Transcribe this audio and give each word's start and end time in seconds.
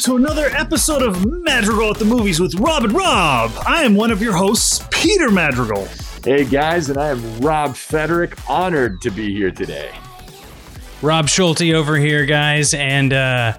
welcome 0.00 0.24
to 0.24 0.32
another 0.32 0.56
episode 0.56 1.02
of 1.02 1.26
Madrigal 1.26 1.90
at 1.90 1.98
the 1.98 2.06
Movies 2.06 2.40
with 2.40 2.54
Rob 2.54 2.84
and 2.84 2.92
Rob. 2.94 3.52
I 3.66 3.82
am 3.82 3.94
one 3.94 4.10
of 4.10 4.22
your 4.22 4.32
hosts, 4.32 4.82
Peter 4.90 5.30
Madrigal. 5.30 5.86
Hey 6.24 6.44
guys, 6.44 6.88
and 6.88 6.96
I 6.96 7.08
am 7.08 7.40
Rob 7.40 7.76
Federick, 7.76 8.38
honored 8.48 9.02
to 9.02 9.10
be 9.10 9.34
here 9.34 9.50
today. 9.50 9.90
Rob 11.02 11.28
Schulte 11.28 11.74
over 11.74 11.96
here, 11.96 12.24
guys, 12.24 12.72
and 12.72 13.12
uh, 13.12 13.58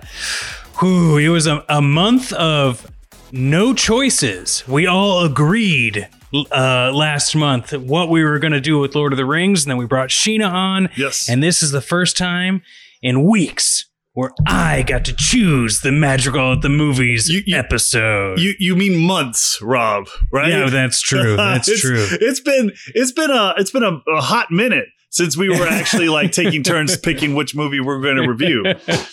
whew, 0.80 1.18
it 1.18 1.30
was 1.30 1.46
a, 1.46 1.64
a 1.70 1.82
month 1.82 2.34
of 2.34 2.90
no 3.32 3.76
choices. 3.76 4.68
We 4.68 4.88
all 4.88 5.24
agreed 5.24 6.08
uh, 6.34 6.92
last 6.92 7.36
month 7.36 7.72
what 7.72 8.10
we 8.10 8.24
were 8.24 8.40
going 8.40 8.54
to 8.54 8.62
do 8.62 8.80
with 8.80 8.96
Lord 8.96 9.14
of 9.14 9.18
the 9.18 9.26
Rings, 9.26 9.66
and 9.66 9.70
then 9.70 9.78
we 9.78 9.86
brought 9.86 10.10
Sheena 10.10 10.52
on. 10.52 10.90
Yes. 10.98 11.30
And 11.30 11.44
this 11.44 11.62
is 11.62 11.70
the 11.70 11.82
first 11.82 12.18
time 12.18 12.64
in 13.04 13.30
weeks 13.30 13.91
where 14.14 14.32
I 14.48 14.84
got 14.84 15.06
to 15.06 15.14
choose 15.14 15.82
the 15.82 15.92
Madrigal 15.92 16.54
at 16.54 16.62
the 16.62 16.70
Movies 16.70 17.30
You- 17.30 17.44
you- 17.46 17.56
episode. 17.58 18.40
You 18.40 18.54
you 18.60 18.76
mean 18.76 18.98
months, 18.98 19.62
Rob? 19.62 20.08
Right? 20.32 20.50
Yeah, 20.50 20.70
that's 20.70 21.02
true. 21.02 21.36
That's 21.38 21.68
It's- 21.70 21.82
true. 21.82 22.08
It's 22.20 22.40
been 22.40 22.72
it's 22.94 23.12
been 23.12 23.32
a 23.32 23.54
it's 23.58 23.72
been 23.72 23.84
a, 23.84 24.00
a 24.12 24.22
hot 24.22 24.52
minute 24.52 24.88
since 25.10 25.36
we 25.38 25.50
were 25.50 25.68
actually 25.68 26.10
like 26.10 26.32
taking 26.42 26.64
turns 26.64 26.98
picking 26.98 27.36
which 27.36 27.56
movie 27.56 27.80
we're 27.80 28.02
going 28.02 28.18
to 28.18 28.28
review. 28.28 28.64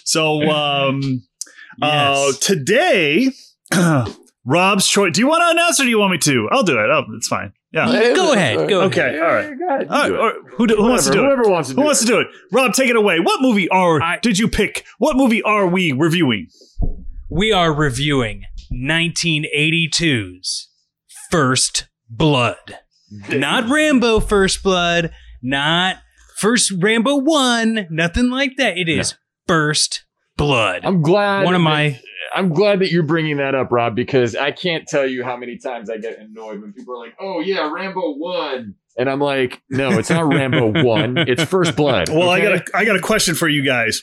So 0.05 0.43
um, 0.51 1.23
uh, 1.83 2.33
today, 2.41 3.30
Rob's 4.45 4.88
choice. 4.88 5.12
Do 5.12 5.21
you 5.21 5.27
want 5.29 5.43
to 5.43 5.51
announce 5.51 5.79
or 5.80 5.85
do 5.85 5.88
you 5.90 5.99
want 5.99 6.12
me 6.12 6.18
to? 6.18 6.49
I'll 6.51 6.62
do 6.62 6.79
it. 6.79 6.88
Oh, 6.90 7.05
it's 7.16 7.29
fine. 7.29 7.52
Yeah. 7.71 8.15
Go 8.16 8.33
ahead, 8.33 8.69
go 8.69 8.83
Okay. 8.83 9.19
All 9.21 9.27
right. 9.35 9.52
Go 9.59 9.69
ahead. 9.69 9.88
All 9.88 9.99
right. 10.01 10.09
do 10.09 10.15
it. 10.15 10.19
all 10.21 10.27
right. 10.27 10.35
Who, 10.57 10.66
do- 10.66 10.77
who 10.77 10.88
wants 10.88 11.05
to 11.07 11.13
do 11.13 11.19
it? 11.21 11.24
Whoever 11.24 11.49
wants 11.51 11.69
to 11.69 11.74
do 11.74 11.80
Who 11.80 11.87
wants 11.87 12.02
it. 12.02 12.07
to 12.07 12.13
do 12.13 12.21
it? 12.21 12.27
Rob, 12.51 12.73
take 12.73 12.88
it 12.88 12.97
away. 12.97 13.21
What 13.21 13.43
movie 13.43 13.69
are 13.69 14.01
I- 14.02 14.19
did 14.21 14.38
you 14.38 14.49
pick? 14.49 14.85
What 14.99 15.16
movie 15.16 15.43
are 15.43 15.66
we 15.66 15.93
reviewing? 15.93 16.49
we 17.30 17.52
are 17.52 17.74
reviewing 17.74 18.45
1982's 18.73 20.69
First 21.30 21.89
Blood. 22.09 22.79
Not 23.30 23.69
Rambo 23.69 24.21
First 24.21 24.63
Blood, 24.63 25.13
not 25.43 25.96
First 26.37 26.73
Rambo 26.79 27.16
1, 27.16 27.89
nothing 27.91 28.30
like 28.30 28.57
that. 28.57 28.79
It 28.79 28.89
is 28.89 29.15
First 29.46 30.05
Blood. 30.37 30.83
I'm 30.85 31.02
glad. 31.02 31.45
One 31.45 31.55
of 31.55 31.61
my 31.61 32.01
I'm 32.34 32.51
glad 32.51 32.80
that 32.80 32.90
you're 32.90 33.02
bringing 33.02 33.38
that 33.38 33.54
up, 33.54 33.71
Rob, 33.71 33.95
because 33.95 34.34
I 34.37 34.51
can't 34.51 34.87
tell 34.87 35.07
you 35.07 35.24
how 35.24 35.37
many 35.37 35.59
times 35.59 35.90
I 35.90 35.98
get 35.98 36.18
annoyed 36.18 36.60
when 36.60 36.73
people 36.73 36.95
are 36.95 37.04
like, 37.04 37.15
"Oh 37.21 37.40
yeah, 37.40 37.71
Rambo 37.73 38.15
one," 38.16 38.74
and 38.96 39.09
I'm 39.09 39.21
like, 39.21 39.62
"No, 39.71 39.98
it's 39.98 40.10
not 40.10 40.26
Rambo 40.26 40.82
one. 40.84 41.16
It's 41.18 41.45
First 41.45 41.76
Blood." 41.76 42.09
Well, 42.09 42.30
I 42.30 42.40
got 42.40 42.52
a 42.52 42.65
I 42.74 42.84
got 42.84 42.96
a 42.96 43.01
question 43.01 43.34
for 43.34 43.49
you 43.49 43.65
guys. 43.65 44.02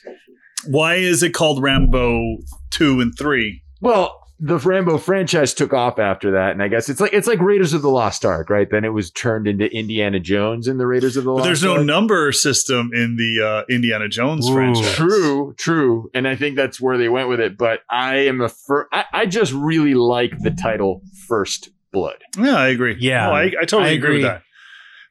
Why 0.68 0.96
is 0.96 1.22
it 1.24 1.34
called 1.34 1.62
Rambo 1.62 2.38
two 2.72 3.00
and 3.00 3.14
three? 3.18 3.62
Well, 3.82 4.20
the 4.40 4.58
Rambo 4.58 4.98
franchise 4.98 5.54
took 5.54 5.72
off 5.74 5.98
after 5.98 6.32
that, 6.32 6.52
and 6.52 6.62
I 6.62 6.68
guess 6.68 6.90
it's 6.90 7.00
like 7.00 7.14
it's 7.14 7.28
like 7.28 7.40
Raiders 7.40 7.74
of 7.74 7.82
the 7.82 7.90
Lost 7.90 8.26
Ark, 8.26 8.50
right? 8.50 8.70
Then 8.70 8.84
it 8.84 8.90
was 8.90 9.10
turned 9.12 9.48
into 9.48 9.66
Indiana 9.74 10.20
Jones 10.20 10.68
and 10.68 10.78
the 10.80 10.86
Raiders 10.88 11.16
of 11.16 11.24
the 11.24 11.30
But 11.30 11.36
Lost 11.38 11.46
there's 11.46 11.64
no 11.64 11.78
Ark. 11.78 11.86
number 11.86 12.32
system 12.34 12.90
in 12.94 13.16
the 13.16 13.46
uh, 13.70 13.74
Indiana 13.74 14.10
Jones 14.10 14.50
Ooh. 14.50 14.54
franchise. 14.54 14.94
True, 14.96 15.54
true, 15.58 16.10
and 16.14 16.28
I 16.28 16.36
think 16.36 16.56
that's 16.58 16.82
where 16.82 16.98
they 16.98 17.08
went 17.08 17.30
with 17.30 17.40
it. 17.40 17.58
But 17.58 17.82
I 17.90 18.18
am 18.28 18.42
a 18.42 18.50
fir- 18.50 18.90
I, 18.92 19.06
I 19.14 19.26
just 19.26 19.54
really 19.54 19.94
like 19.94 20.38
the 20.40 20.52
title 20.52 21.02
First 21.28 21.70
Blood. 21.94 22.18
Yeah, 22.38 22.58
I 22.58 22.68
agree. 22.68 22.98
Yeah. 23.00 23.28
No, 23.28 23.32
I, 23.34 23.44
I 23.44 23.66
totally 23.66 23.92
I 23.92 23.94
agree. 23.94 24.14
with 24.16 24.24
that. 24.24 24.42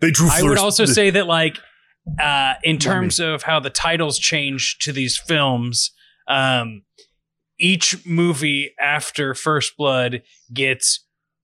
They 0.03 0.11
drew. 0.11 0.29
I 0.31 0.43
would 0.43 0.59
also 0.59 0.85
the- 0.85 0.93
say 0.93 1.09
that, 1.11 1.27
like, 1.27 1.59
uh, 2.21 2.55
in 2.63 2.77
terms 2.79 3.19
of 3.21 3.45
how 3.45 3.59
the 3.59 3.71
titles 3.71 4.19
change 4.19 4.77
to 4.81 4.93
these 4.93 5.17
films, 5.17 5.93
um, 6.29 6.83
each 7.65 8.05
movie 8.07 8.73
after 8.81 9.35
First 9.35 9.77
Blood 9.77 10.23
gets 10.53 11.01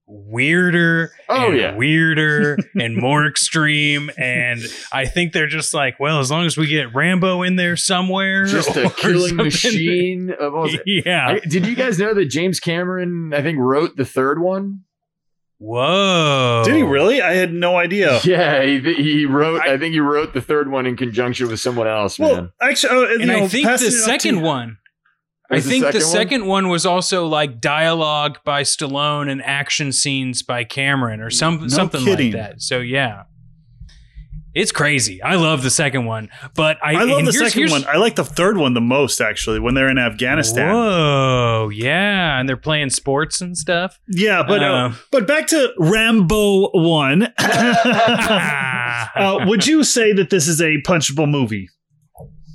weirder 0.06 1.12
Oh, 1.28 1.50
and 1.50 1.56
yeah. 1.56 1.76
weirder 1.76 2.58
and 2.80 2.96
more 2.96 3.26
extreme 3.28 4.10
and 4.18 4.60
i 4.92 5.04
think 5.06 5.32
they're 5.32 5.46
just 5.46 5.72
like 5.72 6.00
well 6.00 6.18
as 6.18 6.32
long 6.32 6.46
as 6.46 6.56
we 6.56 6.66
get 6.66 6.92
rambo 6.92 7.42
in 7.42 7.54
there 7.54 7.76
somewhere 7.76 8.44
Just 8.44 8.70
a 8.76 8.90
killing 8.90 9.28
something. 9.28 9.36
machine. 9.36 10.30
Of 10.40 10.52
all 10.56 10.68
yeah 10.84 11.28
I, 11.28 11.38
did 11.38 11.64
you 11.64 11.76
guys 11.76 12.00
know 12.00 12.12
that 12.14 12.24
James 12.26 12.58
Cameron, 12.58 13.32
I 13.32 13.40
think, 13.40 13.58
wrote 13.60 13.94
the 13.96 14.04
third 14.04 14.40
one? 14.42 14.80
whoa 15.58 16.62
Did 16.64 16.74
he 16.74 16.82
really? 16.82 17.20
I 17.22 17.34
had 17.34 17.52
no 17.52 17.76
idea. 17.76 18.18
Yeah, 18.24 18.62
he, 18.64 18.80
he 18.94 19.26
wrote. 19.26 19.60
I, 19.62 19.78
think 19.78 19.92
he 19.92 20.00
wrote 20.00 20.32
the 20.34 20.40
third 20.40 20.70
one 20.70 20.86
in 20.86 20.96
conjunction 20.96 21.48
with 21.48 21.60
someone 21.60 21.86
else. 21.86 22.18
Well, 22.18 22.34
man. 22.34 22.52
actually, 22.60 22.96
uh, 22.96 23.14
and 23.18 23.26
know, 23.26 23.44
i 23.44 23.48
think 23.48 23.66
the 23.66 23.78
second 23.90 24.36
to- 24.36 24.40
I 25.50 25.60
the 25.60 25.68
think 25.68 25.84
the 25.86 26.00
second 26.00 26.02
one? 26.02 26.12
second 26.12 26.46
one 26.46 26.68
was 26.68 26.86
also 26.86 27.26
like 27.26 27.60
dialogue 27.60 28.38
by 28.44 28.62
Stallone 28.62 29.30
and 29.30 29.42
action 29.42 29.92
scenes 29.92 30.42
by 30.42 30.64
Cameron 30.64 31.20
or 31.20 31.30
some 31.30 31.62
No 31.62 31.68
something 31.68 32.04
kidding. 32.04 32.32
like 32.32 32.42
that. 32.42 32.62
So 32.62 32.78
yeah, 32.78 33.24
it's 34.54 34.72
crazy. 34.72 35.22
I 35.22 35.36
love 35.36 35.62
the 35.62 35.70
second 35.70 36.06
one, 36.06 36.28
but 36.54 36.76
I, 36.82 36.94
I 36.94 37.02
love 37.04 37.24
the 37.24 37.32
here's- 37.32 37.38
second 37.38 37.58
here's- 37.68 37.72
one. 37.72 37.84
I 37.86 37.98
like 37.98 38.16
the 38.16 38.24
third 38.24 38.56
one 38.58 38.74
the 38.74 38.80
most, 38.80 39.20
actually, 39.20 39.60
when 39.60 39.74
they're 39.74 39.88
in 39.88 39.98
Afghanistan. 39.98 40.74
Whoa, 40.74 41.70
yeah, 41.72 42.38
and 42.38 42.48
they're 42.48 42.56
playing 42.56 42.90
sports 42.90 43.40
and 43.40 43.56
stuff. 43.56 43.98
Yeah, 44.08 44.42
but 44.46 44.62
uh, 44.62 44.66
Uh. 44.66 44.92
but 45.12 45.26
back 45.28 45.46
to 45.48 45.72
Rambo 45.78 46.70
one. 46.72 47.28
uh, 47.38 49.44
would 49.46 49.66
you 49.66 49.84
say 49.84 50.12
that 50.12 50.30
this 50.30 50.48
is 50.48 50.60
a 50.60 50.78
punchable 50.82 51.28
movie? 51.28 51.68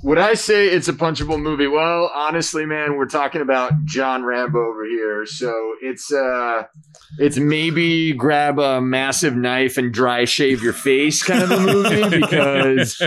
Would 0.06 0.18
I 0.18 0.34
say 0.34 0.68
it's 0.68 0.86
a 0.86 0.92
punchable 0.92 1.42
movie? 1.42 1.66
Well, 1.66 2.12
honestly, 2.14 2.64
man, 2.64 2.96
we're 2.96 3.06
talking 3.06 3.40
about 3.40 3.72
John 3.86 4.22
Rambo 4.22 4.56
over 4.56 4.84
here, 4.84 5.26
so 5.26 5.74
it's 5.82 6.12
uh, 6.12 6.62
it's 7.18 7.38
maybe 7.38 8.12
grab 8.12 8.60
a 8.60 8.80
massive 8.80 9.34
knife 9.34 9.76
and 9.76 9.92
dry 9.92 10.24
shave 10.24 10.62
your 10.62 10.74
face 10.74 11.24
kind 11.24 11.42
of 11.42 11.50
a 11.50 11.58
movie 11.60 12.20
because 12.20 13.02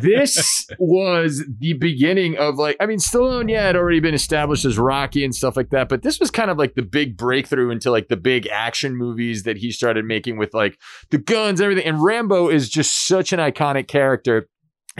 this 0.00 0.66
was 0.80 1.44
the 1.60 1.74
beginning 1.74 2.36
of 2.36 2.56
like 2.56 2.76
I 2.80 2.86
mean 2.86 2.98
Stallone 2.98 3.48
yeah 3.48 3.66
had 3.66 3.76
already 3.76 4.00
been 4.00 4.14
established 4.14 4.64
as 4.64 4.76
Rocky 4.76 5.24
and 5.24 5.32
stuff 5.32 5.56
like 5.56 5.70
that 5.70 5.88
but 5.88 6.02
this 6.02 6.18
was 6.18 6.32
kind 6.32 6.50
of 6.50 6.58
like 6.58 6.74
the 6.74 6.82
big 6.82 7.16
breakthrough 7.16 7.70
into 7.70 7.92
like 7.92 8.08
the 8.08 8.16
big 8.16 8.48
action 8.48 8.96
movies 8.96 9.44
that 9.44 9.56
he 9.56 9.70
started 9.70 10.04
making 10.04 10.36
with 10.36 10.52
like 10.52 10.78
the 11.10 11.18
guns 11.18 11.60
and 11.60 11.66
everything. 11.66 11.86
And 11.86 12.02
Rambo 12.02 12.48
is 12.48 12.68
just 12.68 13.06
such 13.06 13.32
an 13.32 13.38
iconic 13.38 13.86
character 13.86 14.48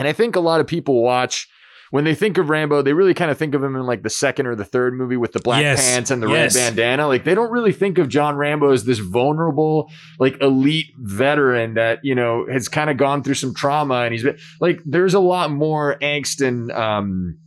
and 0.00 0.08
I 0.08 0.12
think 0.12 0.34
a 0.34 0.40
lot 0.40 0.60
of 0.60 0.66
people 0.66 1.00
watch 1.02 1.46
when 1.92 2.04
they 2.04 2.14
think 2.14 2.38
of 2.38 2.48
Rambo, 2.48 2.82
they 2.82 2.92
really 2.92 3.14
kind 3.14 3.32
of 3.32 3.36
think 3.38 3.52
of 3.52 3.64
him 3.64 3.74
in 3.74 3.82
like 3.84 4.04
the 4.04 4.10
second 4.10 4.46
or 4.46 4.54
the 4.54 4.64
third 4.64 4.94
movie 4.94 5.16
with 5.16 5.32
the 5.32 5.40
black 5.40 5.60
Yes. 5.60 5.84
pants 5.90 6.12
and 6.12 6.22
the 6.22 6.28
Yes. 6.28 6.54
red 6.54 6.76
bandana. 6.76 7.08
Like 7.08 7.24
they 7.24 7.34
don't 7.34 7.50
really 7.50 7.72
think 7.72 7.98
of 7.98 8.08
John 8.08 8.36
Rambo 8.36 8.70
as 8.70 8.84
this 8.84 9.00
vulnerable, 9.00 9.90
like 10.20 10.40
elite 10.40 10.86
veteran 10.98 11.74
that, 11.74 11.98
you 12.04 12.14
know, 12.14 12.46
has 12.50 12.68
kind 12.68 12.90
of 12.90 12.96
gone 12.96 13.24
through 13.24 13.34
some 13.34 13.52
trauma 13.54 14.02
and 14.02 14.12
he's 14.12 14.22
been 14.22 14.38
like 14.60 14.80
there's 14.84 15.14
a 15.14 15.20
lot 15.20 15.50
more 15.50 15.96
angst 16.00 16.46
and 16.46 16.70
um 16.72 17.38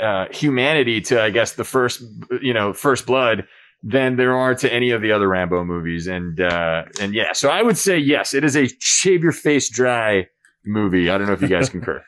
uh 0.00 0.26
humanity 0.30 1.00
to 1.02 1.20
I 1.20 1.28
guess 1.28 1.52
the 1.52 1.64
first 1.64 2.02
you 2.40 2.54
know, 2.54 2.72
first 2.72 3.04
blood 3.04 3.46
than 3.82 4.16
there 4.16 4.34
are 4.34 4.54
to 4.54 4.72
any 4.72 4.90
of 4.92 5.02
the 5.02 5.12
other 5.12 5.28
Rambo 5.28 5.62
movies. 5.64 6.06
And 6.06 6.40
uh 6.40 6.84
and 7.00 7.12
yeah, 7.14 7.32
so 7.34 7.50
I 7.50 7.62
would 7.62 7.76
say 7.76 7.98
yes, 7.98 8.32
it 8.32 8.44
is 8.44 8.56
a 8.56 8.66
shave 8.80 9.22
your 9.22 9.32
face 9.32 9.68
dry 9.70 10.26
movie. 10.64 11.10
I 11.10 11.18
don't 11.18 11.26
know 11.26 11.32
if 11.32 11.42
you 11.42 11.48
guys 11.48 11.68
concur. 11.70 12.02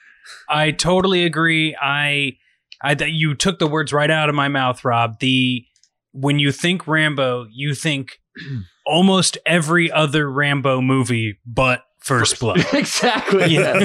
I 0.48 0.70
totally 0.70 1.24
agree. 1.24 1.76
I, 1.80 2.36
I 2.82 2.94
that 2.94 3.10
you 3.12 3.34
took 3.34 3.58
the 3.58 3.66
words 3.66 3.92
right 3.92 4.10
out 4.10 4.28
of 4.28 4.34
my 4.34 4.48
mouth, 4.48 4.84
Rob. 4.84 5.18
The 5.20 5.64
when 6.12 6.38
you 6.38 6.52
think 6.52 6.86
Rambo, 6.86 7.46
you 7.50 7.74
think 7.74 8.20
almost 8.86 9.38
every 9.46 9.90
other 9.90 10.30
Rambo 10.30 10.80
movie 10.80 11.38
but 11.46 11.84
First 12.00 12.40
Blood. 12.40 12.64
exactly. 12.72 13.54
Yeah. 13.54 13.74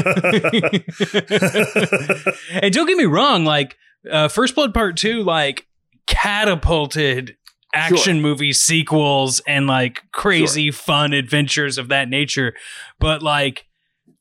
and 2.50 2.74
don't 2.74 2.88
get 2.88 2.98
me 2.98 3.06
wrong, 3.06 3.46
like 3.46 3.76
uh, 4.10 4.28
First 4.30 4.56
Blood 4.56 4.74
Part 4.74 4.98
Two, 4.98 5.24
like 5.24 5.68
catapulted 6.08 7.36
action 7.74 8.22
movie 8.22 8.54
sequels 8.54 9.42
and 9.46 9.68
like 9.68 10.02
crazy 10.14 10.72
fun 10.72 11.12
adventures 11.12 11.78
of 11.78 11.90
that 11.90 12.08
nature. 12.08 12.54
But 13.00 13.22
like, 13.22 13.66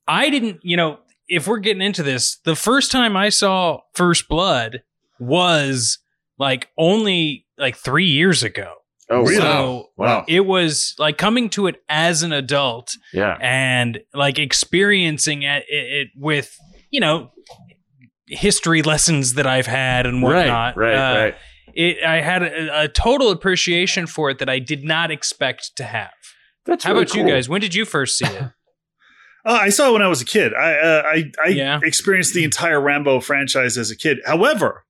I 0.06 0.30
didn't, 0.30 0.60
you 0.62 0.76
know, 0.76 0.98
if 1.28 1.46
we're 1.48 1.58
getting 1.58 1.82
into 1.82 2.02
this, 2.02 2.38
the 2.44 2.56
first 2.56 2.92
time 2.92 3.16
I 3.16 3.28
saw 3.30 3.80
First 3.94 4.28
Blood 4.28 4.82
was 5.18 5.98
like 6.38 6.68
only 6.76 7.46
like 7.56 7.76
three 7.76 8.06
years 8.06 8.42
ago. 8.42 8.74
Oh, 9.10 9.22
Really? 9.22 9.38
wow. 9.38 9.42
So 9.42 9.88
Wow. 9.96 10.24
it 10.28 10.40
was 10.40 10.94
like 10.98 11.18
coming 11.18 11.48
to 11.50 11.66
it 11.66 11.76
as 11.88 12.22
an 12.22 12.32
adult 12.32 12.96
Yeah. 13.12 13.36
and 13.40 14.00
like 14.14 14.38
experiencing 14.38 15.42
it, 15.42 15.64
it, 15.68 15.92
it 15.92 16.08
with 16.16 16.56
you 16.90 17.00
know 17.00 17.30
history 18.28 18.82
lessons 18.82 19.34
that 19.34 19.46
I've 19.46 19.66
had 19.66 20.06
and 20.06 20.22
whatnot. 20.22 20.76
Right. 20.76 20.94
Right. 20.94 20.94
Uh, 20.94 21.24
right. 21.24 21.34
It, 21.74 22.04
I 22.04 22.20
had 22.20 22.42
a, 22.42 22.82
a 22.82 22.88
total 22.88 23.30
appreciation 23.30 24.06
for 24.06 24.30
it 24.30 24.38
that 24.38 24.48
I 24.48 24.58
did 24.58 24.84
not 24.84 25.10
expect 25.10 25.76
to 25.76 25.84
have. 25.84 26.12
That's 26.66 26.84
How 26.84 26.92
really 26.92 27.02
about 27.04 27.14
you 27.14 27.26
guys? 27.26 27.48
When 27.48 27.60
did 27.60 27.74
you 27.74 27.84
first 27.84 28.18
see 28.18 28.26
it? 28.26 28.44
Uh, 29.44 29.58
I 29.60 29.68
saw 29.68 29.90
it 29.90 29.92
when 29.92 30.02
I 30.02 30.08
was 30.08 30.22
a 30.22 30.24
kid. 30.24 30.52
I 30.54 30.74
uh, 30.74 31.02
I, 31.04 31.32
I 31.44 31.48
Yeah. 31.48 31.80
experienced 31.82 32.32
the 32.34 32.44
entire 32.44 32.80
Rambo 32.80 33.20
franchise 33.20 33.76
as 33.76 33.90
a 33.90 33.96
kid. 33.96 34.18
However, 34.26 34.84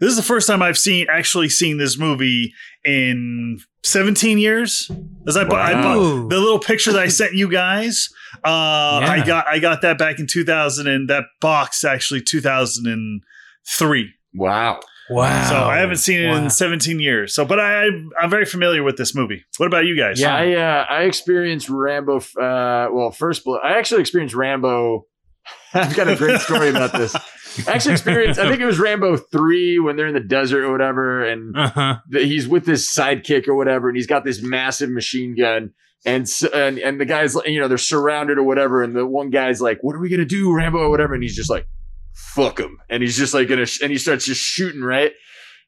This 0.00 0.10
is 0.10 0.16
the 0.16 0.22
first 0.22 0.46
time 0.46 0.62
I've 0.62 0.78
seen 0.78 1.06
actually 1.10 1.48
seen 1.48 1.76
this 1.78 1.98
movie 1.98 2.52
in 2.84 3.58
17 3.82 4.38
years. 4.38 4.90
As 5.26 5.36
I, 5.36 5.44
bu- 5.44 5.54
I 5.56 5.72
Wow. 5.74 5.94
bu- 5.94 6.00
Ooh. 6.00 6.28
the 6.28 6.38
little 6.38 6.58
picture 6.60 6.92
that 6.92 7.02
I 7.02 7.08
sent 7.08 7.34
you 7.34 7.48
guys, 7.50 8.08
uh, 8.44 9.00
I 9.02 9.22
got 9.26 9.46
I 9.48 9.58
got 9.58 9.82
that 9.82 9.98
back 9.98 10.18
in 10.18 10.26
2000 10.26 10.86
and 10.86 11.08
that 11.10 11.24
box 11.40 11.84
actually 11.84 12.22
2003. 12.22 14.12
Wow. 14.34 14.80
Wow. 15.10 15.48
So 15.48 15.56
I 15.56 15.78
haven't 15.78 15.96
seen 15.96 16.20
it 16.22 16.28
Wow. 16.28 16.36
in 16.44 16.50
17 16.50 17.00
years. 17.00 17.34
So, 17.34 17.44
but 17.44 17.58
I 17.60 17.86
I'm 18.20 18.30
very 18.30 18.44
familiar 18.44 18.82
with 18.82 18.96
this 18.96 19.14
movie. 19.14 19.44
What 19.58 19.66
about 19.66 19.84
you 19.84 19.96
guys? 19.96 20.20
Yeah. 20.20 20.34
I 20.34 20.52
uh, 20.54 20.84
I 20.88 21.02
experienced 21.02 21.68
Rambo. 21.68 22.18
Uh, 22.18 22.88
well, 22.92 23.10
first 23.10 23.44
blood. 23.44 23.60
I 23.64 23.78
actually 23.78 24.00
experienced 24.00 24.34
Rambo. 24.34 25.06
I've 25.74 25.94
got 25.94 26.08
a 26.08 26.16
great 26.16 26.40
story 26.40 26.68
about 26.70 26.92
this. 26.92 27.14
I 27.68 27.72
actually 27.72 27.92
experienced. 27.92 28.38
I 28.40 28.48
think 28.48 28.60
it 28.60 28.66
was 28.66 28.78
Rambo 28.78 29.16
three 29.16 29.78
when 29.78 29.96
they're 29.96 30.08
in 30.08 30.14
the 30.14 30.20
desert 30.20 30.64
or 30.64 30.72
whatever, 30.72 31.24
and 31.24 31.56
Uh-huh. 31.56 31.96
the, 32.08 32.20
he's 32.24 32.46
with 32.48 32.64
this 32.66 32.92
sidekick 32.92 33.46
or 33.48 33.54
whatever, 33.54 33.88
and 33.88 33.96
he's 33.96 34.06
got 34.08 34.24
this 34.24 34.42
massive 34.42 34.90
machine 34.90 35.36
gun. 35.38 35.70
And, 36.04 36.28
and 36.52 36.78
and 36.78 37.00
the 37.00 37.04
guys, 37.04 37.34
you 37.46 37.58
know, 37.58 37.66
they're 37.68 37.78
surrounded 37.78 38.38
or 38.38 38.42
whatever, 38.44 38.82
and 38.82 38.94
the 38.94 39.06
one 39.06 39.30
guy's 39.30 39.60
like, 39.60 39.78
"What 39.82 39.96
are 39.96 39.98
we 40.00 40.08
gonna 40.08 40.24
do, 40.26 40.52
Rambo?" 40.54 40.78
or 40.78 40.90
whatever, 40.90 41.14
and 41.14 41.22
he's 41.22 41.34
just 41.34 41.48
like, 41.50 41.66
"Fuck 42.34 42.58
him," 42.58 42.78
and 42.90 43.02
he's 43.02 43.16
just 43.16 43.34
like 43.34 43.48
gonna, 43.48 43.66
sh- 43.66 43.80
and 43.82 43.92
he 43.92 43.98
starts 43.98 44.24
just 44.26 44.40
shooting. 44.40 44.82
Right. 44.82 45.12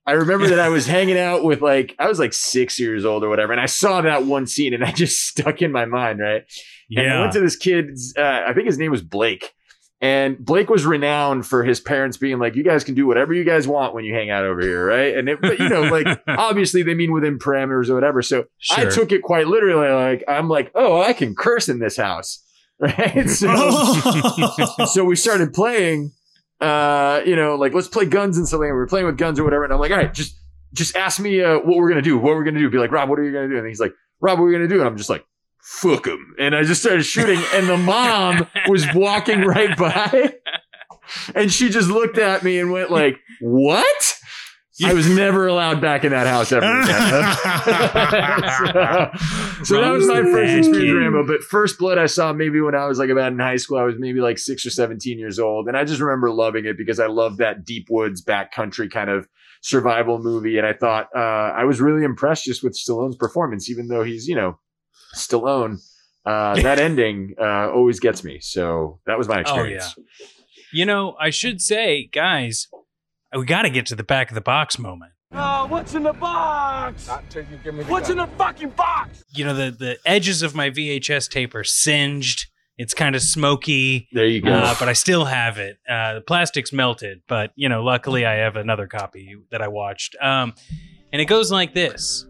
I 0.06 0.12
remember 0.12 0.48
that 0.48 0.58
I 0.58 0.70
was 0.70 0.86
hanging 0.96 1.18
out 1.18 1.44
with 1.44 1.60
like 1.60 1.94
I 1.98 2.08
was 2.08 2.18
like 2.18 2.32
six 2.32 2.80
years 2.80 3.04
old 3.04 3.22
or 3.24 3.28
whatever, 3.28 3.52
and 3.52 3.60
I 3.60 3.66
saw 3.66 4.00
that 4.00 4.24
one 4.24 4.46
scene, 4.46 4.72
and 4.74 4.82
I 4.84 4.92
just 4.92 5.22
stuck 5.28 5.60
in 5.62 5.70
my 5.72 5.84
mind. 5.84 6.20
Right. 6.20 6.42
And 6.90 7.00
I 7.00 7.02
Yeah. 7.04 7.20
went 7.20 7.32
to 7.34 7.40
this 7.40 7.56
kid's, 7.56 8.14
uh, 8.16 8.44
I 8.46 8.54
think 8.54 8.66
his 8.66 8.78
name 8.78 8.90
was 8.90 9.02
Blake. 9.02 9.52
And 10.00 10.38
Blake 10.38 10.70
was 10.70 10.86
renowned 10.86 11.44
for 11.44 11.64
his 11.64 11.80
parents 11.80 12.16
being 12.16 12.38
like, 12.38 12.54
you 12.54 12.62
guys 12.62 12.84
can 12.84 12.94
do 12.94 13.04
whatever 13.04 13.34
you 13.34 13.42
guys 13.42 13.66
want 13.66 13.94
when 13.94 14.04
you 14.04 14.14
hang 14.14 14.30
out 14.30 14.44
over 14.44 14.60
here, 14.60 14.86
right? 14.86 15.14
And 15.16 15.28
it, 15.28 15.40
but 15.40 15.58
you 15.58 15.68
know, 15.68 15.82
like 15.82 16.06
obviously 16.28 16.84
they 16.84 16.94
mean 16.94 17.12
within 17.12 17.36
parameters 17.36 17.90
or 17.90 17.94
whatever. 17.94 18.22
So 18.22 18.44
I 18.70 18.84
took 18.84 19.10
it 19.10 19.22
quite 19.22 19.48
literally. 19.48 19.88
Like 19.90 20.22
I'm 20.28 20.48
like, 20.48 20.70
oh, 20.76 21.02
I 21.02 21.12
can 21.14 21.34
curse 21.34 21.68
in 21.68 21.80
this 21.80 21.96
house, 21.96 22.40
right? 22.78 23.28
So, 23.28 24.86
so 24.86 25.04
we 25.04 25.16
started 25.16 25.52
playing. 25.52 26.12
Uh, 26.60 27.20
you 27.24 27.36
know, 27.36 27.54
like 27.54 27.72
let's 27.72 27.88
play 27.88 28.04
guns 28.04 28.36
and 28.36 28.48
something. 28.48 28.68
And 28.68 28.74
we 28.74 28.80
were 28.80 28.86
playing 28.86 29.06
with 29.06 29.16
guns 29.16 29.38
or 29.38 29.44
whatever. 29.44 29.64
And 29.64 29.72
I'm 29.72 29.78
like, 29.78 29.90
all 29.90 29.96
right, 29.96 30.12
just 30.12 30.38
just 30.74 30.96
ask 30.96 31.20
me 31.20 31.42
uh, 31.42 31.58
what 31.58 31.76
we're 31.76 31.88
gonna 31.88 32.02
do. 32.02 32.18
What 32.18 32.34
we're 32.34 32.44
gonna 32.44 32.58
do. 32.58 32.68
Be 32.70 32.78
like, 32.78 32.92
Rob, 32.92 33.08
what 33.08 33.18
are 33.18 33.24
you 33.24 33.32
gonna 33.32 33.48
do? 33.48 33.58
And 33.58 33.66
he's 33.66 33.80
like, 33.80 33.92
Rob, 34.20 34.38
what 34.38 34.46
are 34.46 34.50
you 34.50 34.56
gonna 34.56 34.68
do? 34.68 34.80
And 34.80 34.88
I'm 34.88 34.96
just 34.96 35.10
like, 35.10 35.24
fuck 35.60 36.06
him. 36.06 36.34
And 36.38 36.54
I 36.54 36.62
just 36.64 36.80
started 36.80 37.04
shooting. 37.04 37.40
And 37.54 37.68
the 37.68 37.76
mom 37.76 38.46
was 38.68 38.84
walking 38.94 39.42
right 39.42 39.76
by, 39.76 40.34
and 41.34 41.52
she 41.52 41.68
just 41.68 41.88
looked 41.88 42.18
at 42.18 42.42
me 42.42 42.58
and 42.58 42.70
went 42.72 42.90
like, 42.90 43.18
what? 43.40 44.17
I 44.84 44.92
was 44.92 45.08
never 45.08 45.48
allowed 45.48 45.80
back 45.80 46.04
in 46.04 46.12
that 46.12 46.26
house 46.26 46.52
ever 46.52 46.64
again. 46.64 46.78
so, 49.64 49.74
so 49.74 49.80
that 49.80 49.90
was 49.90 50.06
my 50.06 50.22
first 50.22 50.54
experience 50.54 50.68
with 50.68 51.02
Rambo. 51.02 51.26
But 51.26 51.42
First 51.42 51.78
Blood 51.78 51.98
I 51.98 52.06
saw 52.06 52.32
maybe 52.32 52.60
when 52.60 52.74
I 52.74 52.86
was 52.86 52.98
like 52.98 53.10
about 53.10 53.32
in 53.32 53.38
high 53.38 53.56
school. 53.56 53.78
I 53.78 53.82
was 53.82 53.96
maybe 53.98 54.20
like 54.20 54.38
six 54.38 54.64
or 54.64 54.70
17 54.70 55.18
years 55.18 55.38
old. 55.38 55.66
And 55.66 55.76
I 55.76 55.84
just 55.84 56.00
remember 56.00 56.30
loving 56.30 56.64
it 56.64 56.78
because 56.78 57.00
I 57.00 57.06
love 57.06 57.38
that 57.38 57.64
deep 57.64 57.88
woods, 57.90 58.24
backcountry 58.24 58.90
kind 58.90 59.10
of 59.10 59.28
survival 59.62 60.18
movie. 60.18 60.58
And 60.58 60.66
I 60.66 60.74
thought 60.74 61.08
uh, 61.14 61.18
I 61.18 61.64
was 61.64 61.80
really 61.80 62.04
impressed 62.04 62.44
just 62.44 62.62
with 62.62 62.74
Stallone's 62.74 63.16
performance, 63.16 63.68
even 63.68 63.88
though 63.88 64.04
he's, 64.04 64.28
you 64.28 64.36
know, 64.36 64.58
Stallone. 65.16 65.78
Uh, 66.24 66.54
that 66.62 66.78
ending 66.78 67.34
uh, 67.40 67.70
always 67.70 68.00
gets 68.00 68.22
me. 68.22 68.38
So 68.40 69.00
that 69.06 69.18
was 69.18 69.28
my 69.28 69.40
experience. 69.40 69.96
You 70.72 70.84
know, 70.84 71.16
I 71.18 71.30
should 71.30 71.60
say, 71.60 72.08
guys, 72.12 72.68
we 73.34 73.44
got 73.44 73.62
to 73.62 73.70
get 73.70 73.86
to 73.86 73.94
the 73.96 74.02
back 74.04 74.30
of 74.30 74.34
the 74.34 74.40
box 74.40 74.78
moment. 74.78 75.12
Oh, 75.32 75.66
what's 75.66 75.94
in 75.94 76.04
the 76.04 76.12
box? 76.14 77.08
What's 77.86 78.08
in 78.08 78.16
the 78.16 78.26
fucking 78.38 78.70
box? 78.70 79.22
You 79.34 79.44
know, 79.44 79.54
the 79.54 79.70
the 79.70 79.98
edges 80.06 80.42
of 80.42 80.54
my 80.54 80.70
VHS 80.70 81.28
tape 81.30 81.54
are 81.54 81.64
singed. 81.64 82.46
It's 82.78 82.94
kind 82.94 83.16
of 83.16 83.22
smoky, 83.22 84.08
There 84.12 84.24
you 84.24 84.40
go. 84.40 84.52
uh, 84.52 84.74
but 84.78 84.88
I 84.88 84.92
still 84.92 85.24
have 85.24 85.58
it. 85.58 85.78
Uh, 85.90 86.14
the 86.14 86.20
plastic's 86.20 86.72
melted, 86.72 87.22
but 87.28 87.50
you 87.56 87.68
know, 87.68 87.82
luckily 87.82 88.24
I 88.24 88.34
have 88.36 88.54
another 88.56 88.86
copy 88.86 89.34
that 89.50 89.60
I 89.60 89.66
watched. 89.68 90.14
Um, 90.22 90.54
and 91.12 91.20
it 91.20 91.24
goes 91.26 91.50
like 91.52 91.74
this: 91.74 92.24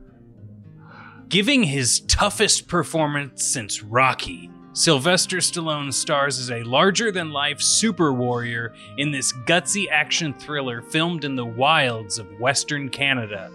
Giving 1.29 1.65
his 1.65 2.00
toughest 2.00 2.67
performance 2.67 3.45
since 3.45 3.83
Rocky, 3.83 4.50
Sylvester 4.78 5.38
Stallone 5.38 5.92
stars 5.92 6.38
as 6.38 6.52
a 6.52 6.62
larger-than-life 6.62 7.60
super 7.60 8.12
warrior 8.12 8.75
in 8.96 9.10
this 9.10 9.32
gutsy 9.32 9.90
action 9.90 10.32
thriller 10.32 10.82
filmed 10.82 11.25
in 11.25 11.34
the 11.34 11.44
wilds 11.44 12.16
of 12.16 12.38
Western 12.38 12.88
Canada. 12.88 13.50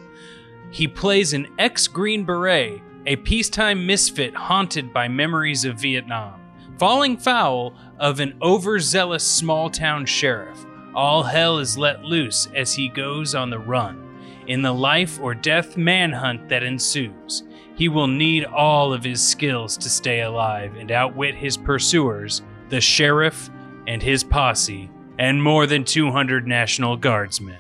He 0.70 0.86
plays 0.86 1.32
an 1.32 1.48
ex-Green 1.58 2.26
Beret, 2.26 2.82
a 3.06 3.16
peacetime 3.16 3.88
misfit 3.88 4.36
haunted 4.36 4.92
by 4.92 5.08
memories 5.08 5.64
of 5.64 5.80
Vietnam. 5.80 6.42
Falling 6.78 7.16
foul 7.16 7.74
of 8.00 8.20
an 8.20 8.38
overzealous 8.42 9.26
small 9.26 9.70
town 9.70 10.06
sheriff, 10.06 10.66
all 10.94 11.24
hell 11.24 11.58
is 11.58 11.78
let 11.78 12.04
loose 12.04 12.50
as 12.54 12.74
he 12.74 12.90
goes 12.90 13.34
on 13.34 13.50
the 13.50 13.60
run. 13.60 14.20
In 14.48 14.62
the 14.62 14.74
life 14.74 15.22
or 15.22 15.34
death 15.34 15.78
manhunt 15.78 16.50
that 16.50 16.64
ensues, 16.64 17.44
he 17.76 17.90
will 17.90 18.08
need 18.08 18.46
all 18.46 18.94
of 18.94 19.04
his 19.04 19.22
skills 19.22 19.78
to 19.78 19.90
stay 19.90 20.22
alive 20.22 20.76
and 20.76 20.92
outwit 20.92 21.36
his 21.36 21.58
pursuers, 21.58 22.42
the 22.70 22.82
sheriff 22.82 23.50
and 23.88 24.02
his 24.02 24.24
posse, 24.24 24.90
and 25.20 25.42
more 25.42 25.66
than 25.66 25.84
200 25.84 26.48
National 26.48 26.98
Guardsmen. 26.98 27.60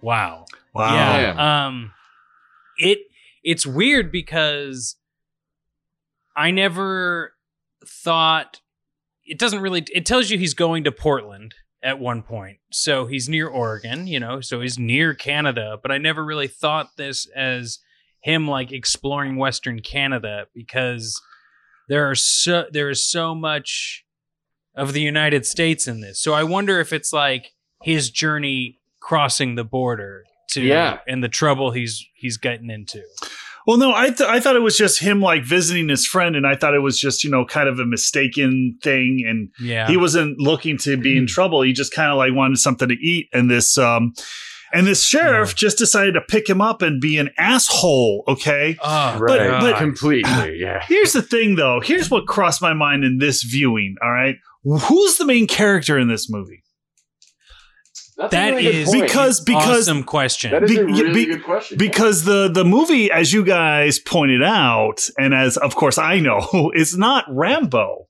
Wow. 0.00 0.46
Wow. 0.74 0.94
Yeah. 0.94 1.66
Um 1.66 1.92
it 2.78 2.98
it's 3.42 3.66
weird 3.66 4.12
because 4.12 4.96
I 6.36 6.50
never 6.50 7.34
thought 7.84 8.60
it 9.24 9.38
doesn't 9.38 9.60
really 9.60 9.84
it 9.92 10.06
tells 10.06 10.30
you 10.30 10.38
he's 10.38 10.54
going 10.54 10.84
to 10.84 10.92
Portland 10.92 11.54
at 11.82 11.98
one 11.98 12.22
point. 12.22 12.58
So 12.70 13.06
he's 13.06 13.28
near 13.28 13.48
Oregon, 13.48 14.06
you 14.06 14.20
know, 14.20 14.40
so 14.40 14.60
he's 14.60 14.78
near 14.78 15.14
Canada, 15.14 15.78
but 15.80 15.90
I 15.90 15.98
never 15.98 16.24
really 16.24 16.48
thought 16.48 16.96
this 16.96 17.26
as 17.34 17.78
him 18.28 18.46
like 18.48 18.72
exploring 18.72 19.36
western 19.36 19.80
Canada 19.80 20.46
because 20.54 21.20
there 21.88 22.08
are 22.10 22.14
so 22.14 22.66
there 22.70 22.90
is 22.90 23.04
so 23.04 23.34
much 23.34 24.04
of 24.74 24.92
the 24.92 25.00
United 25.00 25.46
States 25.46 25.88
in 25.88 26.00
this. 26.00 26.20
So 26.20 26.34
I 26.34 26.44
wonder 26.44 26.78
if 26.80 26.92
it's 26.92 27.12
like 27.12 27.52
his 27.82 28.10
journey 28.10 28.78
crossing 29.00 29.54
the 29.54 29.64
border 29.64 30.24
to 30.50 30.62
Yeah. 30.62 30.98
and 31.06 31.22
the 31.24 31.28
trouble 31.28 31.70
he's 31.72 32.04
he's 32.14 32.36
getting 32.36 32.70
into. 32.70 33.02
Well, 33.66 33.76
no, 33.76 33.92
I 33.94 34.06
th- 34.10 34.28
I 34.28 34.40
thought 34.40 34.56
it 34.56 34.60
was 34.62 34.78
just 34.78 35.00
him 35.00 35.20
like 35.20 35.44
visiting 35.44 35.88
his 35.90 36.06
friend, 36.06 36.36
and 36.36 36.46
I 36.46 36.54
thought 36.56 36.74
it 36.74 36.78
was 36.82 36.98
just 36.98 37.22
you 37.24 37.30
know 37.30 37.44
kind 37.44 37.68
of 37.68 37.78
a 37.78 37.84
mistaken 37.84 38.78
thing, 38.82 39.24
and 39.28 39.50
Yeah. 39.60 39.86
he 39.86 39.96
wasn't 39.98 40.38
looking 40.38 40.78
to 40.78 40.96
be 40.96 41.16
in 41.18 41.26
trouble. 41.26 41.60
He 41.62 41.72
just 41.74 41.92
kind 41.92 42.10
of 42.10 42.16
like 42.16 42.32
wanted 42.34 42.58
something 42.58 42.88
to 42.88 42.94
eat, 42.94 43.28
and 43.32 43.50
this 43.50 43.76
um, 43.76 44.14
and 44.72 44.86
this 44.86 45.04
sheriff 45.04 45.54
just 45.54 45.78
decided 45.78 46.12
to 46.14 46.20
pick 46.20 46.48
him 46.48 46.60
up 46.60 46.82
and 46.82 47.00
be 47.00 47.18
an 47.18 47.30
asshole. 47.38 48.24
Okay. 48.28 48.76
Oh, 48.82 49.18
right. 49.18 49.60
but- 49.60 49.74
ah, 49.74 49.78
completely. 49.78 50.58
Yeah. 50.58 50.82
Here's 50.86 51.12
the 51.12 51.22
thing, 51.22 51.54
though. 51.56 51.80
Here's 51.80 52.10
what 52.10 52.26
crossed 52.26 52.60
my 52.62 52.72
mind 52.74 53.04
in 53.04 53.18
this 53.18 53.42
viewing. 53.42 53.96
All 54.02 54.10
right, 54.12 54.36
who's 54.64 55.16
the 55.16 55.24
main 55.24 55.46
character 55.46 55.98
in 55.98 56.08
this 56.08 56.30
movie? 56.30 56.62
That's 58.16 58.32
That 58.32 58.52
a 58.52 58.56
really 58.56 58.62
good 58.64 58.74
is- 58.74 58.88
point. 58.88 59.02
Because 59.06 59.40
because 59.40 59.88
awesome 59.88 60.02
question. 60.02 60.50
that 60.50 60.64
is 60.64 60.76
a 60.76 60.84
really 60.84 61.12
be- 61.12 61.26
good 61.26 61.44
question. 61.44 61.78
because 61.78 62.24
the 62.24 62.48
the 62.52 62.64
movie 62.64 63.10
as 63.12 63.32
you 63.32 63.44
guys 63.44 64.00
pointed 64.00 64.42
out 64.42 65.08
and 65.18 65.32
as 65.32 65.56
of 65.56 65.76
course 65.76 65.98
i 65.98 66.18
know 66.18 66.72
is 66.74 66.96
not 66.98 67.24
rambo 67.28 68.08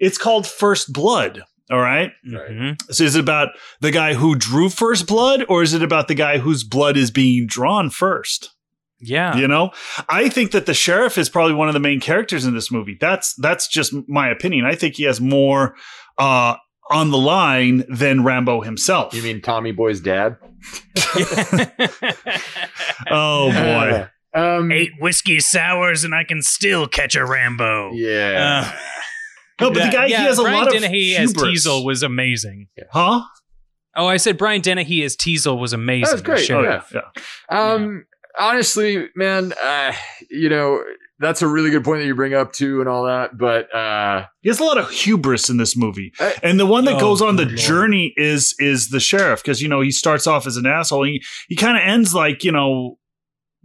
it's 0.00 0.18
called 0.18 0.48
first 0.48 0.92
blood 0.92 1.42
all 1.70 1.80
right 1.80 2.12
Mhm. 2.26 2.76
so 2.92 3.04
is 3.04 3.16
it 3.16 3.20
about 3.20 3.48
the 3.80 3.90
guy 3.90 4.14
who 4.14 4.34
drew 4.36 4.68
first 4.68 5.06
blood 5.06 5.44
or 5.48 5.62
is 5.62 5.74
it 5.74 5.82
about 5.82 6.08
the 6.08 6.14
guy 6.14 6.38
whose 6.38 6.62
blood 6.64 6.96
is 6.96 7.10
being 7.10 7.46
drawn 7.46 7.90
first 7.90 8.50
Yeah. 9.00 9.36
you 9.36 9.48
know 9.48 9.70
i 10.08 10.28
think 10.28 10.52
that 10.52 10.66
the 10.66 10.74
sheriff 10.74 11.18
is 11.18 11.28
probably 11.28 11.54
one 11.54 11.68
of 11.68 11.74
the 11.74 11.80
main 11.80 12.00
characters 12.00 12.44
in 12.44 12.54
this 12.54 12.70
movie 12.70 12.96
that's 13.00 13.34
that's 13.34 13.66
just 13.68 13.92
my 14.08 14.28
opinion 14.30 14.64
i 14.64 14.74
think 14.74 14.94
he 14.96 15.02
has 15.04 15.20
more 15.20 15.74
uh 16.18 16.54
on 16.90 17.10
the 17.10 17.18
line 17.18 17.82
than 17.88 18.22
rambo 18.22 18.60
himself 18.60 19.12
you 19.12 19.22
mean 19.22 19.40
Tommy 19.42 19.72
Boy's 19.72 20.00
dad? 20.00 20.36
oh 23.10 23.50
boy 23.52 24.08
Uh, 24.34 24.58
um, 24.58 24.70
Eight 24.72 24.90
whiskey 25.00 25.40
sours 25.40 26.04
and 26.04 26.14
I 26.14 26.22
can 26.24 26.42
still 26.42 26.86
catch 26.86 27.14
a 27.16 27.24
Rambo. 27.24 27.92
Yeah. 27.94 28.70
Uh, 28.70 28.76
no 29.60 29.70
but 29.70 29.84
the 29.84 29.90
guy 29.92 30.06
yeah, 30.06 30.18
he 30.20 30.24
has 30.26 30.38
a 30.38 30.42
Brian 30.42 30.58
lot 30.58 30.66
of 30.68 30.72
Dennehy 30.80 31.16
as. 31.16 31.32
Teasle 31.32 31.84
was 31.84 32.02
amazing. 32.02 32.68
huh 32.90 33.22
Oh, 33.98 34.06
I 34.06 34.18
said 34.18 34.36
Brian 34.36 34.60
Dennehy 34.60 35.02
as 35.04 35.16
Teasle 35.16 35.58
was 35.58 35.72
amazing. 35.72 36.04
That 36.04 36.12
was 36.12 36.22
great. 36.22 36.50
Oh, 36.50 36.62
yeah. 36.62 36.82
yeah 36.92 37.00
Um, 37.48 38.04
honestly, 38.38 39.08
man, 39.16 39.54
uh, 39.54 39.94
you 40.30 40.50
know, 40.50 40.82
that's 41.18 41.40
a 41.40 41.48
really 41.48 41.70
good 41.70 41.82
point 41.82 42.00
that 42.00 42.06
you 42.06 42.14
bring 42.14 42.34
up 42.34 42.52
too, 42.52 42.80
and 42.80 42.90
all 42.90 43.04
that. 43.06 43.38
But 43.38 43.74
uh, 43.74 44.26
He 44.42 44.50
has 44.50 44.60
a 44.60 44.64
lot 44.64 44.76
of 44.76 44.90
hubris 44.90 45.48
in 45.48 45.56
this 45.56 45.74
movie, 45.78 46.12
I- 46.20 46.34
and 46.42 46.60
the 46.60 46.66
one 46.66 46.84
that 46.84 46.96
Oh, 46.96 47.00
goes 47.00 47.22
on 47.22 47.36
the 47.36 47.46
lord. 47.46 47.56
journey 47.56 48.12
is 48.18 48.54
is 48.58 48.90
the 48.90 49.00
sheriff 49.00 49.42
because 49.42 49.62
you 49.62 49.68
know 49.68 49.80
he 49.80 49.90
starts 49.90 50.26
off 50.26 50.46
as 50.46 50.58
an 50.58 50.66
asshole. 50.66 51.04
He 51.04 51.22
he 51.48 51.56
kind 51.56 51.78
of 51.78 51.82
ends 51.82 52.14
like 52.14 52.44
you 52.44 52.52
know 52.52 52.98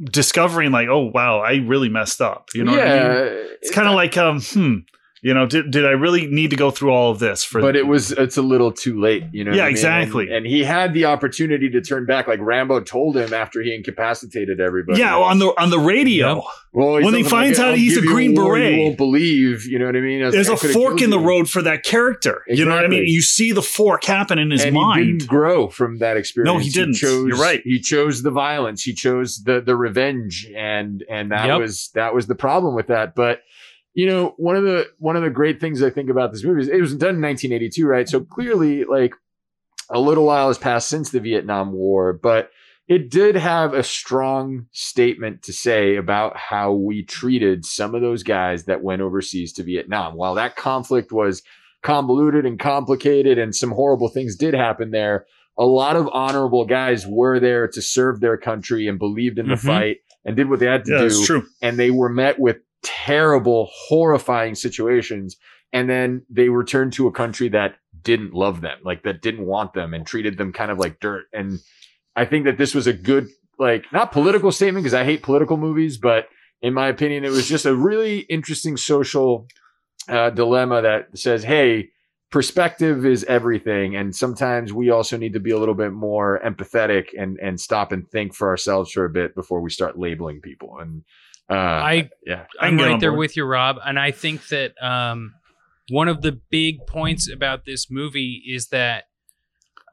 discovering 0.02 0.72
like 0.72 0.88
oh 0.88 1.12
wow 1.14 1.40
I 1.40 1.56
really 1.56 1.90
messed 1.90 2.22
up. 2.22 2.48
You 2.56 2.64
know, 2.64 2.72
what 2.72 2.88
I 2.88 2.94
mean? 2.94 3.48
it's 3.62 3.72
kind 3.72 3.90
of 3.90 3.96
like 3.96 4.18
um 4.18 4.40
hmm 4.42 4.76
you 5.22 5.34
know 5.34 5.46
did 5.46 5.72
did 5.72 5.86
I 5.86 5.92
really 5.92 6.26
need 6.28 6.50
to 6.50 6.56
go 6.56 6.72
through 6.72 6.90
all 6.92 7.12
of 7.12 7.20
this 7.20 7.44
for? 7.44 7.62
but 7.62 7.76
it 7.76 7.86
was 7.88 8.12
it's 8.12 8.38
a 8.38 8.42
little 8.42 8.72
too 8.72 9.00
late, 9.00 9.24
you 9.32 9.44
know. 9.44 9.52
what 9.52 9.58
Yeah, 9.58 9.64
I 9.64 9.68
mean? 9.68 9.72
exactly. 9.72 10.24
And, 10.28 10.34
and 10.38 10.46
he 10.48 10.64
had 10.64 10.94
the 10.94 11.06
opportunity 11.06 11.70
to 11.70 11.82
turn 11.82 12.06
back, 12.06 12.28
like 12.28 12.40
Rambo 12.42 12.82
told 12.82 13.16
him 13.18 13.34
after 13.34 13.62
he 13.62 13.74
incapacitated 13.76 14.60
everybody. 14.60 15.00
yeah 15.00 15.16
on 15.18 15.40
the 15.40 15.48
on 15.60 15.70
the 15.70 15.80
radio. 15.80 16.36
Yep. 16.36 16.44
Well, 16.74 17.02
when 17.04 17.14
he 17.14 17.24
finds 17.24 17.58
like, 17.60 17.68
out 17.68 17.72
I'll 17.74 17.78
he's 17.78 17.98
a 17.98 18.02
Green 18.02 18.34
war 18.34 18.56
Beret. 18.56 18.74
you 18.76 18.82
won't 18.84 18.98
believe. 18.98 19.66
You 19.66 19.78
know 19.78 19.88
what 19.88 19.96
I 19.98 20.00
mean? 20.00 20.24
I 20.24 20.32
There's 20.32 20.48
like, 20.50 20.64
a 20.64 20.70
I 20.70 20.72
fork 20.72 20.98
killed 20.98 21.02
in 21.02 21.10
the 21.10 21.20
road 21.20 21.50
for 21.50 21.62
that 21.64 21.84
character. 21.84 22.44
You 22.48 22.64
know 22.66 22.74
what 22.76 22.86
I 22.86 22.88
mean? 22.88 23.04
You 23.08 23.22
see 23.22 23.52
the 23.52 23.62
fork 23.62 24.06
happen 24.06 24.40
in 24.40 24.52
his 24.52 24.64
and 24.64 24.76
he 24.76 24.82
mind. 24.82 25.20
didn't 25.20 25.30
grow 25.30 25.68
from 25.68 25.98
that 26.00 26.16
experience. 26.18 26.54
No, 26.54 26.60
he 26.60 26.70
didn't. 26.70 26.94
chose, 26.96 27.28
You're 27.28 27.38
right. 27.38 27.62
He 27.66 27.80
chose 27.80 28.24
the 28.24 28.32
violence. 28.32 28.84
He 28.84 28.94
chose 28.94 29.44
the 29.44 29.60
the 29.62 29.76
revenge, 29.76 30.50
and 30.56 31.04
and 31.10 31.32
that 31.32 31.46
Yep. 31.48 31.60
was 31.60 31.90
that 31.96 32.14
was 32.16 32.28
the 32.28 32.36
problem 32.36 32.74
with 32.74 32.88
that. 32.88 33.16
But 33.16 33.42
you 33.94 34.08
know, 34.08 34.34
one 34.38 34.56
of 34.56 34.64
the 34.64 34.88
one 35.00 35.16
of 35.16 35.24
the 35.24 35.30
great 35.30 35.60
things 35.60 35.82
I 35.84 35.90
think 35.90 36.10
about 36.10 36.32
this 36.32 36.44
movie 36.44 36.62
is 36.62 36.68
it 36.70 36.80
was 36.82 36.96
done 36.96 37.16
in 37.16 37.22
1982, 37.22 37.86
right? 37.88 38.08
So 38.08 38.22
clearly, 38.22 38.84
like 38.86 39.14
a 39.90 40.00
little 40.00 40.26
while 40.26 40.48
has 40.48 40.58
passed 40.58 40.88
since 40.90 41.10
the 41.10 41.20
Vietnam 41.20 41.74
War, 41.74 42.14
but 42.14 42.50
it 42.88 43.10
did 43.10 43.36
have 43.36 43.74
a 43.74 43.84
strong 43.84 44.66
statement 44.72 45.44
to 45.44 45.54
say 45.54 45.96
about 45.96 46.36
how 46.38 46.74
we 46.74 47.04
treated 47.04 47.66
some 47.66 47.96
of 47.96 48.02
those 48.02 48.24
guys 48.24 48.66
that 48.66 48.82
went 48.84 49.02
overseas 49.02 49.54
to 49.54 49.64
Vietnam. 49.64 50.16
While 50.16 50.36
that 50.36 50.56
conflict 50.56 51.12
was 51.12 51.42
convoluted 51.84 52.46
and 52.46 52.60
complicated 52.60 53.38
and 53.38 53.56
some 53.56 53.72
horrible 53.72 54.08
things 54.10 54.36
did 54.36 54.54
happen 54.54 54.92
there, 54.92 55.26
a 55.58 55.66
lot 55.66 55.96
of 55.96 56.10
honorable 56.14 56.66
guys 56.66 57.06
were 57.08 57.40
there 57.40 57.68
to 57.68 57.82
serve 57.82 58.20
their 58.20 58.38
country 58.38 58.88
and 58.88 59.00
believed 59.00 59.40
in 59.40 59.48
the 59.48 59.56
Mhm. 59.56 59.66
fight 59.66 59.98
and 60.26 60.36
did 60.36 60.50
what 60.50 60.60
they 60.60 60.66
had 60.68 60.86
to 60.86 60.92
yeah, 60.92 60.98
do 61.00 61.04
that's 61.10 61.26
true. 61.26 61.44
and 61.62 61.78
they 61.78 61.92
were 61.92 62.10
met 62.10 62.40
with 62.40 62.58
terrible, 62.84 63.70
horrifying 63.72 64.56
situations. 64.56 65.38
And 65.74 65.90
then 65.90 66.26
they 66.30 66.50
returned 66.50 66.94
to 66.94 67.08
a 67.08 67.12
country 67.12 67.50
that 67.50 67.76
didn't 68.02 68.34
love 68.34 68.62
them, 68.62 68.80
like 68.84 69.04
that 69.04 69.22
didn't 69.22 69.46
want 69.46 69.74
them 69.74 69.94
and 69.94 70.06
treated 70.06 70.38
them 70.38 70.52
kind 70.52 70.72
of 70.72 70.80
like 70.80 71.00
dirt. 71.00 71.26
And 71.34 71.60
I 72.16 72.26
think 72.26 72.46
that 72.46 72.58
this 72.58 72.74
was 72.76 72.88
a 72.88 72.94
good, 72.94 73.28
like, 73.60 73.86
not 73.94 74.12
political 74.12 74.52
statement 74.52 74.84
because 74.84 74.94
I 74.94 75.06
hate 75.06 75.24
political 75.24 75.58
movies, 75.58 75.98
but 75.98 76.28
in 76.62 76.74
my 76.74 76.88
opinion, 76.88 77.24
it 77.24 77.32
was 77.32 77.48
just 77.48 77.66
a 77.66 77.76
really 77.76 78.20
interesting 78.20 78.76
social 78.78 79.48
uh, 80.10 80.30
dilemma 80.32 80.82
that 80.82 81.18
says, 81.18 81.44
hey, 81.44 81.90
perspective 82.32 83.06
is 83.06 83.24
everything. 83.26 83.96
And 83.96 84.16
sometimes 84.16 84.74
we 84.74 84.90
also 84.90 85.18
need 85.18 85.34
to 85.34 85.40
be 85.40 85.52
a 85.52 85.58
little 85.58 85.76
bit 85.76 85.92
more 85.92 86.40
empathetic 86.44 87.08
and, 87.18 87.38
and 87.40 87.60
stop 87.60 87.92
and 87.92 88.08
think 88.10 88.34
for 88.34 88.48
ourselves 88.48 88.92
for 88.92 89.06
a 89.06 89.10
bit 89.10 89.36
before 89.36 89.62
we 89.62 89.70
start 89.70 90.00
labeling 90.00 90.42
people. 90.42 90.80
And 90.80 91.04
uh, 91.52 91.56
I 91.56 92.10
yeah. 92.26 92.46
I 92.60 92.68
I'm 92.68 92.78
right 92.78 93.00
there 93.00 93.14
with 93.14 93.36
you, 93.38 93.46
Rob. 93.46 93.78
And 93.86 94.00
I 94.00 94.12
think 94.12 94.48
that 94.48 94.74
um, 94.82 95.34
one 95.90 96.08
of 96.08 96.22
the 96.22 96.32
big 96.50 96.86
points 96.88 97.30
about 97.30 97.66
this 97.66 97.92
movie 97.92 98.42
is 98.48 98.70
that 98.70 99.06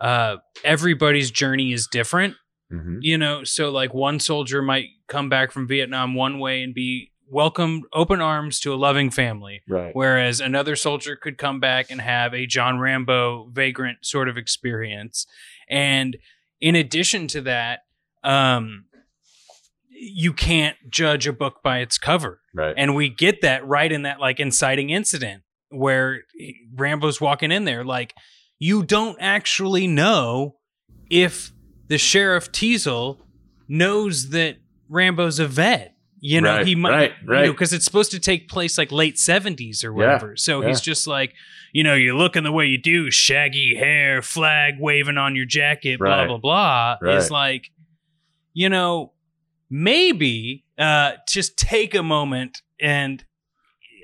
uh, 0.00 0.37
everybody's 0.65 1.31
journey 1.31 1.73
is 1.73 1.87
different. 1.87 2.37
Mhm. 2.73 2.99
You 3.00 3.19
know, 3.19 3.45
so 3.45 3.71
like 3.71 3.95
one 3.95 4.21
soldier 4.21 4.62
might 4.62 4.87
come 5.09 5.29
back 5.29 5.50
from 5.53 5.67
Vietnam 5.67 6.15
one 6.15 6.38
way 6.38 6.62
and 6.62 6.75
be 6.75 7.11
welcomed 7.31 7.85
open 7.93 8.21
arms 8.21 8.61
to 8.61 8.73
a 8.73 8.77
loving 8.77 9.11
family, 9.11 9.62
Right. 9.69 9.95
whereas 9.95 10.41
another 10.41 10.77
soldier 10.77 11.17
could 11.17 11.37
come 11.38 11.61
back 11.61 11.91
and 11.91 12.00
have 12.00 12.33
a 12.35 12.47
John 12.47 12.79
Rambo 12.79 13.50
vagrant 13.53 14.05
sort 14.07 14.29
of 14.29 14.37
experience. 14.38 15.27
And 15.69 16.17
in 16.61 16.75
addition 16.75 17.27
to 17.29 17.41
that, 17.43 17.81
um, 18.23 18.85
you 20.00 20.33
can't 20.33 20.76
judge 20.88 21.26
a 21.26 21.33
book 21.33 21.62
by 21.62 21.78
its 21.78 21.99
cover 21.99 22.40
Right. 22.55 22.75
and 22.76 22.95
we 22.95 23.09
get 23.09 23.43
that 23.43 23.67
right 23.67 23.90
in 23.90 24.02
that 24.02 24.21
like 24.21 24.38
inciting 24.40 24.90
incident 24.90 25.43
where 25.71 26.23
eh, 26.40 26.52
Rambo's 26.75 27.21
walking 27.21 27.50
in 27.52 27.64
there 27.64 27.85
like 27.85 28.14
you 28.59 28.83
don't 28.83 29.17
actually 29.21 29.87
know 29.87 30.57
if 31.11 31.52
the 31.88 31.99
sheriff 31.99 32.50
Teasle 32.52 33.19
knows 33.69 34.31
that 34.31 34.57
Rambo's 34.88 35.38
a 35.38 35.47
vet 35.47 35.95
you 36.21 36.40
know 36.40 36.57
Right, 36.57 36.67
he 36.67 36.75
might 36.75 36.90
right, 36.90 37.12
right. 37.26 37.50
because 37.50 37.73
it's 37.73 37.85
supposed 37.85 38.11
to 38.12 38.19
take 38.21 38.49
place 38.49 38.76
like 38.78 38.90
late 38.90 39.17
70s 39.17 39.85
or 39.85 39.88
Yeah, 39.88 39.93
whatever 39.95 40.37
so 40.37 40.62
he's 40.62 40.81
just 40.81 41.07
like 41.07 41.33
you 41.73 41.85
know 41.85 41.95
you're 41.95 42.17
looking 42.17 42.43
the 42.45 42.50
way 42.52 42.67
you 42.67 42.78
do 42.81 43.11
shaggy 43.11 43.76
hair 43.76 44.21
flag 44.23 44.75
waving 44.81 45.17
on 45.19 45.37
your 45.37 45.45
jacket 45.47 45.99
blah 46.00 46.21
Right, 46.23 46.26
blah 46.26 46.38
blah 46.38 46.97
is 47.11 47.25
right. 47.25 47.31
like 47.31 47.71
you 48.52 48.69
know 48.69 49.12
maybe 49.71 50.65
uh 50.79 51.13
just 51.29 51.57
take 51.57 51.95
a 51.95 52.03
moment 52.03 52.63
and 52.81 53.25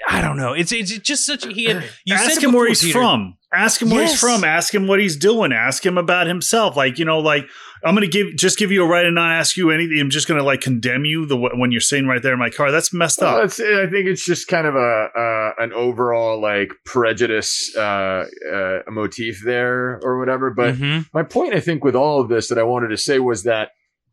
I 0.07 0.21
don't 0.21 0.37
know. 0.37 0.53
It's 0.53 0.71
it's 0.73 0.99
just 0.99 1.25
such 1.25 1.47
a 1.47 1.51
he 1.51 1.65
had 1.65 1.83
you 2.05 2.15
ask 2.15 2.31
said 2.35 2.43
him 2.43 2.51
it 2.51 2.57
where 2.57 2.69
he's 2.69 2.83
Peter. 2.83 2.99
from. 2.99 3.39
Ask 3.53 3.81
him 3.81 3.89
where 3.91 4.03
he's 4.05 4.19
from. 4.21 4.43
Ask 4.45 4.75
him 4.75 4.87
what 4.89 4.99
he's 5.01 5.17
doing. 5.17 5.53
Ask 5.53 5.87
him 5.87 5.97
about 5.97 6.27
himself. 6.27 6.77
Like 6.77 6.99
you 6.99 7.05
know, 7.05 7.21
like 7.21 7.45
I'm 7.85 7.95
gonna 7.95 8.09
give 8.09 8.35
just 8.37 8.59
give 8.59 8.71
you 8.73 8.83
a 8.85 8.87
right 8.87 9.07
and 9.07 9.15
not 9.15 9.31
ask 9.31 9.57
you 9.57 9.71
anything. 9.71 9.99
I'm 10.01 10.11
just 10.11 10.27
gonna 10.29 10.43
like 10.43 10.61
condemn 10.61 11.05
you 11.07 11.25
the 11.25 11.37
when 11.39 11.71
you're 11.71 11.81
sitting 11.81 12.07
right 12.07 12.21
there 12.21 12.33
in 12.35 12.39
my 12.39 12.51
car. 12.51 12.71
That's 12.73 12.93
messed 12.93 13.21
Well, 13.23 13.37
up. 13.39 13.45
it's, 13.45 13.61
I 13.61 13.87
think 13.87 14.07
it's 14.09 14.27
just 14.27 14.49
kind 14.49 14.67
of 14.67 14.75
a 14.75 15.09
uh, 15.17 15.63
an 15.63 15.73
overall 15.73 16.39
like 16.41 16.73
prejudice 16.85 17.75
uh, 17.77 18.25
uh, 18.53 18.79
motif 18.91 19.41
there 19.45 20.01
or 20.03 20.19
whatever. 20.19 20.51
But 20.51 20.75
Mhm. 20.75 21.07
my 21.15 21.23
point, 21.23 21.55
I 21.55 21.61
think, 21.61 21.85
with 21.85 21.95
all 21.95 22.21
of 22.21 22.29
this 22.29 22.49
that 22.49 22.59
I 22.59 22.65
wanted 22.65 22.89
to 22.89 22.97
say 22.99 23.21
was 23.21 23.45
that 23.45 23.71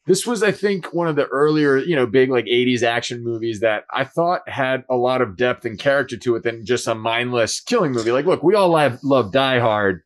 this 0.08 0.25
was, 0.25 0.41
I 0.43 0.51
think, 0.51 0.93
one 0.93 1.08
of 1.08 1.15
the 1.15 1.25
earlier, 1.27 1.77
you 1.77 1.96
know, 1.96 2.05
big 2.08 2.29
like 2.31 2.46
80s 2.46 2.81
action 2.84 3.24
movies 3.24 3.60
that 3.60 3.84
I 3.93 4.03
thought 4.03 4.48
had 4.50 4.84
a 4.89 4.96
lot 4.96 5.22
of 5.22 5.38
depth 5.38 5.63
and 5.65 5.77
character 5.77 6.17
to 6.17 6.36
it 6.36 6.43
than 6.43 6.65
just 6.65 6.88
a 6.88 6.96
mindless 6.96 7.60
killing 7.60 7.91
movie. 7.91 8.12
Like, 8.12 8.25
look, 8.25 8.41
we 8.43 8.55
all 8.55 8.70
love, 8.70 9.00
love 9.03 9.31
Die 9.31 9.60
Hard, 9.60 10.01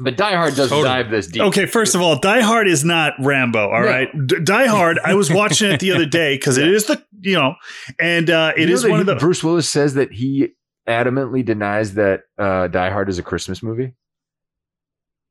but 0.00 0.16
Die 0.16 0.34
Hard 0.34 0.54
doesn't 0.56 0.68
Totally. 0.76 0.88
dive 0.88 1.10
this 1.10 1.28
deep. 1.28 1.42
Okay, 1.42 1.66
first 1.66 1.94
of 1.94 2.00
all, 2.00 2.18
Die 2.18 2.40
Hard 2.40 2.66
is 2.68 2.84
not 2.84 3.12
Rambo. 3.20 3.68
All 3.70 3.80
No. 3.82 3.86
right, 3.86 4.08
D- 4.26 4.40
Die 4.42 4.66
Hard. 4.66 4.98
I 5.04 5.14
was 5.14 5.30
watching 5.32 5.70
it 5.70 5.80
the 5.80 5.92
other 5.92 6.06
day 6.06 6.36
because 6.36 6.58
it 6.58 6.68
is 6.72 6.86
the 6.86 7.02
you 7.20 7.34
know, 7.34 7.54
and 8.00 8.28
uh, 8.30 8.52
it 8.56 8.68
You 8.68 8.74
is 8.74 8.82
that 8.82 8.90
one 8.90 9.00
of 9.00 9.06
the. 9.06 9.16
Bruce 9.16 9.42
Willis 9.44 9.68
says 9.68 9.94
that 9.94 10.12
he 10.12 10.48
adamantly 10.88 11.44
denies 11.44 11.94
that 11.94 12.22
uh, 12.38 12.66
Die 12.68 12.90
Hard 12.90 13.08
is 13.08 13.18
a 13.18 13.22
Christmas 13.22 13.62
movie. 13.62 13.94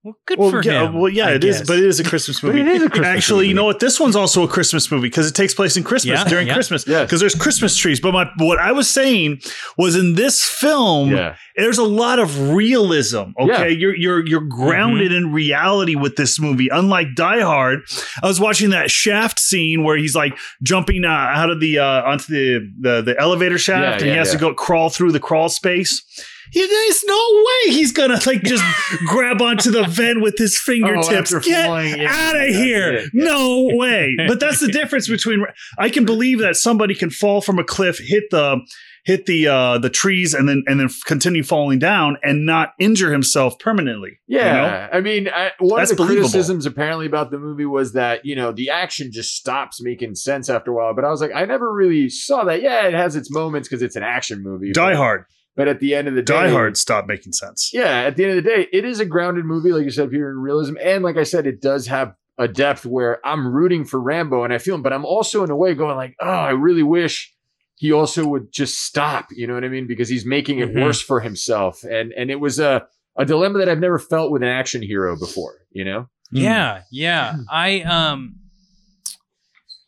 Well, 0.03 0.15
good 0.25 0.37
Well, 0.39 0.51
for 0.51 0.61
yeah, 0.63 0.85
him. 0.85 0.93
well, 0.99 1.09
yeah, 1.11 1.27
I 1.27 1.31
it 1.33 1.43
is, 1.43 1.57
guess. 1.57 1.67
but 1.67 1.79
it 1.79 1.83
is 1.85 1.99
a 1.99 2.03
Christmas 2.03 2.41
movie. 2.43 2.61
it 2.61 2.67
is 2.67 2.83
a 2.83 2.87
Christmas 2.89 3.07
Actually, 3.07 3.37
movie. 3.39 3.47
you 3.49 3.53
know 3.55 3.65
what? 3.65 3.79
This 3.81 3.99
one's 3.99 4.15
also 4.15 4.43
a 4.43 4.47
Christmas 4.47 4.89
movie 4.91 5.07
because 5.09 5.27
it 5.27 5.33
takes 5.33 5.53
place 5.53 5.75
in 5.75 5.83
Christmas 5.83 6.19
Yeah, 6.19 6.29
during 6.29 6.47
yeah. 6.47 6.53
Christmas. 6.53 6.87
Yes. 6.87 7.07
because 7.07 7.19
there's 7.19 7.35
Christmas 7.35 7.75
trees. 7.75 7.99
But 7.99 8.13
my 8.13 8.29
what 8.37 8.57
I 8.59 8.71
was 8.71 8.89
saying 8.89 9.41
was 9.77 9.95
in 9.97 10.13
this 10.15 10.43
film, 10.43 11.11
Yeah. 11.11 11.35
there's 11.57 11.79
a 11.79 11.83
lot 11.83 12.19
of 12.19 12.51
realism. 12.51 13.31
Okay, 13.39 13.47
Yeah. 13.47 13.65
you're 13.65 13.95
you're 13.97 14.25
you're 14.27 14.41
grounded 14.47 15.11
in 15.11 15.33
reality 15.33 15.95
with 15.95 16.15
this 16.15 16.39
movie. 16.39 16.69
Unlike 16.71 17.15
Die 17.15 17.41
Hard, 17.41 17.79
I 18.23 18.27
was 18.27 18.39
watching 18.39 18.69
that 18.69 18.89
Shaft 18.91 19.39
scene 19.39 19.83
where 19.83 19.97
he's 19.97 20.15
like 20.15 20.37
jumping 20.63 21.03
uh, 21.05 21.09
out 21.09 21.49
of 21.49 21.59
the 21.59 21.79
uh, 21.79 22.03
onto 22.03 22.31
the, 22.31 22.71
the 22.79 23.01
the 23.01 23.19
elevator 23.19 23.57
shaft, 23.57 23.81
Yeah, 23.81 23.91
and 23.93 24.01
he 24.03 24.07
yeah, 24.09 24.15
has 24.17 24.31
to 24.31 24.37
go 24.37 24.53
crawl 24.53 24.89
through 24.89 25.11
the 25.11 25.19
crawl 25.19 25.49
space. 25.49 26.03
He, 26.51 26.65
there's 26.65 27.03
no 27.05 27.43
way 27.45 27.73
he's 27.73 27.91
gonna 27.91 28.19
like 28.25 28.41
just 28.43 28.63
grab 29.07 29.41
onto 29.41 29.71
the 29.71 29.83
vent 29.83 30.21
with 30.21 30.37
his 30.37 30.57
fingertips. 30.57 31.09
after 31.11 31.39
Get 31.41 31.65
flying, 31.65 31.99
yeah. 32.01 32.11
out 32.11 32.35
of 32.37 32.47
here! 32.55 32.93
yeah. 32.99 33.05
No 33.13 33.69
way. 33.73 34.15
But 34.27 34.39
that's 34.39 34.59
the 34.59 34.67
difference 34.71 35.07
between. 35.07 35.45
I 35.77 35.89
can 35.89 36.05
believe 36.05 36.39
that 36.39 36.55
somebody 36.55 36.95
can 36.95 37.09
fall 37.09 37.41
from 37.41 37.59
a 37.59 37.63
cliff, 37.63 37.99
hit 37.99 38.25
the 38.31 38.59
hit 39.03 39.25
the 39.25 39.47
uh 39.47 39.77
the 39.77 39.89
trees, 39.89 40.33
and 40.33 40.47
then 40.49 40.63
and 40.67 40.79
then 40.79 40.89
continue 41.05 41.43
falling 41.43 41.79
down 41.79 42.17
and 42.23 42.45
not 42.45 42.73
injure 42.79 43.11
himself 43.11 43.57
permanently. 43.59 44.19
you 44.27 44.37
Yeah, 44.37 44.53
know? 44.91 44.97
I 44.97 45.01
mean, 45.01 45.29
I, 45.29 45.51
one 45.59 45.79
That's 45.79 45.91
of 45.91 45.97
the 45.97 46.03
believable. 46.03 46.29
criticisms 46.29 46.65
apparently 46.65 47.05
about 47.05 47.31
the 47.31 47.39
movie 47.39 47.65
was 47.65 47.93
that 47.93 48.25
you 48.25 48.35
know 48.35 48.51
the 48.51 48.69
action 48.69 49.11
just 49.11 49.35
stops 49.35 49.81
making 49.81 50.15
sense 50.15 50.49
after 50.49 50.71
a 50.71 50.73
while. 50.73 50.93
But 50.93 51.05
I 51.05 51.09
was 51.09 51.21
like, 51.21 51.31
I 51.33 51.45
never 51.45 51.71
really 51.73 52.09
saw 52.09 52.43
that. 52.45 52.61
Yeah, 52.61 52.87
it 52.87 52.93
has 52.93 53.15
its 53.15 53.31
moments 53.31 53.67
because 53.69 53.81
it's 53.81 53.95
an 53.95 54.03
action 54.03 54.43
movie. 54.43 54.71
Die 54.73 54.89
but, 54.91 54.95
Hard. 54.97 55.25
But 55.57 55.67
at 55.67 55.81
the 55.81 55.93
end 55.93 56.07
of 56.07 56.13
the 56.15 56.21
day, 56.21 56.33
Die 56.33 56.49
Hard 56.49 56.77
stopped 56.77 57.09
making 57.09 57.33
sense. 57.33 57.71
Yeah, 57.73 58.03
at 58.03 58.15
the 58.15 58.23
end 58.23 58.37
of 58.37 58.43
the 58.43 58.49
day, 58.49 58.67
it 58.71 58.85
is 58.85 59.01
a 59.01 59.05
grounded 59.05 59.43
movie, 59.43 59.73
like 59.73 59.83
you 59.83 59.91
said, 59.91 60.09
here 60.11 60.29
in 60.29 60.37
realism, 60.37 60.75
and 60.81 61.03
like 61.03 61.17
I 61.17 61.23
said, 61.23 61.45
it 61.45 61.61
does 61.61 61.87
have 61.87 62.13
a 62.37 62.47
depth 62.47 62.85
where 62.85 63.19
I'm 63.25 63.51
rooting 63.51 63.83
for 63.83 63.99
Rambo 63.99 64.43
and 64.43 64.53
I 64.53 64.59
feel 64.59 64.75
him, 64.75 64.83
but 64.83 64.93
I'm 64.93 65.03
also 65.05 65.43
in 65.43 65.49
a 65.49 65.55
way 65.55 65.73
going 65.73 65.95
like, 65.97 66.15
oh, 66.21 66.29
I 66.29 66.51
really 66.51 66.83
wish 66.83 67.33
he 67.75 67.91
also 67.91 68.25
would 68.27 68.53
just 68.53 68.79
stop. 68.85 69.27
You 69.31 69.47
know 69.47 69.55
what 69.55 69.63
I 69.63 69.69
mean? 69.69 69.87
Because 69.87 70.07
he's 70.07 70.25
making 70.25 70.59
it 70.59 70.73
Mhm. 70.73 70.81
worse 70.83 71.01
for 71.01 71.19
himself, 71.19 71.83
and 71.83 72.13
and 72.13 72.29
it 72.31 72.39
was 72.39 72.59
a 72.59 72.85
a 73.17 73.25
dilemma 73.25 73.57
that 73.57 73.67
I've 73.69 73.79
never 73.79 73.97
felt 73.97 74.31
with 74.31 74.43
an 74.43 74.49
action 74.49 74.83
hero 74.83 75.17
before. 75.17 75.55
You 75.71 75.83
know? 75.85 76.09
Yeah, 76.31 76.81
yeah. 76.91 77.37
I 77.49 77.81
um 77.81 78.35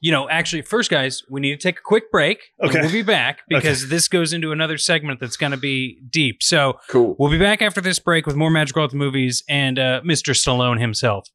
you 0.01 0.12
know, 0.12 0.29
actually, 0.29 0.62
first, 0.62 0.89
guys, 0.89 1.24
we 1.29 1.41
need 1.41 1.51
to 1.51 1.58
take 1.62 1.77
a 1.79 1.82
quick 1.84 2.12
break. 2.12 2.39
Okay. 2.63 2.82
We'll 2.82 2.91
be 2.91 3.01
back 3.01 3.41
because 3.50 3.89
this 3.89 4.08
goes 4.08 4.32
into 4.34 4.51
another 4.51 4.77
segment 4.77 5.20
that's 5.20 5.36
going 5.38 5.51
to 5.51 5.58
be 5.58 6.00
deep. 6.10 6.41
So 6.41 6.79
Cool. 6.88 7.15
we'll 7.20 7.32
be 7.32 7.39
back 7.39 7.62
after 7.62 7.82
this 7.82 8.00
break 8.00 8.25
with 8.25 8.36
more 8.36 8.50
Magical 8.50 8.82
Arts 8.84 8.94
movies 8.94 9.44
and 9.50 9.77
uh, 9.77 10.01
Mr. 10.06 10.34
Stallone 10.34 10.79
himself. 10.79 11.27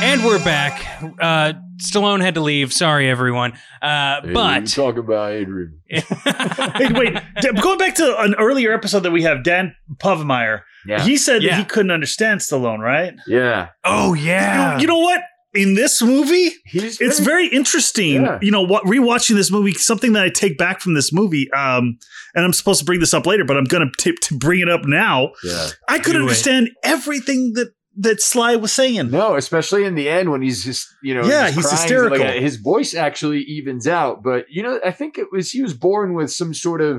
And 0.00 0.24
we're 0.24 0.42
back. 0.44 1.02
Uh, 1.20 1.54
Stallone 1.82 2.20
had 2.20 2.34
to 2.34 2.40
leave. 2.40 2.72
Sorry, 2.72 3.10
everyone. 3.10 3.52
Uh, 3.82 4.20
but 4.32 4.66
talk 4.68 4.96
about 4.96 5.32
Adrian. 5.32 5.80
Hey, 5.90 6.92
wait, 6.92 7.16
going 7.60 7.78
back 7.78 7.96
to 7.96 8.16
an 8.20 8.34
earlier 8.36 8.72
episode 8.72 9.00
that 9.00 9.10
we 9.10 9.22
have, 9.24 9.42
Dan 9.42 9.74
Povenmire, 9.96 10.60
Yeah. 10.86 11.02
he 11.02 11.16
said 11.16 11.42
Yeah. 11.42 11.56
that 11.56 11.58
he 11.58 11.64
couldn't 11.64 11.90
understand 11.90 12.40
Stallone, 12.40 12.78
right? 12.78 13.14
yeah. 13.26 13.68
oh 13.84 14.14
yeah, 14.14 14.74
You, 14.76 14.82
you 14.82 14.86
know 14.86 14.98
what? 14.98 15.22
In 15.54 15.74
this 15.74 16.02
movie, 16.02 16.50
He's 16.66 17.00
it's 17.00 17.18
very 17.20 17.48
interesting. 17.48 18.22
Yeah. 18.22 18.38
You 18.42 18.50
know 18.50 18.62
what? 18.62 18.84
Rewatching 18.84 19.34
this 19.34 19.50
movie, 19.50 19.72
something 19.72 20.12
that 20.12 20.22
I 20.22 20.28
take 20.28 20.58
back 20.58 20.80
from 20.80 20.92
this 20.94 21.10
movie, 21.12 21.50
um, 21.52 21.98
and 22.34 22.44
I'm 22.44 22.52
supposed 22.52 22.78
to 22.80 22.84
bring 22.84 23.00
this 23.00 23.14
up 23.14 23.24
later, 23.26 23.44
but 23.44 23.56
I'm 23.56 23.64
going 23.64 23.90
to 23.98 24.12
to 24.12 24.38
bring 24.38 24.60
it 24.60 24.68
up 24.68 24.82
now. 24.84 25.30
Yeah. 25.42 25.68
I 25.88 25.98
could 25.98 26.12
Do 26.12 26.18
it. 26.18 26.22
understand 26.22 26.68
everything 26.84 27.52
that 27.54 27.72
that 27.98 28.20
Sly 28.20 28.56
was 28.56 28.72
saying. 28.72 29.10
No, 29.10 29.34
especially 29.36 29.84
in 29.84 29.94
the 29.94 30.08
end 30.08 30.30
when 30.30 30.40
he's 30.42 30.64
just, 30.64 30.86
you 31.02 31.14
know, 31.14 31.24
Yeah, 31.24 31.50
he's 31.50 31.64
crying, 31.66 31.76
hysterical. 31.80 32.18
like, 32.26 32.40
his 32.40 32.56
voice 32.56 32.94
actually 32.94 33.40
evens 33.42 33.86
out. 33.86 34.22
But, 34.22 34.46
you 34.48 34.62
know, 34.62 34.80
I 34.84 34.92
think 34.92 35.18
it 35.18 35.26
was, 35.32 35.50
he 35.50 35.62
was 35.62 35.74
born 35.74 36.14
with 36.14 36.30
some 36.30 36.54
sort 36.54 36.80
of, 36.80 36.96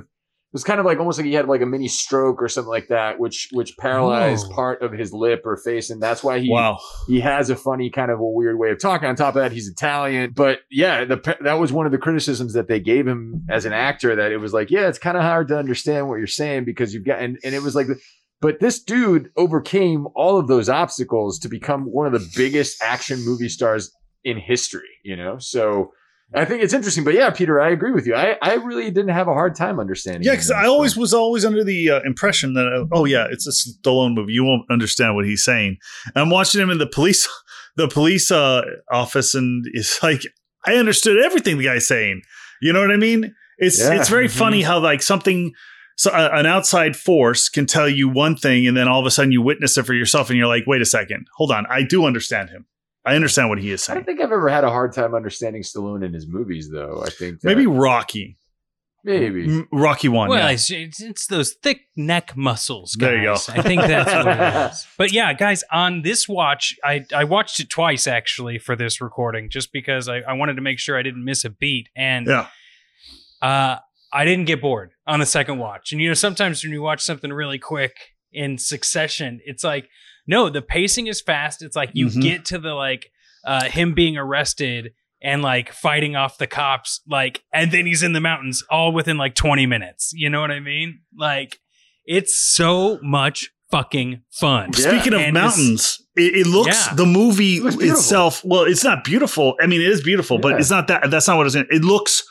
it 0.52 0.54
was 0.54 0.64
kind 0.64 0.80
of 0.80 0.86
like 0.88 0.98
almost 0.98 1.20
like 1.20 1.28
he 1.28 1.34
had 1.36 1.48
like 1.48 1.62
a 1.62 1.66
mini 1.68 1.88
stroke 1.88 2.42
or 2.42 2.48
something 2.48 2.72
like 2.72 2.88
that, 2.88 3.20
which, 3.20 3.50
which 3.52 3.78
paralyzed 3.78 4.48
Oh. 4.50 4.56
part 4.56 4.82
of 4.82 4.92
his 4.92 5.14
lip 5.14 5.44
or 5.46 5.58
face. 5.58 5.92
And 5.92 6.02
that's 6.02 6.24
why 6.24 6.40
he, 6.40 6.50
Wow. 6.52 6.80
he 7.08 7.20
has 7.20 7.52
a 7.52 7.56
funny 7.56 7.92
kind 7.92 8.10
of 8.10 8.20
a 8.20 8.26
weird 8.26 8.58
way 8.58 8.72
of 8.72 8.80
talking. 8.80 9.08
On 9.08 9.16
top 9.16 9.36
of 9.36 9.42
that, 9.44 9.52
he's 9.52 9.68
Italian. 9.70 10.32
But 10.36 10.62
yeah, 10.72 11.06
the 11.06 11.38
that 11.42 11.60
was 11.60 11.72
one 11.72 11.86
of 11.86 11.92
the 11.92 12.00
criticisms 12.00 12.54
that 12.54 12.68
they 12.68 12.80
gave 12.80 13.08
him 13.08 13.46
as 13.48 13.66
an 13.66 13.74
actor. 13.74 14.16
That 14.16 14.32
it 14.32 14.38
was 14.38 14.52
like, 14.52 14.72
yeah, 14.72 14.88
it's 14.88 14.98
kind 14.98 15.16
of 15.18 15.22
hard 15.22 15.50
to 15.50 15.58
understand 15.60 16.10
what 16.10 16.16
you're 16.16 16.26
saying 16.26 16.66
because 16.66 16.96
you've 16.96 17.06
got 17.06 17.20
and, 17.20 17.38
and 17.44 17.54
it 17.54 17.62
was 17.62 17.76
like, 17.76 17.86
but 18.42 18.60
this 18.60 18.82
dude 18.82 19.30
overcame 19.38 20.08
all 20.16 20.38
of 20.38 20.48
those 20.48 20.70
obstacles 20.70 21.40
to 21.40 21.50
become 21.50 21.84
one 21.86 22.06
of 22.08 22.14
the 22.14 22.32
biggest 22.36 22.82
action 22.82 23.24
movie 23.26 23.50
stars 23.50 23.92
in 24.24 24.38
history. 24.38 24.90
You 25.04 25.16
know, 25.16 25.38
so. 25.40 25.92
I 26.32 26.46
think 26.46 26.62
it's 26.62 26.74
interesting, 26.76 27.04
but 27.04 27.16
yeah, 27.16 27.32
Peter, 27.32 27.60
I 27.60 27.72
agree 27.72 27.92
with 27.92 28.06
you. 28.06 28.14
I, 28.14 28.38
I 28.40 28.54
really 28.54 28.92
didn't 28.92 29.16
have 29.16 29.28
a 29.28 29.34
hard 29.34 29.56
time 29.56 29.80
understanding. 29.80 30.22
Yeah, 30.22 30.34
because 30.34 30.52
I 30.52 30.68
always 30.68 30.96
was 30.96 31.12
always 31.12 31.44
under 31.44 31.64
the 31.64 31.90
uh, 31.90 32.02
impression 32.06 32.54
that 32.54 32.68
uh, 32.68 32.86
oh 32.92 33.06
yeah, 33.06 33.26
it's 33.32 33.48
a 33.48 33.50
Stallone 33.52 34.14
movie. 34.14 34.34
You 34.34 34.44
won't 34.44 34.62
understand 34.70 35.16
what 35.16 35.26
he's 35.26 35.44
saying. 35.44 35.78
And 36.06 36.18
I'm 36.22 36.30
watching 36.30 36.62
him 36.62 36.70
in 36.70 36.78
the 36.78 36.86
police, 36.86 37.28
the 37.78 37.88
police 37.88 38.30
uh, 38.30 38.62
office, 38.92 39.34
and 39.34 39.66
it's 39.74 40.04
like 40.04 40.22
I 40.68 40.76
understood 40.76 41.18
everything 41.18 41.58
the 41.58 41.64
guy's 41.64 41.88
saying. 41.88 42.22
You 42.62 42.74
know 42.74 42.82
what 42.82 42.92
I 42.92 42.98
mean? 42.98 43.34
It's 43.58 43.80
Yeah. 43.80 43.94
it's 44.00 44.08
very 44.10 44.28
Mhm. 44.28 44.38
funny 44.38 44.62
how 44.62 44.78
like 44.78 45.02
something. 45.02 45.52
So 46.00 46.12
uh, 46.12 46.30
an 46.32 46.46
outside 46.46 46.96
force 46.96 47.50
can 47.50 47.66
tell 47.66 47.90
you 47.90 48.08
one 48.08 48.38
thing, 48.38 48.66
and 48.66 48.78
then 48.78 48.88
all 48.88 49.02
of 49.02 49.06
a 49.06 49.12
sudden 49.12 49.34
you 49.34 49.42
witness 49.42 49.78
it 49.78 49.86
for 49.86 49.94
yourself, 49.94 50.30
and 50.30 50.40
you're 50.40 50.48
like, 50.48 50.64
"Wait 50.66 50.82
a 50.82 50.86
second, 50.86 51.28
hold 51.36 51.52
on, 51.52 51.66
I 51.70 51.84
do 51.84 52.06
understand 52.06 52.52
him. 52.52 52.68
I 53.06 53.16
understand 53.16 53.50
what 53.50 53.60
he 53.60 53.70
is 53.72 53.84
saying 53.84 53.98
I 53.98 54.00
don't 54.00 54.06
think 54.06 54.22
I've 54.22 54.32
ever 54.32 54.48
had 54.48 54.64
a 54.64 54.70
hard 54.70 54.94
time 54.94 55.14
understanding 55.14 55.62
Stallone 55.62 56.06
in 56.06 56.14
his 56.14 56.26
movies, 56.26 56.70
though. 56.72 57.04
I 57.06 57.10
think 57.10 57.42
that- 57.42 57.48
Maybe 57.50 57.68
Rocky, 57.68 58.38
maybe 59.04 59.66
Rocky 59.74 60.08
one. 60.08 60.30
Well, 60.30 60.40
yeah. 60.40 60.52
it's, 60.52 60.72
it's, 60.72 61.02
it's 61.02 61.28
those 61.28 61.54
thick 61.62 61.82
neck 61.98 62.38
muscles. 62.38 62.96
Guys. 62.96 63.08
There 63.10 63.18
you 63.18 63.24
go. 63.24 63.34
I 63.50 63.62
think 63.62 63.82
that's 63.82 64.14
what 64.14 64.28
it 64.40 64.72
is. 64.72 64.88
But 64.98 65.12
yeah, 65.12 65.34
guys, 65.34 65.66
on 65.70 66.02
this 66.04 66.30
watch, 66.30 66.76
I, 66.82 67.04
I 67.14 67.26
watched 67.26 67.60
it 67.60 67.70
twice 67.70 68.08
actually 68.08 68.58
for 68.58 68.78
this 68.78 69.02
recording, 69.02 69.50
just 69.50 69.74
because 69.74 70.08
I, 70.08 70.20
I 70.20 70.32
wanted 70.34 70.54
to 70.56 70.62
make 70.62 70.80
sure 70.80 70.98
I 70.98 71.02
didn't 71.04 71.26
miss 71.26 71.44
a 71.44 71.50
beat. 71.50 71.90
And 71.96 72.26
Yeah. 72.28 72.48
uh, 73.42 73.78
I 74.12 74.26
didn't 74.26 74.46
get 74.46 74.62
bored 74.62 74.92
on 75.06 75.20
the 75.20 75.26
second 75.26 75.60
watch. 75.60 75.92
And 75.92 76.02
you 76.02 76.08
know, 76.08 76.14
sometimes 76.14 76.64
when 76.64 76.74
you 76.74 76.82
watch 76.82 77.02
something 77.02 77.32
really 77.32 77.60
quick 77.60 77.94
in 78.32 78.58
succession, 78.58 79.40
it's 79.46 79.64
like, 79.64 79.88
no, 80.28 80.50
the 80.50 80.62
pacing 80.62 81.08
is 81.08 81.22
fast. 81.22 81.62
It's 81.62 81.76
like 81.76 81.92
you 81.94 82.08
Mhm. 82.08 82.22
get 82.22 82.46
to 82.46 82.58
the 82.58 82.74
like 82.74 83.12
uh, 83.46 83.66
him 83.70 83.94
being 83.94 84.18
arrested 84.18 84.92
and 85.22 85.42
like 85.42 85.72
fighting 85.72 86.16
off 86.16 86.38
the 86.38 86.48
cops, 86.48 87.02
like, 87.08 87.42
and 87.54 87.72
then 87.72 87.86
he's 87.86 88.04
in 88.04 88.14
the 88.14 88.20
mountains 88.22 88.64
all 88.70 88.92
within 88.92 89.18
like 89.18 89.36
20 89.36 89.66
minutes. 89.66 90.12
You 90.14 90.30
know 90.30 90.42
what 90.42 90.52
I 90.52 90.60
mean? 90.60 91.00
Like, 91.18 91.58
it's 92.06 92.36
so 92.36 93.00
much 93.02 93.50
fucking 93.72 94.22
fun. 94.32 94.72
Yeah. 94.78 94.90
Speaking 94.90 95.14
of 95.14 95.22
And 95.22 95.34
mountains, 95.34 96.02
it, 96.16 96.36
it 96.36 96.48
looks 96.48 96.88
Yeah. 96.88 96.94
the 96.96 97.06
movie 97.06 97.58
It 97.58 97.64
looks 97.64 97.84
itself. 97.84 98.42
Well, 98.44 98.64
it's 98.64 98.84
not 98.84 99.04
beautiful. 99.04 99.56
I 99.62 99.68
mean, 99.68 99.82
it 99.82 99.88
is 99.88 100.02
beautiful, 100.04 100.38
but 100.40 100.60
it's 100.60 100.70
not 100.72 100.88
that. 100.88 101.10
That's 101.12 101.28
not 101.28 101.38
what 101.38 101.46
it's 101.48 101.56
in. 101.56 101.68
It 101.70 101.84
looks 101.84 102.24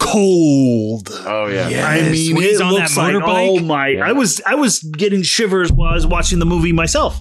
cold. 0.00 1.08
Oh 1.24 1.46
yeah. 1.46 1.68
Yeah. 1.68 1.86
I 1.86 2.10
mean, 2.10 2.34
when 2.34 2.44
it 2.44 2.50
he's 2.50 2.60
on 2.60 2.72
looks 2.72 2.94
that 2.96 3.00
like 3.00 3.14
motorbike. 3.14 3.58
oh 3.60 3.60
my! 3.60 3.88
Yeah. 3.88 4.08
I 4.08 4.12
was 4.12 4.40
I 4.46 4.54
was 4.56 4.80
getting 4.82 5.22
shivers 5.22 5.70
while 5.70 5.90
I 5.90 5.94
was 5.94 6.06
watching 6.06 6.38
the 6.40 6.46
movie 6.46 6.72
myself. 6.72 7.20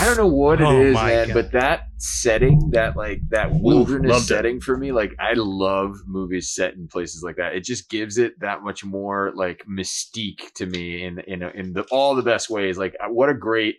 I 0.00 0.04
don't 0.04 0.16
know 0.16 0.26
what 0.28 0.60
it 0.60 0.64
Oh 0.64 0.80
is, 0.80 0.94
man, 0.94 1.28
God. 1.28 1.34
but 1.34 1.52
that 1.52 1.80
setting, 1.96 2.70
that 2.72 2.96
like 2.96 3.20
that 3.30 3.50
wilderness 3.52 4.10
loved 4.10 4.24
it. 4.24 4.28
setting 4.28 4.60
for 4.60 4.76
me, 4.76 4.92
like 4.92 5.12
I 5.18 5.32
love 5.34 5.96
movies 6.06 6.50
set 6.54 6.74
in 6.74 6.86
places 6.86 7.22
like 7.24 7.36
that. 7.36 7.54
It 7.54 7.64
just 7.64 7.90
gives 7.90 8.18
it 8.18 8.38
that 8.40 8.62
much 8.62 8.84
more 8.84 9.32
like 9.34 9.64
mystique 9.68 10.52
to 10.56 10.66
me 10.66 11.04
in 11.04 11.18
in 11.20 11.42
in 11.42 11.72
the, 11.72 11.82
all 11.90 12.14
the 12.14 12.22
best 12.22 12.48
ways. 12.50 12.78
Like 12.78 12.94
uh, 13.04 13.08
what 13.08 13.28
a 13.28 13.34
great 13.34 13.76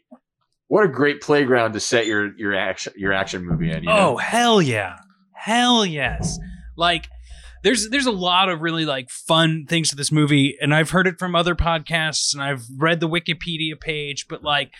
what 0.67 0.83
a 0.83 0.89
great 0.89 1.21
playground 1.21 1.73
to 1.73 1.79
set 1.79 2.05
your 2.05 2.35
your 2.37 2.55
action 2.55 2.93
your 2.97 3.13
action 3.13 3.45
movie 3.45 3.71
in. 3.71 3.83
You 3.83 3.89
Oh 3.91 4.17
hell 4.17 4.61
yeah, 4.61 4.97
hell 5.33 5.85
yes! 5.85 6.37
Like 6.75 7.07
there's 7.63 7.89
there's 7.89 8.05
a 8.05 8.11
lot 8.11 8.49
of 8.49 8.61
really 8.61 8.85
like 8.85 9.09
fun 9.09 9.65
things 9.67 9.89
to 9.89 9.95
this 9.95 10.11
movie, 10.11 10.57
and 10.61 10.73
I've 10.73 10.89
heard 10.91 11.07
it 11.07 11.19
from 11.19 11.35
other 11.35 11.55
podcasts, 11.55 12.33
and 12.33 12.41
I've 12.41 12.63
read 12.77 12.99
the 12.99 13.09
Wikipedia 13.09 13.79
page. 13.79 14.25
But 14.29 14.43
like 14.43 14.71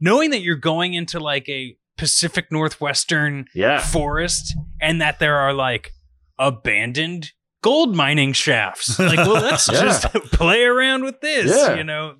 knowing 0.00 0.30
that 0.30 0.40
you're 0.40 0.56
going 0.56 0.94
into 0.94 1.20
like 1.20 1.48
a 1.48 1.76
Pacific 1.98 2.46
Northwestern 2.50 3.46
yeah, 3.54 3.78
forest, 3.80 4.56
and 4.80 5.00
that 5.00 5.18
there 5.18 5.36
are 5.36 5.52
like 5.52 5.90
abandoned 6.38 7.30
gold 7.62 7.94
mining 7.94 8.32
shafts. 8.32 8.98
Like, 8.98 9.18
well, 9.18 9.42
let's 9.42 9.68
Yeah. 9.70 9.80
just 9.82 10.06
play 10.32 10.64
around 10.64 11.04
with 11.04 11.20
this. 11.20 11.50
Yeah. 11.54 11.76
You 11.76 11.84
know, 11.84 12.16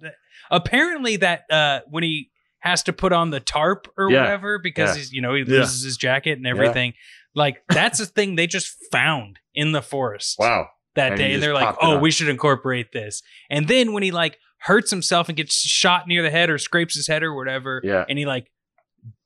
apparently 0.50 1.16
that 1.16 1.50
uh, 1.50 1.80
when 1.90 2.02
he 2.04 2.30
has 2.60 2.82
to 2.84 2.92
put 2.92 3.12
on 3.12 3.30
the 3.30 3.40
tarp 3.40 3.88
or 3.98 4.10
Yeah. 4.10 4.20
whatever 4.22 4.58
because 4.58 4.94
he's 4.94 5.12
you 5.12 5.20
know 5.20 5.34
he 5.34 5.42
loses 5.44 5.82
his 5.82 5.96
jacket 5.96 6.38
and 6.38 6.46
everything. 6.46 6.94
Like 7.34 7.62
that's 7.68 7.98
a 7.98 8.06
thing 8.06 8.36
they 8.36 8.46
just 8.46 8.76
found 8.92 9.38
in 9.54 9.72
the 9.72 9.82
forest 9.82 10.36
wow, 10.38 10.68
that 10.94 11.12
And 11.12 11.18
day. 11.18 11.34
And 11.34 11.42
they're 11.42 11.54
like, 11.54 11.76
oh, 11.80 11.98
we 11.98 12.10
should 12.10 12.28
incorporate 12.28 12.92
this. 12.92 13.22
And 13.50 13.68
then 13.68 13.92
when 13.92 14.02
he 14.02 14.10
like 14.10 14.38
hurts 14.58 14.90
himself 14.90 15.28
and 15.28 15.36
gets 15.36 15.54
shot 15.54 16.06
near 16.06 16.22
the 16.22 16.30
head 16.30 16.48
or 16.50 16.58
scrapes 16.58 16.94
his 16.94 17.06
head 17.06 17.22
or 17.22 17.34
whatever, 17.34 17.80
Yeah. 17.84 18.04
and 18.08 18.18
he 18.18 18.26
like 18.26 18.50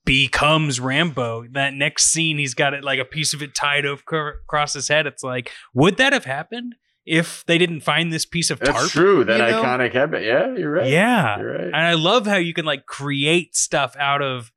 becomes 0.05 0.79
Rambo, 0.81 1.47
that 1.53 1.75
next 1.75 2.07
scene, 2.13 2.39
he's 2.39 2.55
got 2.55 2.75
it 2.75 2.85
like 2.85 2.99
a 2.99 3.05
piece 3.05 3.35
of 3.35 3.43
it 3.43 3.55
tied 3.55 3.85
over 3.85 4.41
across 4.45 4.73
his 4.75 4.89
head. 4.89 5.07
It's 5.07 5.23
like, 5.23 5.51
would 5.75 5.97
that 5.97 6.13
have 6.13 6.25
happened 6.25 6.77
if 7.05 7.45
they 7.47 7.59
didn't 7.59 7.81
find 7.81 8.13
this 8.13 8.25
piece 8.25 8.51
of 8.51 8.59
that's 8.61 8.71
tarp? 8.71 8.91
true. 8.91 9.25
That 9.25 9.39
you 9.39 9.53
know? 9.53 9.63
iconic 9.63 9.93
habit. 9.93 10.23
Yeah, 10.25 10.55
you're 10.57 10.71
right. 10.71 10.89
Yeah. 10.91 11.39
you're 11.39 11.53
right. 11.53 11.65
And 11.67 11.77
I 11.77 11.95
love 11.95 12.27
how 12.27 12.37
you 12.37 12.55
can 12.55 12.65
like 12.65 12.87
create 12.87 13.57
stuff 13.57 13.97
out 13.99 14.23
of 14.23 14.53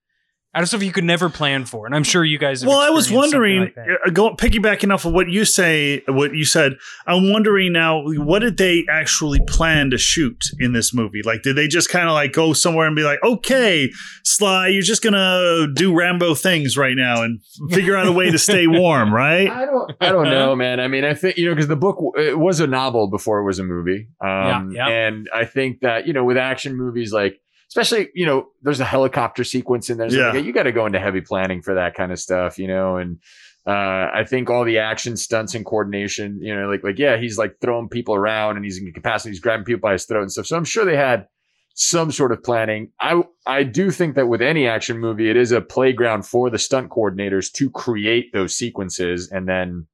out 0.55 0.63
of 0.63 0.67
stuff 0.69 0.81
you 0.81 0.91
could 0.91 1.03
never 1.03 1.29
plan 1.29 1.63
for. 1.63 1.85
And 1.85 1.93
I'm 1.93 2.03
sure 2.03 2.25
you 2.25 2.39
guys. 2.39 2.65
well, 2.65 2.79
I 2.79 2.89
was 2.89 3.11
wondering, 3.11 3.71
like 3.75 3.77
uh, 3.77 4.09
go 4.09 4.35
piggybacking 4.35 4.91
off 4.91 5.05
of 5.05 5.13
what 5.13 5.29
you 5.29 5.45
say, 5.45 6.01
what 6.07 6.33
you 6.33 6.43
said. 6.43 6.73
I'm 7.05 7.31
wondering 7.31 7.71
now, 7.71 8.01
what 8.03 8.39
did 8.39 8.57
they 8.57 8.83
actually 8.89 9.39
plan 9.41 9.91
to 9.91 9.97
shoot 9.99 10.45
in 10.59 10.73
this 10.73 10.91
movie? 10.91 11.21
Like, 11.23 11.43
did 11.43 11.55
they 11.55 11.67
just 11.67 11.89
kind 11.89 12.09
of 12.09 12.13
like 12.13 12.33
go 12.33 12.53
somewhere 12.53 12.87
and 12.87 12.95
be 12.95 13.03
like, 13.03 13.19
okay, 13.23 13.91
Sly, 14.23 14.69
you're 14.69 14.81
just 14.81 15.03
gonna 15.03 15.67
do 15.73 15.95
Rambo 15.95 16.33
things 16.33 16.75
right 16.77 16.95
now 16.95 17.21
and 17.21 17.41
figure 17.69 17.95
out 17.95 18.07
a 18.07 18.11
way 18.11 18.31
to 18.31 18.39
stay 18.39 18.65
warm, 18.67 19.13
right? 19.13 19.49
I 19.49 19.65
don't, 19.65 19.91
I 20.01 20.11
don't 20.11 20.29
know, 20.29 20.55
man. 20.55 20.79
I 20.79 20.87
mean, 20.87 21.05
I 21.05 21.13
think 21.13 21.37
you 21.37 21.45
know 21.45 21.53
because 21.53 21.67
the 21.67 21.75
book 21.75 21.97
it 22.17 22.39
was 22.39 22.59
a 22.59 22.67
novel 22.67 23.07
before 23.07 23.39
it 23.39 23.45
was 23.45 23.59
a 23.59 23.63
movie, 23.63 24.07
um, 24.19 24.71
yeah, 24.71 24.87
yeah. 24.87 24.87
and 24.87 25.29
I 25.31 25.45
think 25.45 25.81
that 25.81 26.07
you 26.07 26.13
know 26.13 26.23
with 26.23 26.37
action 26.37 26.75
movies 26.75 27.13
like 27.13 27.39
especially 27.69 28.09
you 28.13 28.25
know 28.25 28.47
there's 28.61 28.79
a 28.79 28.85
helicopter 28.85 29.43
sequence 29.43 29.89
in 29.89 29.97
there. 29.97 30.09
So 30.09 30.17
yeah. 30.17 30.31
Like, 30.31 30.43
you 30.43 30.53
got 30.53 30.63
to 30.63 30.71
go 30.71 30.85
into 30.85 30.99
heavy 30.99 31.21
planning 31.21 31.61
for 31.61 31.75
that 31.75 31.95
kind 31.95 32.11
of 32.11 32.19
stuff, 32.19 32.57
you 32.57 32.67
know. 32.67 32.97
And 32.97 33.19
uh, 33.65 34.09
I 34.13 34.25
think 34.27 34.49
all 34.49 34.65
the 34.65 34.79
action 34.79 35.15
stunts 35.15 35.55
and 35.55 35.65
coordination, 35.65 36.39
you 36.41 36.55
know, 36.55 36.67
like 36.67 36.83
like 36.83 36.99
yeah, 36.99 37.17
he's 37.17 37.37
like 37.37 37.55
throwing 37.61 37.89
people 37.89 38.15
around 38.15 38.55
and 38.55 38.65
he's 38.65 38.79
in 38.79 38.91
capacity, 38.91 39.29
he's 39.29 39.39
grabbing 39.39 39.65
people 39.65 39.81
by 39.81 39.93
his 39.93 40.05
throat 40.05 40.23
and 40.23 40.31
stuff. 40.31 40.47
So 40.47 40.57
I'm 40.57 40.65
sure 40.65 40.85
they 40.85 40.97
had 40.97 41.27
some 41.75 42.11
sort 42.11 42.31
of 42.31 42.43
planning. 42.43 42.91
I 42.99 43.21
I 43.45 43.63
do 43.63 43.91
think 43.91 44.15
that 44.15 44.27
with 44.27 44.41
any 44.41 44.67
action 44.67 44.97
movie, 44.97 45.29
it 45.29 45.37
is 45.37 45.51
a 45.51 45.61
playground 45.61 46.25
for 46.25 46.49
the 46.49 46.57
stunt 46.57 46.89
coordinators 46.89 47.51
to 47.53 47.69
create 47.69 48.33
those 48.33 48.55
sequences, 48.55 49.29
and 49.31 49.47
then 49.47 49.87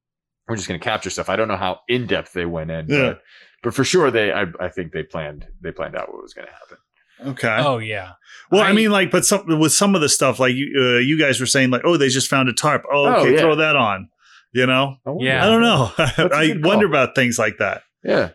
we're 0.48 0.56
just 0.56 0.68
going 0.68 0.80
to 0.80 0.84
capture 0.84 1.10
stuff. 1.10 1.28
I 1.28 1.36
don't 1.36 1.48
know 1.48 1.56
how 1.56 1.80
in 1.88 2.06
depth 2.06 2.32
they 2.32 2.46
went 2.46 2.70
in, 2.70 2.86
yeah. 2.88 3.02
but 3.02 3.22
but 3.62 3.74
for 3.74 3.84
sure 3.84 4.10
they 4.10 4.32
I, 4.32 4.46
I 4.58 4.68
think 4.68 4.92
they 4.92 5.02
planned 5.02 5.46
they 5.60 5.72
planned 5.72 5.96
out 5.96 6.12
what 6.12 6.22
was 6.22 6.34
going 6.34 6.46
to 6.46 6.52
happen. 6.52 6.78
Okay. 7.24 7.56
Oh 7.58 7.78
yeah. 7.78 8.12
Well, 8.50 8.62
I, 8.62 8.68
I, 8.68 8.72
mean, 8.72 8.90
like, 8.90 9.10
but 9.10 9.24
some 9.24 9.58
with 9.58 9.72
some 9.72 9.94
of 9.94 10.00
the 10.00 10.08
stuff, 10.08 10.38
like 10.38 10.54
you, 10.54 10.72
uh, 10.78 10.98
you 10.98 11.18
guys 11.18 11.40
were 11.40 11.46
saying, 11.46 11.70
like, 11.70 11.82
oh, 11.84 11.96
they 11.96 12.08
just 12.08 12.28
found 12.28 12.48
a 12.48 12.52
tarp. 12.52 12.84
Oh, 12.90 13.06
okay, 13.06 13.20
oh, 13.20 13.24
yeah. 13.24 13.40
throw 13.40 13.56
that 13.56 13.74
on. 13.74 14.08
You 14.52 14.66
know? 14.66 14.96
Oh, 15.04 15.18
yeah. 15.20 15.44
I 15.44 15.50
don't 15.50 15.60
know. 15.60 15.92
I 15.98 16.54
wonder 16.62 16.86
about 16.86 17.14
things 17.14 17.38
like 17.38 17.58
that. 17.58 17.82
Yeah. 18.04 18.30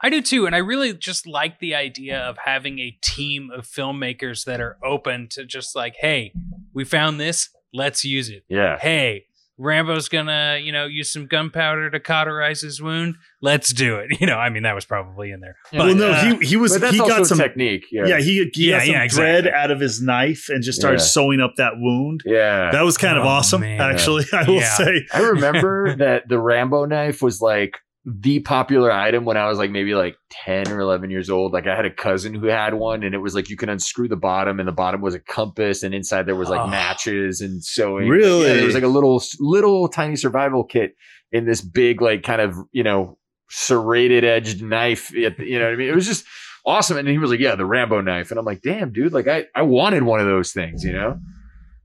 I 0.00 0.10
do 0.10 0.20
too, 0.20 0.46
and 0.46 0.54
I 0.54 0.58
really 0.58 0.94
just 0.94 1.26
like 1.26 1.60
the 1.60 1.74
idea 1.76 2.18
of 2.18 2.36
having 2.44 2.80
a 2.80 2.96
team 3.02 3.50
of 3.54 3.66
filmmakers 3.66 4.44
that 4.44 4.60
are 4.60 4.76
open 4.84 5.28
to 5.30 5.44
just 5.44 5.76
like, 5.76 5.94
hey, 6.00 6.32
we 6.74 6.84
found 6.84 7.20
this, 7.20 7.48
let's 7.72 8.04
use 8.04 8.28
it. 8.28 8.44
Yeah. 8.48 8.78
Hey, 8.80 9.26
Rambo's 9.62 10.08
gonna, 10.08 10.58
you 10.60 10.72
know, 10.72 10.86
use 10.86 11.12
some 11.12 11.26
gunpowder 11.26 11.88
to 11.90 12.00
cauterize 12.00 12.62
his 12.62 12.82
wound. 12.82 13.14
Let's 13.40 13.72
do 13.72 13.96
it. 13.96 14.10
You 14.22 14.26
know, 14.28 14.36
I 14.36 14.50
mean, 14.50 14.62
that 14.62 14.76
was 14.76 14.84
probably 14.84 15.32
in 15.32 15.40
there. 15.40 15.56
But, 15.72 15.78
well, 15.78 15.94
no, 15.96 16.10
uh, 16.10 16.36
he 16.38 16.46
he 16.46 16.56
was 16.56 16.74
he 16.76 16.98
got 16.98 17.26
some 17.26 17.38
technique. 17.38 17.86
Yeah, 17.90 18.06
yeah 18.06 18.18
he, 18.18 18.48
he 18.54 18.68
yeah, 18.68 18.78
got 18.78 18.84
some 18.84 18.94
yeah, 18.94 19.02
exactly. 19.02 19.42
thread 19.42 19.48
out 19.48 19.70
of 19.72 19.80
his 19.80 20.00
knife 20.00 20.48
and 20.48 20.62
just 20.62 20.78
started 20.78 21.00
yeah. 21.00 21.06
sewing 21.06 21.40
up 21.40 21.54
that 21.56 21.72
wound. 21.76 22.20
Yeah, 22.24 22.70
that 22.70 22.82
was 22.82 22.96
kind 22.96 23.18
oh, 23.18 23.22
of 23.22 23.26
awesome. 23.26 23.62
Man. 23.62 23.80
Actually, 23.80 24.24
I 24.32 24.48
will 24.48 24.60
say. 24.60 25.06
I 25.12 25.20
remember 25.22 25.96
that 25.96 26.28
the 26.28 26.38
Rambo 26.38 26.84
knife 26.84 27.20
was 27.20 27.40
like 27.40 27.78
the 28.04 28.40
popular 28.40 28.90
item 28.90 29.24
when 29.24 29.36
I 29.36 29.48
was 29.48 29.58
like 29.58 29.70
maybe 29.70 29.94
like 29.94 30.16
10 30.44 30.68
or 30.72 30.80
11 30.80 31.10
years 31.10 31.30
old. 31.30 31.52
Like 31.52 31.68
I 31.68 31.76
had 31.76 31.84
a 31.84 31.90
cousin 31.90 32.34
who 32.34 32.46
had 32.46 32.74
one 32.74 33.04
and 33.04 33.14
it 33.14 33.18
was 33.18 33.34
like 33.34 33.48
you 33.48 33.56
can 33.56 33.68
unscrew 33.68 34.08
the 34.08 34.16
bottom 34.16 34.58
and 34.58 34.66
the 34.66 34.72
bottom 34.72 35.00
was 35.00 35.14
a 35.14 35.20
compass 35.20 35.84
and 35.84 35.94
inside 35.94 36.26
there 36.26 36.34
was 36.34 36.48
like 36.48 36.60
oh, 36.60 36.66
matches 36.66 37.40
and 37.40 37.64
sewing. 37.64 38.08
Really? 38.08 38.48
Yeah, 38.48 38.54
there 38.54 38.66
was 38.66 38.74
like 38.74 38.82
a 38.82 38.88
little, 38.88 39.22
little 39.38 39.86
tiny 39.86 40.16
survival 40.16 40.64
kit 40.64 40.96
in 41.30 41.46
this 41.46 41.60
big, 41.60 42.02
like 42.02 42.24
kind 42.24 42.40
of, 42.40 42.56
you 42.72 42.82
know, 42.82 43.18
serrated 43.48 44.24
edged 44.24 44.62
knife. 44.62 45.12
You 45.12 45.30
know 45.30 45.64
what 45.64 45.74
I 45.74 45.76
mean? 45.76 45.88
It 45.88 45.94
was 45.94 46.06
just 46.06 46.24
awesome. 46.66 46.96
And 46.96 47.06
he 47.06 47.18
was 47.18 47.30
like, 47.30 47.40
yeah, 47.40 47.54
the 47.54 47.66
Rambo 47.66 48.00
knife. 48.00 48.32
And 48.32 48.38
I'm 48.38 48.44
like, 48.44 48.62
damn, 48.62 48.92
dude, 48.92 49.12
like 49.12 49.28
I, 49.28 49.44
I 49.54 49.62
wanted 49.62 50.02
one 50.02 50.18
of 50.18 50.26
those 50.26 50.52
things, 50.52 50.82
you 50.82 50.92
know? 50.92 51.20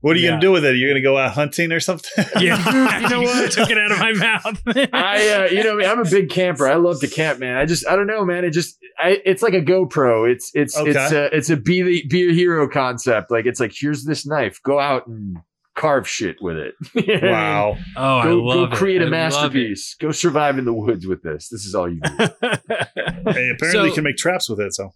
What 0.00 0.14
are 0.14 0.20
you 0.20 0.26
yeah. 0.26 0.30
gonna 0.32 0.40
do 0.40 0.52
with 0.52 0.64
it? 0.64 0.76
You're 0.76 0.90
gonna 0.90 1.02
go 1.02 1.18
out 1.18 1.32
hunting 1.32 1.72
or 1.72 1.80
something? 1.80 2.24
Yeah, 2.40 3.00
you 3.00 3.08
know 3.08 3.22
what? 3.22 3.44
I 3.44 3.48
took 3.48 3.70
it 3.70 3.78
out 3.78 3.90
of 3.90 3.98
my 3.98 4.12
mouth. 4.12 4.62
I, 4.92 5.28
uh, 5.28 5.44
you 5.50 5.64
know, 5.64 5.80
I'm 5.80 5.98
a 5.98 6.08
big 6.08 6.30
camper. 6.30 6.68
I 6.68 6.74
love 6.74 7.00
to 7.00 7.08
camp, 7.08 7.40
man. 7.40 7.56
I 7.56 7.64
just, 7.64 7.86
I 7.86 7.96
don't 7.96 8.06
know, 8.06 8.24
man. 8.24 8.44
It 8.44 8.50
just, 8.50 8.78
I, 8.98 9.20
it's 9.24 9.42
like 9.42 9.54
a 9.54 9.60
GoPro. 9.60 10.30
It's, 10.30 10.52
it's, 10.54 10.76
okay. 10.76 10.90
it's 10.90 11.12
a, 11.12 11.36
it's 11.36 11.50
a 11.50 11.56
be 11.56 11.82
the, 11.82 12.06
be 12.06 12.30
a 12.30 12.32
hero 12.32 12.68
concept. 12.68 13.30
Like 13.30 13.46
it's 13.46 13.58
like, 13.58 13.72
here's 13.74 14.04
this 14.04 14.24
knife. 14.24 14.60
Go 14.62 14.78
out 14.78 15.08
and 15.08 15.38
carve 15.74 16.08
shit 16.08 16.36
with 16.40 16.56
it. 16.56 16.74
wow. 17.22 17.76
Oh, 17.96 18.22
go, 18.22 18.28
I 18.28 18.54
love 18.54 18.70
go 18.70 18.76
create 18.76 19.02
it. 19.02 19.08
a 19.08 19.10
masterpiece. 19.10 19.96
Go 19.98 20.12
survive 20.12 20.58
in 20.58 20.64
the 20.64 20.74
woods 20.74 21.06
with 21.06 21.22
this. 21.22 21.48
This 21.48 21.64
is 21.64 21.74
all 21.74 21.88
you 21.88 22.00
do. 22.00 22.10
hey, 22.18 23.50
apparently 23.50 23.70
so, 23.72 23.84
you 23.84 23.92
can 23.92 24.04
make 24.04 24.16
traps 24.16 24.48
with 24.48 24.60
it. 24.60 24.74
So 24.74 24.92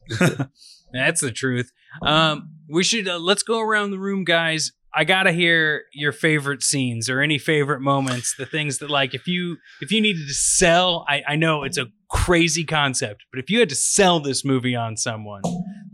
that's 0.92 1.20
the 1.20 1.32
truth. 1.32 1.72
Um, 2.02 2.50
we 2.68 2.84
should 2.84 3.08
uh, 3.08 3.18
let's 3.18 3.42
go 3.42 3.58
around 3.60 3.90
the 3.90 3.98
room, 3.98 4.24
guys. 4.24 4.72
I 4.94 5.05
gotta 5.05 5.33
hear 5.33 5.83
your 5.92 6.12
favorite 6.12 6.62
scenes 6.62 7.09
or 7.09 7.20
any 7.20 7.38
favorite 7.38 7.81
moments, 7.81 8.35
the 8.37 8.46
things 8.46 8.78
that 8.78 8.90
like 8.90 9.14
if 9.14 9.26
you 9.26 9.57
if 9.81 9.90
you 9.90 10.00
needed 10.00 10.26
to 10.28 10.35
sell, 10.35 11.05
I, 11.09 11.22
I 11.26 11.37
know 11.37 11.62
it's 11.62 11.78
a 11.78 11.87
crazy 12.09 12.64
concept, 12.64 13.24
but 13.33 13.38
if 13.38 13.48
you 13.48 13.61
had 13.61 13.70
to 13.70 13.74
sell 13.74 14.20
this 14.20 14.44
movie 14.44 14.76
on 14.76 14.96
someone, 14.96 15.42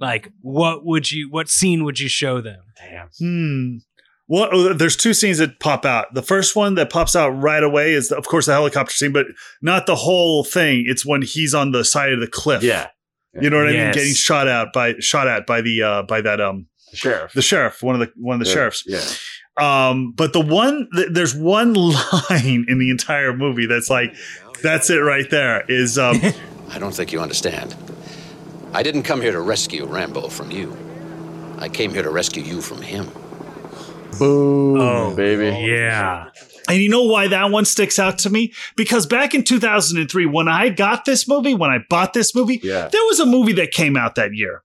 like 0.00 0.32
what 0.40 0.84
would 0.84 1.12
you 1.12 1.28
what 1.30 1.48
scene 1.48 1.84
would 1.84 2.00
you 2.00 2.08
show 2.08 2.40
them? 2.40 2.60
Damn. 2.76 3.08
Hmm. 3.18 3.76
Well, 4.30 4.48
oh, 4.52 4.72
there's 4.74 4.96
two 4.96 5.14
scenes 5.14 5.38
that 5.38 5.58
pop 5.58 5.86
out. 5.86 6.12
The 6.12 6.22
first 6.22 6.54
one 6.54 6.74
that 6.74 6.90
pops 6.90 7.16
out 7.16 7.30
right 7.30 7.62
away 7.62 7.94
is, 7.94 8.12
of 8.12 8.26
course, 8.26 8.44
the 8.44 8.52
helicopter 8.52 8.92
scene, 8.92 9.12
but 9.12 9.24
not 9.62 9.86
the 9.86 9.94
whole 9.94 10.44
thing. 10.44 10.84
It's 10.86 11.06
when 11.06 11.22
he's 11.22 11.54
on 11.54 11.72
the 11.72 11.82
side 11.82 12.12
of 12.12 12.20
the 12.20 12.26
cliff. 12.26 12.62
Yeah, 12.62 12.88
you 13.40 13.48
know 13.48 13.64
what 13.64 13.72
yes. 13.72 13.80
I 13.80 13.84
mean, 13.84 13.92
getting 13.92 14.14
shot 14.14 14.48
out 14.48 14.72
by 14.74 14.94
shot 14.98 15.28
at 15.28 15.46
by 15.46 15.62
the 15.62 15.82
uh, 15.82 16.02
by 16.02 16.20
that 16.20 16.40
um 16.40 16.66
the 16.90 16.96
sheriff. 16.96 17.32
The 17.32 17.42
sheriff, 17.42 17.82
one 17.82 17.94
of 17.94 18.00
the 18.00 18.12
one 18.16 18.34
of 18.34 18.40
the, 18.40 18.44
the 18.44 18.50
sheriffs. 18.50 18.84
Yeah. 18.86 19.02
Um, 19.58 20.12
but 20.12 20.32
the 20.32 20.40
one 20.40 20.88
th- 20.94 21.08
there's 21.10 21.34
one 21.34 21.74
line 21.74 22.66
in 22.68 22.78
the 22.78 22.90
entire 22.90 23.34
movie 23.36 23.66
that's 23.66 23.90
like 23.90 24.14
that's 24.62 24.90
it 24.90 24.98
right 24.98 25.28
there 25.30 25.64
is 25.68 25.98
um 25.98 26.20
I 26.70 26.78
don't 26.78 26.94
think 26.94 27.12
you 27.12 27.20
understand. 27.20 27.74
I 28.72 28.82
didn't 28.82 29.02
come 29.02 29.20
here 29.20 29.32
to 29.32 29.40
rescue 29.40 29.86
Rambo 29.86 30.28
from 30.28 30.50
you. 30.50 30.76
I 31.58 31.68
came 31.68 31.92
here 31.92 32.02
to 32.02 32.10
rescue 32.10 32.42
you 32.42 32.60
from 32.60 32.82
him. 32.82 33.08
Boom, 34.18 34.80
oh, 34.80 35.14
baby. 35.14 35.66
Yeah. 35.66 36.28
And 36.68 36.78
you 36.78 36.90
know 36.90 37.04
why 37.04 37.28
that 37.28 37.50
one 37.50 37.64
sticks 37.64 37.98
out 37.98 38.18
to 38.20 38.30
me? 38.30 38.52
Because 38.76 39.06
back 39.06 39.34
in 39.34 39.42
2003, 39.42 40.26
when 40.26 40.48
I 40.48 40.68
got 40.68 41.06
this 41.06 41.26
movie, 41.26 41.54
when 41.54 41.70
I 41.70 41.78
bought 41.88 42.12
this 42.12 42.34
movie, 42.34 42.60
yeah. 42.62 42.88
there 42.88 43.04
was 43.06 43.20
a 43.20 43.26
movie 43.26 43.54
that 43.54 43.70
came 43.70 43.96
out 43.96 44.16
that 44.16 44.34
year 44.34 44.62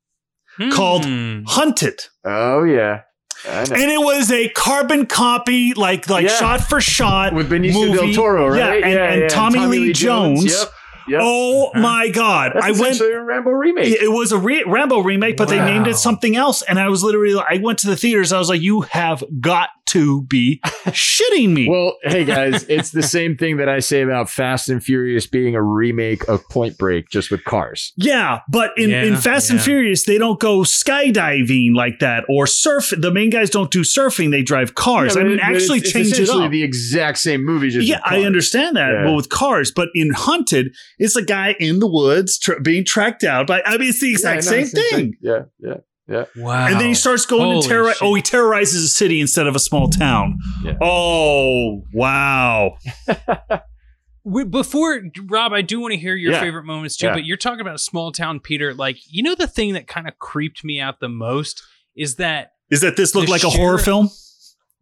hmm. 0.57 0.69
called 0.71 1.05
Hunted. 1.05 1.99
Oh 2.23 2.63
yeah. 2.63 3.01
And 3.45 3.73
it 3.73 3.99
was 3.99 4.31
a 4.31 4.49
carbon 4.49 5.05
copy, 5.05 5.73
like 5.73 6.09
like 6.09 6.25
yeah. 6.25 6.37
shot 6.37 6.61
for 6.61 6.79
shot 6.79 7.33
with 7.33 7.49
Benicio 7.49 7.73
movie. 7.73 7.97
del 7.97 8.13
Toro, 8.13 8.47
right? 8.47 8.57
Yeah, 8.57 8.73
and, 8.73 8.93
yeah, 8.93 9.11
and 9.11 9.21
yeah. 9.23 9.27
Tommy, 9.27 9.59
Tommy, 9.59 9.67
Lee, 9.67 9.79
Lee 9.87 9.93
Jones. 9.93 10.39
Jones. 10.41 10.59
Yep. 10.59 10.69
Yep. 11.07 11.19
Oh 11.23 11.67
uh-huh. 11.67 11.79
my 11.81 12.09
God! 12.09 12.51
That's 12.55 12.65
I 12.65 12.71
went 12.71 12.99
a 12.99 13.21
Rambo 13.21 13.51
remake. 13.51 14.01
It 14.01 14.11
was 14.11 14.31
a 14.31 14.37
re- 14.37 14.63
Rambo 14.65 14.99
remake, 14.99 15.37
but 15.37 15.49
wow. 15.49 15.55
they 15.55 15.73
named 15.73 15.87
it 15.87 15.95
something 15.95 16.35
else. 16.35 16.61
And 16.61 16.79
I 16.79 16.89
was 16.89 17.03
literally, 17.03 17.41
I 17.47 17.57
went 17.57 17.79
to 17.79 17.87
the 17.87 17.95
theaters. 17.95 18.31
I 18.31 18.39
was 18.39 18.49
like, 18.49 18.61
"You 18.61 18.81
have 18.81 19.23
got 19.39 19.69
to 19.93 20.23
be 20.23 20.59
shitting 20.87 21.53
me. 21.53 21.69
Well, 21.69 21.97
hey 22.03 22.25
guys, 22.25 22.63
it's 22.67 22.91
the 22.91 23.03
same 23.03 23.37
thing 23.37 23.57
that 23.57 23.69
I 23.69 23.79
say 23.79 24.01
about 24.01 24.27
Fast 24.27 24.67
and 24.67 24.83
Furious 24.83 25.27
being 25.27 25.55
a 25.55 25.61
remake 25.61 26.27
of 26.27 26.47
Point 26.49 26.79
Break 26.79 27.09
just 27.09 27.29
with 27.29 27.43
cars. 27.43 27.93
Yeah, 27.95 28.39
but 28.49 28.71
in, 28.75 28.89
yeah, 28.89 29.03
in 29.03 29.17
Fast 29.17 29.49
yeah. 29.49 29.55
and 29.55 29.63
Furious, 29.63 30.05
they 30.05 30.17
don't 30.17 30.39
go 30.39 30.59
skydiving 30.59 31.75
like 31.75 31.99
that 31.99 32.23
or 32.27 32.47
surf. 32.47 32.91
The 32.97 33.11
main 33.11 33.29
guys 33.29 33.51
don't 33.51 33.69
do 33.69 33.81
surfing, 33.81 34.31
they 34.31 34.41
drive 34.41 34.73
cars. 34.73 35.15
Yeah, 35.15 35.21
I 35.21 35.25
mean, 35.25 35.39
actually 35.39 35.79
it's, 35.79 35.91
change 35.91 36.07
it's 36.07 36.19
it 36.19 36.29
up. 36.29 36.49
the 36.49 36.63
exact 36.63 37.19
same 37.19 37.45
movie. 37.45 37.69
yeah, 37.85 38.01
I 38.03 38.21
understand 38.21 38.75
that. 38.75 39.03
Well, 39.05 39.15
with 39.15 39.29
cars, 39.29 39.71
but 39.71 39.89
in 39.93 40.11
Hunted, 40.11 40.75
it's 40.99 41.15
a 41.15 41.23
guy 41.23 41.55
in 41.59 41.79
the 41.79 41.87
woods 41.87 42.37
tra- 42.37 42.61
being 42.61 42.85
tracked 42.85 43.23
out 43.23 43.47
by, 43.47 43.61
I 43.65 43.77
mean, 43.77 43.89
it's 43.89 44.01
the 44.01 44.11
exact 44.11 44.43
same, 44.43 44.65
same 44.65 44.89
thing. 44.89 45.13
Yeah, 45.21 45.43
yeah. 45.59 45.77
Yeah. 46.07 46.25
Wow. 46.35 46.67
And 46.67 46.81
then 46.81 46.89
he 46.89 46.95
starts 46.95 47.25
going 47.25 47.43
Holy 47.43 47.61
to 47.61 47.67
terrorize. 47.67 47.97
Oh, 48.01 48.13
he 48.13 48.21
terrorizes 48.21 48.83
a 48.83 48.89
city 48.89 49.21
instead 49.21 49.47
of 49.47 49.55
a 49.55 49.59
small 49.59 49.87
town. 49.87 50.37
Yeah. 50.61 50.77
Oh, 50.81 51.83
wow. 51.93 52.77
we, 54.23 54.43
before 54.43 55.01
Rob, 55.29 55.53
I 55.53 55.61
do 55.61 55.79
want 55.79 55.93
to 55.93 55.97
hear 55.97 56.15
your 56.15 56.33
yeah. 56.33 56.41
favorite 56.41 56.65
moments 56.65 56.97
too. 56.97 57.07
Yeah. 57.07 57.13
But 57.13 57.25
you're 57.25 57.37
talking 57.37 57.61
about 57.61 57.75
a 57.75 57.79
small 57.79 58.11
town, 58.11 58.41
Peter. 58.41 58.73
Like, 58.73 58.97
you 59.07 59.23
know, 59.23 59.35
the 59.35 59.47
thing 59.47 59.73
that 59.73 59.87
kind 59.87 60.07
of 60.07 60.19
creeped 60.19 60.63
me 60.63 60.81
out 60.81 60.99
the 60.99 61.09
most 61.09 61.63
is 61.95 62.15
that 62.15 62.51
is 62.69 62.81
that 62.81 62.97
this 62.97 63.15
looked 63.15 63.29
like 63.29 63.41
sheer- 63.41 63.49
a 63.49 63.53
horror 63.53 63.77
film. 63.77 64.09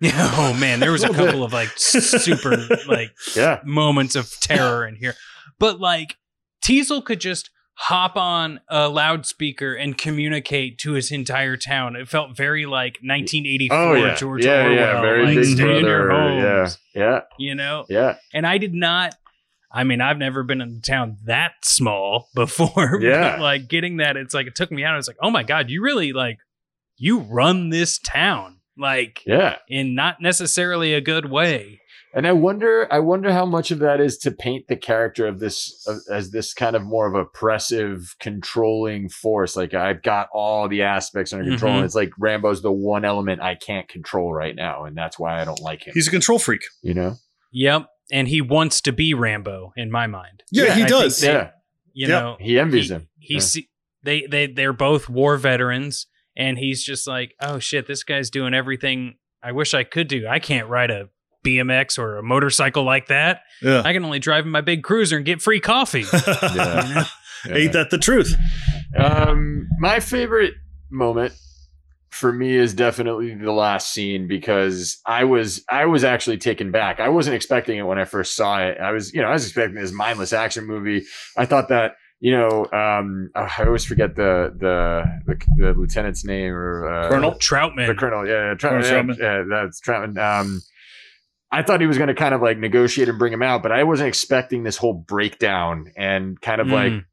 Yeah. 0.04 0.32
Oh 0.34 0.56
man, 0.56 0.80
there 0.80 0.92
was 0.92 1.04
a 1.04 1.10
couple 1.14 1.44
of 1.44 1.54
like 1.54 1.70
super 1.78 2.58
like 2.88 3.12
yeah. 3.36 3.60
moments 3.64 4.16
of 4.16 4.32
terror 4.40 4.84
in 4.88 4.96
here, 4.96 5.14
but 5.62 5.80
like 5.80 6.18
Teasle 6.66 7.06
could 7.06 7.22
just 7.22 7.52
hop 7.76 8.18
on 8.18 8.60
a 8.68 8.90
loudspeaker 8.90 9.74
and 9.76 9.98
communicate 9.98 10.80
to 10.80 10.94
his 10.94 11.12
entire 11.12 11.56
town. 11.56 11.96
It 11.96 12.10
felt 12.10 12.36
very 12.36 12.66
like 12.66 12.98
1984 13.02 13.78
oh, 13.78 13.94
yeah. 13.94 14.16
George 14.16 14.46
yeah, 14.46 14.64
Orwell. 14.64 14.76
Yeah, 14.76 15.02
very 15.02 15.26
like, 15.26 15.36
big 15.36 15.58
brother. 15.58 16.36
Yeah, 16.36 16.70
yeah. 16.94 17.22
You 17.40 17.56
know? 17.56 17.86
Yeah. 17.90 18.18
And 18.34 18.46
I 18.46 18.58
did 18.58 18.74
not 18.74 19.16
I 19.74 19.86
mean, 19.86 20.02
I've 20.02 20.18
never 20.18 20.44
been 20.44 20.60
in 20.60 20.80
a 20.80 20.82
town 20.82 21.18
that 21.26 21.54
small 21.64 22.28
before. 22.36 23.00
Yeah. 23.02 23.40
like 23.40 23.68
getting 23.70 23.98
that, 23.98 24.18
it's 24.18 24.34
like 24.34 24.48
it 24.48 24.56
took 24.56 24.72
me 24.72 24.84
out. 24.84 24.96
I 24.96 24.98
was 24.98 25.08
like, 25.08 25.18
oh 25.22 25.30
my 25.30 25.44
God, 25.44 25.70
you 25.70 25.82
really 25.82 26.12
like 26.12 26.40
you 26.98 27.20
run 27.20 27.70
this 27.70 28.00
town. 28.00 28.58
like 28.78 29.22
yeah, 29.26 29.58
in 29.70 29.96
not 29.96 30.22
necessarily 30.22 30.94
a 30.94 31.02
good 31.02 31.30
way. 31.30 31.81
And 32.14 32.28
I 32.28 32.34
wonder, 32.34 32.88
I 32.92 33.00
wonder 33.00 33.32
how 33.32 33.46
much 33.46 33.72
of 33.72 33.80
that 33.80 34.02
is 34.02 34.18
to 34.20 34.32
paint 34.32 34.68
the 34.68 34.76
character 34.76 35.28
of 35.28 35.40
this 35.40 35.86
of, 35.88 35.98
as 36.12 36.32
this 36.32 36.54
kind 36.54 36.76
of 36.76 36.84
more 36.84 37.08
of 37.08 37.16
a 37.16 37.20
oppressive, 37.20 38.16
controlling 38.20 39.08
force. 39.10 39.56
Like 39.56 39.74
I've 39.74 40.02
got 40.04 40.28
all 40.34 40.68
the 40.68 40.82
aspects 40.84 41.32
under 41.34 41.46
control, 41.46 41.74
Mhm. 41.74 41.76
and 41.78 41.86
it's 41.86 41.96
like 41.96 42.10
Rambo's 42.20 42.62
the 42.62 42.72
one 42.72 43.06
element 43.06 43.42
I 43.42 43.56
can't 43.56 43.88
control 43.88 44.34
right 44.34 44.56
now, 44.56 44.84
and 44.86 44.98
that's 44.98 45.18
why 45.18 45.42
I 45.42 45.46
don't 45.46 45.60
like 45.62 45.86
him. 45.88 45.94
He's 45.94 46.08
a 46.08 46.12
control 46.12 46.40
freak. 46.40 46.62
you 46.82 46.94
know, 46.94 47.16
Yep. 47.54 47.88
And 48.14 48.28
he 48.28 48.42
wants 48.42 48.82
to 48.82 48.92
be 48.92 49.14
Rambo 49.14 49.72
in 49.78 49.90
my 49.90 50.06
mind. 50.08 50.44
Yeah, 50.52 50.66
Yeah, 50.66 50.76
he 50.76 50.84
I 50.84 50.88
does. 50.88 51.20
think 51.22 51.34
yeah, 51.34 51.52
You 51.94 52.08
Yep. 52.08 52.22
know, 52.24 52.38
he 52.40 52.60
envies 52.60 52.88
he, 52.90 52.96
him. 52.96 53.08
He 53.20 53.34
Yeah. 53.36 53.40
see 53.40 53.70
they 54.04 54.26
they 54.26 54.48
they're 54.48 54.74
both 54.74 55.08
war 55.10 55.38
veterans, 55.38 56.08
and 56.36 56.58
he's 56.58 56.84
just 56.84 57.08
like, 57.08 57.36
oh 57.42 57.60
shit, 57.60 57.88
this 57.88 58.04
guy's 58.04 58.30
doing 58.30 58.54
everything 58.54 59.16
I 59.44 59.52
wish 59.54 59.74
I 59.74 59.84
could 59.84 60.08
do. 60.08 60.28
I 60.28 60.40
can't 60.40 60.68
ride 60.68 60.92
a 60.92 61.10
BMX 61.44 61.98
or 62.00 62.18
a 62.18 62.24
motorcycle 62.24 62.84
like 62.84 63.08
that. 63.08 63.42
Yeah. 63.62 63.82
I 63.84 63.94
can 63.94 64.04
only 64.06 64.20
drive 64.20 64.46
in 64.46 64.52
my 64.52 64.62
big 64.62 64.84
cruiser 64.84 65.18
and 65.18 65.26
get 65.26 65.42
free 65.42 65.60
coffee. 65.60 66.06
Yeah. 66.14 66.88
You 66.88 66.96
know? 67.54 67.58
Ain't 67.58 67.74
that 67.74 67.90
the 67.90 67.98
truth? 67.98 68.36
Um, 68.96 69.68
my 69.80 70.00
favorite 70.00 70.54
moment 70.92 71.34
for 72.10 72.32
me 72.32 72.56
is 72.56 72.74
definitely 72.74 73.34
the 73.34 73.52
last 73.52 73.92
scene 73.94 74.28
because 74.28 75.00
I 75.06 75.24
was 75.24 75.64
I 75.70 75.86
was 75.86 76.04
actually 76.04 76.38
taken 76.38 76.70
back. 76.72 77.00
I 77.00 77.10
wasn't 77.10 77.36
expecting 77.36 77.78
it 77.78 77.84
when 77.84 77.98
I 77.98 78.06
first 78.06 78.36
saw 78.36 78.60
it. 78.62 78.78
I 78.80 78.92
was 78.92 79.14
you 79.14 79.22
know 79.22 79.28
I 79.30 79.34
was 79.34 79.46
expecting 79.46 79.76
this 79.82 79.92
mindless 79.92 80.34
action 80.34 80.66
movie. 80.68 81.04
I 81.38 81.46
thought 81.46 81.70
that 81.70 81.94
you 82.20 82.32
know 82.32 82.66
um, 82.72 83.32
I 83.34 83.64
always 83.66 83.86
forget 83.86 84.16
the 84.16 84.54
the 84.56 85.04
the, 85.26 85.46
the 85.58 85.74
lieutenant's 85.74 86.24
name 86.26 86.54
or 86.54 86.88
uh, 86.88 87.10
Colonel? 87.10 87.32
Trautman. 87.36 87.88
the 87.88 87.96
colonel. 87.96 88.28
Yeah, 88.28 88.50
yeah, 88.50 88.54
Trout- 88.56 88.84
Colonel 88.84 88.86
yeah, 88.86 89.16
Trautman. 89.16 89.18
yeah, 89.18 89.44
that's 89.50 89.82
Trautman. 89.82 90.18
Um, 90.20 90.62
I 91.52 91.64
thought 91.64 91.82
he 91.82 91.88
was 91.88 91.98
going 91.98 92.08
to 92.08 92.14
kind 92.16 92.34
of 92.34 92.42
like 92.42 92.58
negotiate 92.58 93.10
and 93.10 93.20
bring 93.20 93.34
him 93.34 93.42
out, 93.44 93.62
but 93.62 93.72
I 93.72 93.84
wasn't 93.84 94.08
expecting 94.08 94.64
this 94.64 94.78
whole 94.78 94.94
breakdown 94.94 95.92
and 95.98 96.40
kind 96.40 96.62
of 96.62 96.68
like 96.68 96.92
Mm. 96.94 97.06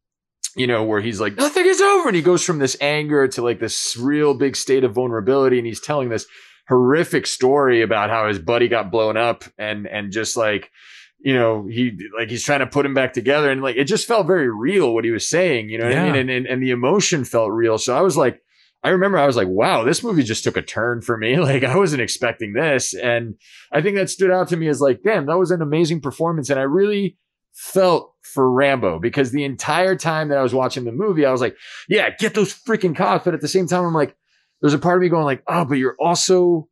you 0.57 0.67
know, 0.67 0.85
where 0.85 1.01
he's 1.01 1.21
like, 1.21 1.37
nothing 1.37 1.67
is 1.67 1.81
over. 1.81 2.09
And 2.09 2.17
he 2.17 2.23
goes 2.23 2.43
from 2.45 2.59
this 2.59 2.77
anger 2.81 3.29
to 3.29 3.43
like 3.43 3.61
this 3.61 3.97
real 3.97 4.35
big 4.35 4.57
state 4.57 4.85
of 4.85 4.95
vulnerability. 4.95 5.59
And 5.59 5.67
he's 5.67 5.81
telling 5.81 6.09
this 6.09 6.27
horrific 6.69 7.27
story 7.27 7.83
about 7.83 8.11
how 8.11 8.29
his 8.29 8.39
buddy 8.39 8.69
got 8.69 8.91
blown 8.91 9.17
up 9.17 9.45
and, 9.59 9.87
and 9.87 10.13
just 10.13 10.37
like, 10.37 10.71
you 11.21 11.35
know, 11.35 11.67
he 11.67 11.99
like 12.17 12.31
he's 12.31 12.45
trying 12.45 12.61
to 12.61 12.67
put 12.67 12.87
him 12.87 12.95
back 12.95 13.13
together. 13.13 13.51
And 13.51 13.61
like 13.61 13.77
it 13.77 13.85
just 13.85 14.07
felt 14.07 14.27
very 14.29 14.49
real 14.49 14.95
what 14.95 15.05
he 15.05 15.11
was 15.11 15.29
saying, 15.29 15.69
you 15.69 15.79
know 15.79 15.85
what 15.89 15.97
I 15.99 16.05
mean? 16.07 16.15
And, 16.17 16.31
and 16.31 16.47
and 16.47 16.63
the 16.63 16.71
emotion 16.71 17.25
felt 17.25 17.51
real. 17.51 17.77
So 17.77 17.97
I 17.97 18.03
was 18.03 18.17
like, 18.17 18.41
I 18.85 18.91
remember 18.91 19.19
I 19.19 19.27
was 19.27 19.37
like, 19.37 19.49
wow, 19.49 19.83
this 19.83 20.05
movie 20.05 20.23
just 20.23 20.45
took 20.45 20.57
a 20.57 20.63
turn 20.63 21.01
for 21.03 21.17
me. 21.17 21.37
Like 21.49 21.65
I 21.65 21.77
wasn't 21.77 22.03
expecting 22.03 22.53
this. 22.53 22.95
And 22.95 23.35
I 23.73 23.81
think 23.81 23.97
that 23.97 24.11
stood 24.11 24.31
out 24.31 24.49
to 24.49 24.57
me 24.57 24.69
as 24.69 24.81
like, 24.81 25.01
damn, 25.03 25.27
that 25.27 25.39
was 25.39 25.51
an 25.51 25.63
amazing 25.63 26.01
performance. 26.01 26.51
And 26.51 26.61
I 26.61 26.65
really 26.65 27.17
felt 27.55 28.15
for 28.23 28.51
Rambo 28.51 28.99
because 29.01 29.33
the 29.33 29.45
entire 29.45 29.97
time 29.97 30.29
that 30.29 30.39
I 30.39 30.43
was 30.43 30.55
watching 30.55 30.85
the 30.85 30.93
movie, 30.93 31.25
I 31.25 31.33
was 31.33 31.41
like, 31.41 31.57
yeah, 31.89 32.11
get 32.19 32.35
those 32.35 32.55
freaking 32.55 32.95
cops. 32.95 33.25
But 33.25 33.35
at 33.35 33.41
the 33.41 33.49
same 33.49 33.67
time, 33.67 33.85
I'm 33.85 33.95
like, 33.95 34.15
there's 34.61 34.75
a 34.75 34.79
part 34.79 34.97
of 34.99 35.03
me 35.03 35.09
going 35.09 35.25
like, 35.25 35.43
oh, 35.49 35.65
but 35.65 35.79
you're 35.79 35.97
also 35.99 36.69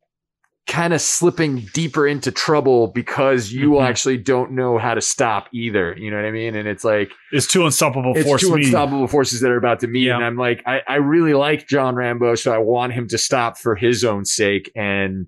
kind 0.67 0.93
of 0.93 0.99
slipping 1.01 1.61
deeper 1.73 2.05
into 2.05 2.29
trouble 2.31 2.87
because 2.87 3.51
you 3.53 3.71
Mhm. 3.71 3.87
actually 3.87 4.17
don't 4.17 4.51
know 4.51 4.77
how 4.77 4.93
to 4.93 4.99
stop 5.01 5.47
either. 5.53 5.95
You 5.97 6.11
know 6.11 6.17
what 6.17 6.25
I 6.25 6.31
mean? 6.31 6.55
And 6.55 6.67
it's 6.67 6.83
like, 6.83 7.11
It's 7.31 7.47
two 7.47 7.63
unstoppable 7.65 8.13
it's 8.15 8.27
force 8.27 8.41
two 8.41 8.53
unstoppable 8.53 9.07
forces 9.07 9.39
that 9.41 9.49
are 9.49 9.57
about 9.57 9.79
to 9.79 9.87
meet. 9.87 10.07
Yeah. 10.07 10.15
And 10.17 10.25
I'm 10.25 10.35
like, 10.35 10.61
I, 10.65 10.81
I 10.87 10.95
really 10.95 11.33
like 11.33 11.67
John 11.67 11.95
Rambo, 11.95 12.35
so 12.35 12.53
I 12.53 12.57
want 12.57 12.91
him 12.93 13.07
to 13.07 13.17
stop 13.17 13.57
for 13.57 13.75
his 13.75 14.03
own 14.03 14.25
sake. 14.25 14.69
And 14.75 15.27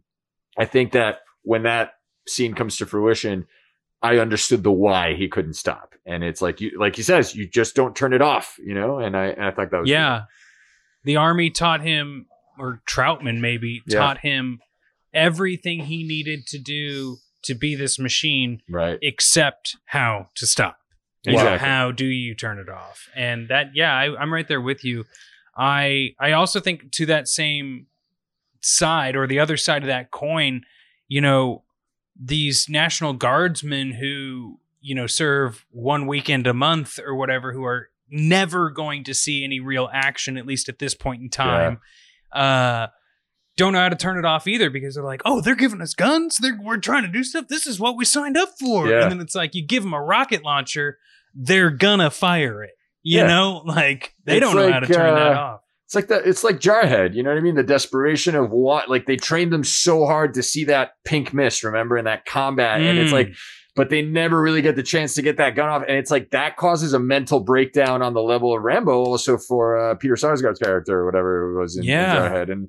I 0.58 0.65
think 0.65 0.91
that 0.91 1.19
when 1.43 1.63
that 1.63 1.93
scene 2.28 2.54
comes 2.54 2.75
to 2.78 2.86
fruition, 2.86 3.45
I 4.02 4.17
understood 4.17 4.63
the 4.63 4.71
why 4.71 5.13
he 5.13 5.30
couldn't 5.30 5.54
stop. 5.54 5.95
And 6.06 6.23
it's 6.23 6.41
like 6.41 6.60
you 6.60 6.71
like 6.78 6.95
he 6.97 7.02
says, 7.02 7.34
you 7.36 7.47
just 7.47 7.75
don't 7.75 7.95
turn 7.95 8.12
it 8.13 8.21
off, 8.21 8.58
you 8.60 8.73
know? 8.73 8.99
And 8.99 9.15
I 9.15 9.28
and 9.28 9.45
I 9.45 9.52
thought 9.52 9.71
that 9.71 9.80
was 9.82 9.89
Yeah. 9.89 10.23
The 11.06 11.15
army 11.15 11.49
taught 11.49 11.82
him, 11.82 12.25
or 12.58 12.82
Trautman 12.86 13.39
maybe, 13.39 13.82
Yeah. 13.88 13.99
taught 13.99 14.17
him 14.19 14.60
everything 15.13 15.86
he 15.86 16.04
needed 16.04 16.48
to 16.48 16.58
do 16.58 17.17
to 17.43 17.56
be 17.56 17.76
this 17.76 17.98
machine, 17.98 18.62
right. 18.69 19.00
except 19.02 19.78
how 19.86 20.28
to 20.36 20.45
stop. 20.45 20.78
Exactly. 21.26 21.67
How 21.67 21.91
do 21.91 22.06
you 22.06 22.34
turn 22.34 22.60
it 22.60 22.69
off? 22.69 23.08
And 23.15 23.50
that, 23.50 23.72
yeah, 23.76 23.93
I, 23.93 24.15
I'm 24.17 24.34
right 24.34 24.48
there 24.48 24.62
with 24.62 24.84
you. 24.84 25.06
I 25.58 26.15
I 26.19 26.32
also 26.32 26.62
think 26.62 26.91
to 26.93 27.06
that 27.08 27.28
same 27.28 27.88
side 28.62 29.15
or 29.15 29.28
the 29.28 29.39
other 29.39 29.58
side 29.58 29.84
of 29.84 29.88
that 29.88 30.12
coin, 30.12 30.63
you 31.08 31.19
know, 31.19 31.63
these 32.17 32.69
National 32.69 33.13
Guardsmen 33.13 33.91
who 33.91 34.60
you 34.82 34.95
know 34.95 35.08
serve 35.08 35.65
one 35.72 36.08
weekend 36.08 36.48
a 36.48 36.54
month 36.54 36.98
or 37.06 37.13
whatever, 37.15 37.52
who 37.52 37.65
are 37.65 37.89
never 38.10 38.69
going 38.69 39.04
to 39.04 39.13
see 39.13 39.43
any 39.43 39.60
real 39.60 39.89
action, 39.93 40.38
at 40.38 40.45
least 40.45 40.69
at 40.69 40.80
this 40.80 40.95
point 40.95 41.22
in 41.22 41.30
time. 41.30 41.80
Uh, 42.32 42.88
don't 43.60 43.74
know 43.74 43.80
how 43.80 43.89
to 43.89 43.95
turn 43.95 44.17
it 44.17 44.26
off 44.26 44.48
either 44.48 44.69
because 44.72 44.95
they're 44.95 45.04
like, 45.04 45.22
oh, 45.26 45.41
they're 45.41 45.56
giving 45.56 45.82
us 45.82 45.93
guns. 45.93 46.38
They're, 46.38 46.58
we're 46.60 46.78
trying 46.78 47.04
to 47.04 47.10
do 47.10 47.24
stuff. 47.24 47.48
This 47.48 47.67
is 47.67 47.80
what 47.80 47.95
we 47.95 48.06
signed 48.06 48.38
up 48.38 48.50
for. 48.60 48.88
Yeah. 48.88 49.04
And 49.04 49.12
then 49.12 49.19
it's 49.22 49.36
like, 49.36 49.54
you 49.54 49.63
give 49.65 49.84
them 49.84 49.93
a 49.93 50.02
rocket 50.02 50.43
launcher, 50.43 50.98
they're 51.36 51.69
gonna 51.69 52.10
fire 52.10 52.63
it. 52.63 52.72
You 53.04 53.19
Yeah. 53.19 53.28
know, 53.28 53.62
like 53.65 54.15
they 54.26 54.38
It's 54.38 54.41
don't 54.45 54.56
know 54.56 54.72
how 54.72 54.80
to 54.80 54.88
turn 54.88 55.13
that 55.15 55.34
uh, 55.38 55.39
off. 55.39 55.60
It's 55.86 55.95
like 55.95 56.08
that. 56.08 56.26
It's 56.28 56.43
like 56.43 56.60
Jarhead. 56.60 57.15
You 57.15 57.24
know 57.24 57.32
what 57.32 57.38
I 57.39 57.41
mean? 57.41 57.56
The 57.56 57.63
desperation 57.63 58.36
of 58.36 58.52
what, 58.52 58.89
like 58.89 59.06
they 59.08 59.15
trained 59.17 59.52
them 59.52 59.63
so 59.63 60.06
hard 60.06 60.36
to 60.36 60.43
see 60.43 60.65
that 60.65 60.91
pink 61.04 61.34
mist, 61.34 61.63
remember, 61.63 61.98
in 61.98 62.06
that 62.06 62.26
combat. 62.26 62.80
And 62.82 62.98
it's 63.00 63.10
Mm. 63.10 63.13
like, 63.13 63.34
but 63.76 63.89
they 63.89 64.02
never 64.04 64.39
really 64.41 64.62
get 64.62 64.76
the 64.76 64.84
chance 64.84 65.15
to 65.15 65.22
get 65.24 65.38
that 65.38 65.56
gun 65.56 65.67
off. 65.69 65.84
And 65.88 65.98
it's 65.98 66.12
like 66.12 66.30
that 66.32 66.58
causes 66.58 66.93
a 66.93 67.00
mental 67.00 67.39
breakdown 67.39 68.02
on 68.04 68.13
the 68.13 68.22
level 68.22 68.56
of 68.56 68.62
Rambo, 68.62 68.91
also 69.04 69.38
for 69.38 69.78
uh, 69.80 69.95
Peter 69.95 70.15
Sarsgaard's 70.15 70.60
character 70.60 71.00
or 71.00 71.06
whatever 71.06 71.56
it 71.56 71.60
was 71.62 71.76
in, 71.78 71.84
in 71.84 71.89
Jarhead. 71.89 72.52
And 72.52 72.67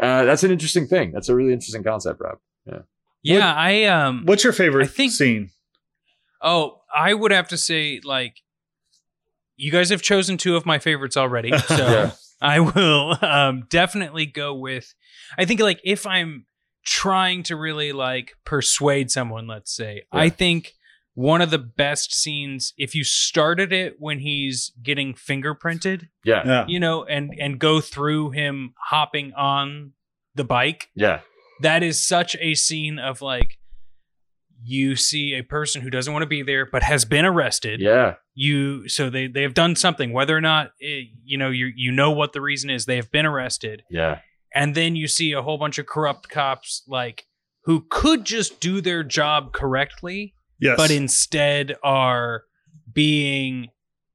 uh, 0.00 0.24
that's 0.24 0.42
an 0.44 0.50
interesting 0.50 0.86
thing. 0.86 1.12
That's 1.12 1.28
a 1.28 1.34
really 1.34 1.52
interesting 1.52 1.82
concept, 1.82 2.20
Rob. 2.20 2.38
Yeah, 2.66 2.78
Yeah. 3.22 3.54
I 3.54 3.84
um. 3.84 4.22
What's 4.24 4.44
your 4.44 4.52
favorite 4.52 4.84
I 4.84 4.86
think- 4.88 5.12
scene? 5.12 5.50
Oh, 6.40 6.80
I 6.94 7.14
would 7.14 7.30
have 7.30 7.48
to 7.48 7.56
say 7.56 8.00
like, 8.04 8.36
you 9.56 9.70
guys 9.70 9.90
have 9.90 10.02
chosen 10.02 10.36
two 10.36 10.56
of 10.56 10.66
my 10.66 10.78
favorites 10.78 11.16
already, 11.16 11.56
so 11.68 11.76
Yeah. 11.76 12.10
I 12.40 12.60
will 12.60 13.16
um 13.24 13.66
definitely 13.68 14.26
go 14.26 14.54
with. 14.54 14.92
I 15.38 15.44
think 15.44 15.60
like 15.60 15.80
if 15.84 16.06
I'm 16.06 16.46
trying 16.84 17.44
to 17.44 17.54
really 17.56 17.92
like 17.92 18.32
persuade 18.44 19.10
someone, 19.10 19.46
let's 19.46 19.74
say, 19.74 20.02
I 20.10 20.28
think 20.30 20.72
one 21.14 21.42
of 21.42 21.50
the 21.50 21.58
best 21.58 22.14
scenes 22.14 22.72
if 22.78 22.94
you 22.94 23.04
started 23.04 23.72
it 23.72 23.96
when 23.98 24.20
he's 24.20 24.72
getting 24.82 25.12
fingerprinted, 25.14 26.08
Yeah. 26.24 26.42
Yeah. 26.46 26.64
you 26.68 26.80
know, 26.80 27.04
and 27.04 27.32
and 27.38 27.58
go 27.58 27.80
through 27.80 28.30
him 28.30 28.74
hopping 28.88 29.32
on 29.34 29.92
the 30.34 30.44
bike 30.44 30.88
Yeah. 30.94 31.20
that 31.60 31.82
is 31.82 32.00
such 32.00 32.34
a 32.40 32.54
scene 32.54 32.98
of 32.98 33.20
like 33.20 33.58
you 34.64 34.94
see 34.96 35.34
a 35.34 35.42
person 35.42 35.82
who 35.82 35.90
doesn't 35.90 36.12
want 36.12 36.22
to 36.22 36.26
be 36.28 36.42
there 36.42 36.64
but 36.64 36.82
has 36.84 37.04
been 37.04 37.24
arrested 37.24 37.80
Yeah. 37.80 38.14
you 38.34 38.88
so 38.88 39.10
they 39.10 39.26
they 39.26 39.42
have 39.42 39.54
done 39.54 39.74
something 39.76 40.12
whether 40.12 40.36
or 40.36 40.40
not 40.40 40.68
eh, 40.80 41.02
you 41.24 41.36
know 41.36 41.50
you 41.50 41.70
you 41.74 41.90
know 41.90 42.12
what 42.12 42.32
the 42.32 42.40
reason 42.40 42.70
is 42.70 42.86
they 42.86 42.96
have 42.96 43.10
been 43.10 43.26
arrested 43.26 43.82
Yeah. 43.90 44.20
and 44.54 44.74
then 44.74 44.94
you 44.96 45.08
see 45.08 45.32
a 45.32 45.42
whole 45.42 45.58
bunch 45.58 45.78
of 45.78 45.86
corrupt 45.86 46.28
cops 46.28 46.84
like 46.86 47.26
who 47.64 47.86
could 47.90 48.24
just 48.24 48.60
do 48.60 48.80
their 48.80 49.02
job 49.02 49.52
correctly 49.52 50.34
Yes. 50.62 50.76
but 50.76 50.90
instead 50.90 51.74
are 51.82 52.44
being 52.92 53.68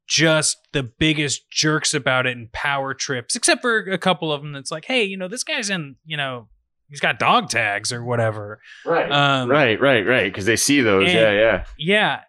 just 0.07 0.57
the 0.71 0.83
biggest 0.83 1.49
jerks 1.51 1.93
about 1.93 2.25
it 2.25 2.37
and 2.37 2.51
power 2.53 2.93
trips, 2.93 3.35
except 3.35 3.61
for 3.61 3.79
a 3.79 3.97
couple 3.97 4.31
of 4.31 4.41
them 4.41 4.53
that's 4.53 4.71
like, 4.71 4.85
hey, 4.85 5.03
you 5.03 5.17
know, 5.17 5.27
this 5.27 5.43
guy's 5.43 5.69
in, 5.69 5.95
you 6.05 6.15
know, 6.15 6.47
he's 6.89 7.01
got 7.01 7.19
dog 7.19 7.49
tags 7.49 7.91
or 7.91 8.03
whatever. 8.03 8.59
Right. 8.85 9.11
Um, 9.11 9.49
right. 9.49 9.79
Right. 9.79 10.05
Right. 10.05 10.31
Because 10.31 10.45
they 10.45 10.55
see 10.55 10.81
those. 10.81 11.05
and- 11.09 11.13
yeah. 11.13 11.31
Yeah. 11.31 11.63
Yeah. 11.77 12.21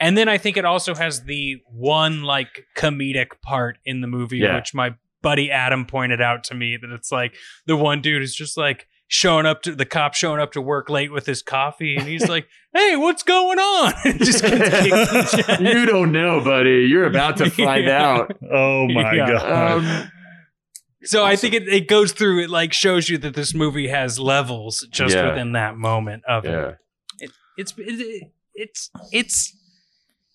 And 0.00 0.16
then 0.16 0.28
I 0.28 0.38
think 0.38 0.56
it 0.56 0.64
also 0.64 0.94
has 0.94 1.24
the 1.24 1.56
one 1.66 2.22
like 2.22 2.64
comedic 2.76 3.40
part 3.42 3.78
in 3.84 4.00
the 4.00 4.06
movie, 4.06 4.38
Yeah. 4.38 4.56
which 4.56 4.72
my 4.74 4.94
buddy 5.22 5.50
Adam 5.50 5.84
pointed 5.86 6.20
out 6.22 6.44
to 6.44 6.54
me 6.54 6.76
that 6.80 6.90
it's 6.90 7.10
like 7.12 7.34
the 7.66 7.76
one 7.76 8.00
dude 8.00 8.22
is 8.22 8.34
just 8.34 8.56
like 8.56 8.86
showing 9.08 9.46
up 9.46 9.62
to 9.62 9.74
the 9.74 9.84
cop 9.84 10.14
showing 10.14 10.40
up 10.40 10.52
to 10.52 10.60
work 10.60 10.90
late 10.90 11.12
with 11.12 11.26
his 11.26 11.42
coffee 11.42 11.96
and 11.96 12.06
he's 12.08 12.28
like, 12.28 12.46
Hey, 12.74 12.96
what's 12.96 13.22
going 13.22 13.58
on? 13.58 13.92
Just 14.18 14.42
gets 14.42 14.70
kicked 14.80 14.84
in 14.84 14.90
the 14.90 15.42
chest. 15.46 15.60
you 15.60 15.86
don't 15.86 16.12
know, 16.12 16.42
buddy. 16.42 16.86
You're 16.88 17.06
about 17.06 17.36
to 17.38 17.50
find 17.50 17.84
Yeah. 17.84 18.04
out. 18.04 18.36
oh 18.52 18.88
my 18.88 19.14
Yeah. 19.14 19.26
god. 19.28 19.72
Um, 19.78 20.10
So 21.04 21.24
I 21.24 21.36
think 21.36 21.54
it, 21.54 21.68
it 21.68 21.86
goes 21.88 22.10
through 22.12 22.42
it 22.42 22.50
like 22.50 22.72
shows 22.72 23.08
you 23.08 23.16
that 23.18 23.34
this 23.34 23.54
movie 23.54 23.88
has 23.88 24.18
levels 24.18 24.86
just 24.90 25.14
Yeah. 25.14 25.28
within 25.30 25.52
that 25.52 25.76
moment 25.76 26.24
of 26.26 26.44
it. 26.44 26.50
yeah. 26.50 26.72
it. 27.20 27.30
It's 27.56 27.72
it, 27.78 28.28
it's 28.54 28.90
it's 29.12 29.55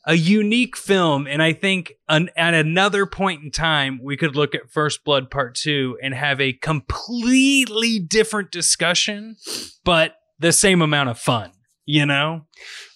a 0.05 0.15
unique 0.15 0.75
film. 0.75 1.27
And 1.27 1.43
I 1.43 1.53
think 1.53 1.93
an, 2.09 2.29
at 2.35 2.53
another 2.53 3.05
point 3.05 3.43
in 3.43 3.51
time, 3.51 3.99
we 4.03 4.17
could 4.17 4.35
look 4.35 4.55
at 4.55 4.69
First 4.71 5.03
Blood 5.03 5.29
Part 5.29 5.55
2 5.55 5.99
and 6.01 6.13
have 6.13 6.41
a 6.41 6.53
completely 6.53 7.99
different 7.99 8.51
discussion, 8.51 9.35
but 9.83 10.15
the 10.39 10.51
same 10.51 10.81
amount 10.81 11.09
of 11.09 11.19
fun, 11.19 11.51
you 11.85 12.05
know? 12.05 12.45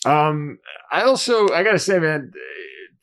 Um, 0.05 0.57
I 0.91 1.01
also, 1.03 1.47
I 1.49 1.63
gotta 1.63 1.79
say, 1.79 1.99
man, 1.99 2.31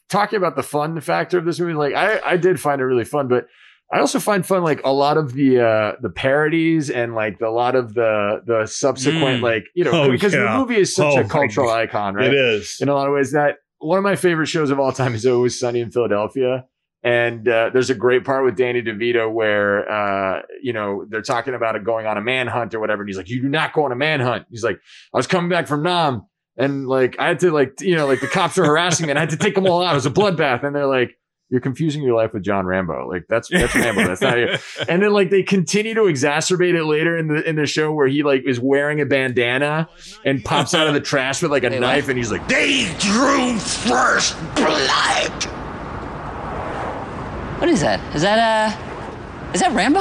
talking 0.09 0.37
about 0.37 0.57
the 0.57 0.63
fun 0.63 1.01
factor 1.01 1.39
of 1.39 1.45
this 1.45 1.61
movie, 1.61 1.75
like 1.75 1.95
I, 1.95 2.21
I 2.25 2.37
did 2.37 2.61
find 2.61 2.81
it 2.81 2.85
really 2.85 3.05
fun, 3.05 3.29
but 3.29 3.47
I 3.93 3.99
also 4.01 4.19
find 4.21 4.45
fun 4.47 4.63
like 4.63 4.81
a 4.85 4.93
lot 4.93 5.19
of 5.19 5.35
the 5.35 5.61
uh 5.61 5.93
the 6.01 6.09
parodies 6.09 6.89
and 6.89 7.15
like 7.15 7.39
the, 7.39 7.47
a 7.47 7.51
lot 7.51 7.75
of 7.75 7.93
the 7.93 8.41
the 8.47 8.65
subsequent 8.65 9.41
Mm. 9.41 9.43
like 9.43 9.65
you 9.75 9.85
know 9.85 9.91
Oh, 9.93 10.11
because 10.11 10.33
yeah. 10.33 10.45
the 10.51 10.59
movie 10.59 10.81
is 10.81 10.95
such 10.95 11.15
Oh, 11.15 11.21
a 11.21 11.25
cultural 11.25 11.69
icon, 11.71 12.15
right? 12.15 12.29
It 12.29 12.35
is. 12.35 12.79
in 12.81 12.89
a 12.89 12.95
lot 12.95 13.07
of 13.07 13.13
ways. 13.13 13.33
That 13.33 13.57
one 13.83 13.99
of 13.99 14.05
my 14.05 14.17
favorite 14.17 14.47
shows 14.47 14.71
of 14.71 14.79
all 14.79 14.93
time 14.93 15.15
is 15.15 15.27
always 15.27 15.59
Sunny 15.59 15.81
in 15.81 15.91
Philadelphia. 15.91 16.67
And 17.05 17.49
uh, 17.49 17.71
there's 17.73 17.91
a 17.91 17.97
great 17.97 18.25
part 18.25 18.45
with 18.45 18.57
Danny 18.57 18.81
DeVito 18.81 19.31
where 19.33 19.91
uh, 19.91 20.43
you 20.63 20.73
know 20.73 21.05
they're 21.09 21.21
talking 21.21 21.55
about 21.55 21.75
it 21.75 21.83
going 21.83 22.07
on 22.07 22.17
a 22.17 22.21
manhunt 22.21 22.75
or 22.75 22.81
whatever, 22.81 23.03
and 23.03 23.09
he's 23.09 23.17
like, 23.17 23.29
"You 23.29 23.43
do 23.43 23.49
not 23.49 23.73
go 23.73 23.85
on 23.85 23.91
a 23.91 23.97
manhunt." 23.97 24.47
He's 24.51 24.63
like, 24.63 24.79
"I 25.13 25.17
was 25.17 25.27
coming 25.27 25.51
back 25.51 25.67
from 25.67 25.83
Nam, 25.83 26.27
and 26.57 26.87
like 26.87 27.17
I 27.19 27.27
had 27.27 27.41
to 27.41 27.51
like 27.51 27.81
you 27.81 27.97
know 27.97 28.07
like 28.07 28.21
the 28.21 28.29
cops 28.29 28.57
are 28.57 28.65
harassing 28.65 29.07
me, 29.07 29.11
and 29.11 29.19
I 29.19 29.23
had 29.23 29.31
to 29.31 29.37
take 29.37 29.57
them 29.57 29.67
all 29.67 29.83
out. 29.83 29.95
It 29.95 29.97
was 29.97 30.07
a 30.07 30.11
bloodbath." 30.11 30.63
And 30.63 30.77
they're 30.77 30.87
like, 30.87 31.19
"You're 31.53 31.61
confusing 31.61 32.03
your 32.03 32.17
life 32.17 32.33
with 32.33 32.43
John 32.43 32.67
Rambo. 32.67 33.09
Like 33.09 33.27
that's 33.29 33.49
that's 33.49 33.75
Rambo. 33.77 34.05
That's 34.09 34.21
not 34.21 34.39
you." 34.39 34.57
And 34.89 35.01
then 35.03 35.13
like 35.13 35.31
they 35.31 35.45
continue 35.45 35.95
to 35.95 36.01
exacerbate 36.03 36.75
it 36.75 36.85
later 36.85 37.17
in 37.17 37.29
the 37.29 37.49
in 37.49 37.55
the 37.55 37.67
show 37.67 37.93
where 37.93 38.09
he 38.09 38.23
like 38.25 38.43
is 38.45 38.59
wearing 38.59 39.01
a 39.01 39.07
bandana 39.07 39.89
and 40.25 40.45
pops 40.45 40.75
out 40.75 40.89
of 40.89 40.95
the 40.95 41.01
trash 41.13 41.43
with 41.43 41.51
like 41.53 41.63
a 41.63 41.71
Hey, 41.71 41.79
knife, 41.79 42.05
what? 42.05 42.11
and 42.11 42.19
he's 42.19 42.33
like, 42.33 42.49
They 42.49 42.93
drew 42.99 43.57
first 43.59 44.37
blood. 44.57 45.45
What 47.61 47.69
is 47.69 47.81
that? 47.83 48.01
Is 48.17 48.23
that 48.23 48.39
uh, 48.75 49.53
is 49.55 49.61
that 49.61 49.73
Rambo? 49.73 50.01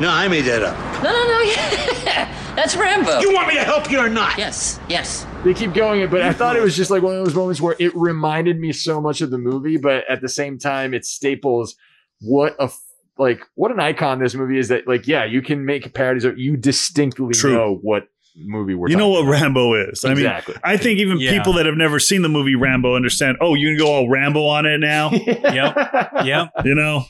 No, 0.00 0.10
I 0.10 0.28
made 0.28 0.42
that 0.42 0.62
up. 0.62 0.76
No, 1.02 1.10
no, 1.10 1.24
no. 1.28 1.40
Yeah, 1.42 2.52
that's 2.56 2.74
Rambo. 2.76 3.20
You 3.20 3.32
want 3.32 3.48
me 3.48 3.54
to 3.54 3.64
help 3.64 3.90
you 3.90 3.98
or 4.00 4.08
not? 4.08 4.36
Yes, 4.36 4.80
yes. 4.88 5.24
They 5.44 5.54
keep 5.54 5.72
going 5.72 6.00
it 6.00 6.10
but 6.10 6.20
i 6.22 6.32
thought 6.32 6.56
it 6.56 6.62
was 6.62 6.76
just 6.76 6.90
like 6.90 7.02
one 7.02 7.16
of 7.16 7.24
those 7.24 7.34
moments 7.34 7.60
where 7.60 7.74
it 7.78 7.94
reminded 7.96 8.58
me 8.58 8.72
so 8.72 9.00
much 9.00 9.20
of 9.20 9.30
the 9.30 9.38
movie 9.38 9.76
but 9.76 10.04
at 10.08 10.20
the 10.20 10.28
same 10.28 10.58
time 10.58 10.92
it 10.94 11.04
staples 11.04 11.76
what 12.20 12.54
a 12.58 12.70
like 13.18 13.42
what 13.54 13.70
an 13.70 13.80
icon 13.80 14.18
this 14.18 14.34
movie 14.34 14.58
is 14.58 14.68
that 14.68 14.86
like 14.86 15.06
yeah 15.06 15.24
you 15.24 15.40
can 15.42 15.64
make 15.64 15.92
parodies 15.94 16.24
of 16.24 16.38
you 16.38 16.56
distinctly 16.56 17.32
True. 17.34 17.52
know 17.54 17.78
what 17.82 18.04
movie 18.36 18.74
we're 18.74 18.88
you 18.88 18.96
know 18.96 19.08
what 19.08 19.22
about. 19.22 19.32
Rambo 19.32 19.74
is. 19.90 20.04
I 20.04 20.08
mean, 20.10 20.18
exactly 20.18 20.54
I 20.62 20.76
think 20.76 21.00
even 21.00 21.18
Yeah. 21.18 21.32
people 21.32 21.52
that 21.54 21.66
have 21.66 21.74
never 21.76 21.98
seen 21.98 22.22
the 22.22 22.28
movie 22.28 22.54
Rambo 22.54 22.94
understand. 22.94 23.36
Oh, 23.40 23.54
you 23.54 23.68
can 23.70 23.76
go 23.78 23.92
all 23.92 24.08
Rambo 24.08 24.46
on 24.46 24.66
it 24.66 24.78
now. 24.78 25.10
Yep. 25.12 25.76
Yep. 26.24 26.48
you 26.64 26.74
know, 26.76 27.04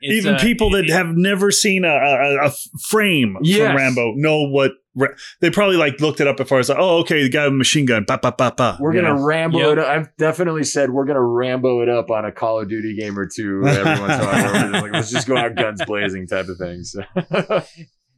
It's, 0.00 0.24
even 0.24 0.36
uh, 0.36 0.38
people 0.38 0.70
that 0.70 0.84
it- 0.84 0.90
have 0.92 1.08
never 1.16 1.50
seen 1.50 1.84
a, 1.84 1.88
a, 1.88 2.46
a 2.46 2.52
frame 2.88 3.36
Yes. 3.42 3.66
from 3.66 3.76
Rambo 3.76 4.12
know 4.14 4.48
what 4.48 4.70
Ra- 4.70 4.76
they 5.40 5.50
probably 5.50 5.76
like 5.76 6.00
looked 6.00 6.20
it 6.20 6.26
up 6.26 6.36
before. 6.36 6.58
It's 6.60 6.68
like, 6.68 6.78
oh, 6.80 6.98
okay, 7.00 7.22
the 7.22 7.28
guy 7.28 7.44
with 7.44 7.52
a 7.54 7.56
machine 7.56 7.86
gun, 7.86 8.04
pa 8.04 8.16
pa 8.16 8.30
pa 8.30 8.50
pa. 8.50 8.76
we're 8.80 8.92
gonna 8.94 9.14
know? 9.14 9.22
rambo 9.24 9.58
Yep. 9.58 9.68
it 9.72 9.78
up. 9.78 9.86
i've 9.88 10.16
definitely 10.16 10.64
said 10.64 10.90
we're 10.90 11.04
gonna 11.04 11.22
rambo 11.22 11.82
it 11.82 11.88
up 11.88 12.10
on 12.10 12.24
a 12.24 12.32
call 12.32 12.60
of 12.60 12.68
duty 12.68 12.96
game 12.96 13.18
or 13.18 13.26
two 13.26 13.62
every 13.66 14.00
once 14.00 14.14
in 14.14 14.20
a 14.20 14.24
while 14.24 14.70
like, 14.82 14.92
let's 14.92 15.10
just 15.10 15.26
go 15.28 15.36
out 15.36 15.54
guns 15.54 15.82
blazing 15.86 16.26
type 16.26 16.48
of 16.48 16.56
thing 16.58 16.82
so. 16.82 17.02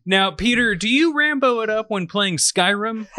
Now, 0.06 0.30
Peter, 0.30 0.74
do 0.74 0.88
you 0.88 1.14
Rambo 1.14 1.60
it 1.60 1.68
up 1.68 1.90
when 1.90 2.06
playing 2.06 2.38
Skyrim? 2.38 3.06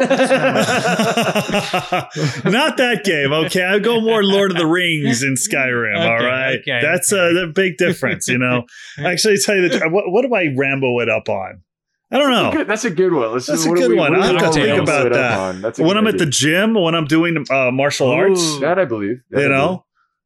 Not 2.50 2.76
that 2.78 3.02
game, 3.04 3.32
okay. 3.32 3.62
I 3.62 3.78
go 3.78 4.00
more 4.00 4.24
Lord 4.24 4.50
of 4.50 4.56
the 4.56 4.66
Rings 4.66 5.22
in 5.22 5.34
Skyrim. 5.34 5.96
all 5.98 6.16
Okay, 6.16 6.24
right, 6.26 6.58
okay, 6.60 6.80
that's 6.82 7.12
okay. 7.12 7.38
a, 7.38 7.44
a 7.44 7.46
big 7.46 7.76
difference. 7.76 8.26
You 8.28 8.38
know, 8.38 8.64
actually, 8.98 9.36
tell 9.38 9.54
you 9.56 9.68
the 9.68 9.78
tr- 9.78 9.88
what, 9.88 10.04
what 10.10 10.22
do 10.22 10.34
I 10.34 10.48
Rambo 10.56 10.98
it 11.00 11.08
up 11.08 11.28
on? 11.28 11.62
I 12.12 12.18
don't 12.18 12.30
know. 12.30 12.50
Good- 12.52 12.66
that's 12.66 12.84
a 12.84 12.90
good 12.90 13.12
one 13.12 13.32
let's 13.32 13.46
That's 13.46 13.66
what 13.66 13.78
a 13.78 13.80
good 13.82 13.90
we- 13.90 13.96
one. 13.96 14.14
I'll 14.14 14.20
we 14.20 14.38
have 14.38 14.52
to 14.52 14.52
think 14.52 14.66
rambo 14.66 14.82
about 14.82 15.12
that. 15.12 15.62
That's 15.62 15.78
When 15.78 15.96
I'm 15.96 16.06
at 16.06 16.18
the 16.18 16.26
gym, 16.26 16.74
when 16.74 16.94
I'm 16.94 17.04
doing 17.06 17.44
uh, 17.50 17.70
martial 17.70 18.08
arts, 18.10 18.58
that 18.60 18.78
i 18.78 18.84
believe 18.84 19.20
That 19.30 19.38
I 19.38 19.42
you 19.42 19.48
believe. 19.48 19.58
know, 19.58 19.84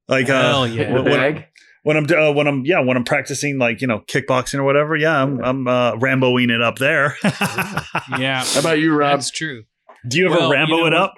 like 0.08 0.28
uh, 0.30 0.42
Hell 0.42 0.66
yeah. 0.68 0.92
when, 0.92 1.04
when- 1.04 1.44
when 1.82 1.98
I'm 1.98 2.06
uh, 2.10 2.32
when 2.32 2.46
I'm 2.46 2.64
yeah 2.64 2.80
when 2.80 2.96
I'm 2.96 3.04
practicing 3.04 3.58
like 3.58 3.82
you 3.82 3.86
know 3.86 3.98
kickboxing 4.00 4.54
or 4.58 4.64
whatever. 4.64 4.96
Yeah, 4.96 5.22
I'm 5.22 5.44
I'm 5.44 5.68
uh, 5.68 5.92
Ramboing 5.96 6.50
it 6.50 6.62
up 6.62 6.78
there. 6.78 7.16
Yeah. 8.18 8.42
How 8.44 8.60
about 8.60 8.78
you, 8.78 8.94
Rob? 8.94 9.18
That's 9.18 9.30
true. 9.30 9.64
Do 10.08 10.16
you 10.18 10.26
ever 10.30 10.38
Well, 10.38 10.50
Rambo 10.50 10.76
you 10.76 10.80
know 10.82 10.86
it 10.86 10.94
up? 10.94 11.14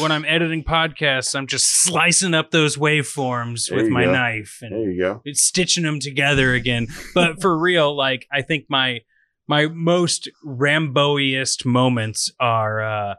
When 0.00 0.10
I'm 0.12 0.24
editing 0.24 0.64
podcasts, 0.64 1.34
I'm 1.34 1.46
just 1.46 1.66
slicing 1.82 2.34
up 2.34 2.50
those 2.50 2.76
waveforms 2.76 3.68
There 3.68 3.78
with 3.78 3.88
my 3.88 4.04
go. 4.04 4.12
knife 4.12 4.58
and 4.62 4.72
There 4.72 4.90
you 4.90 5.00
go. 5.00 5.22
it's 5.24 5.42
stitching 5.42 5.84
them 5.84 6.00
together 6.00 6.52
again. 6.54 6.88
But 7.14 7.40
for 7.40 7.56
real, 7.56 7.96
like 7.96 8.26
I 8.32 8.42
think 8.42 8.64
my 8.68 9.00
my 9.48 9.66
most 9.66 10.28
Rambo-iest 10.44 11.64
moments 11.66 12.30
are 12.38 12.80
uh 12.82 13.14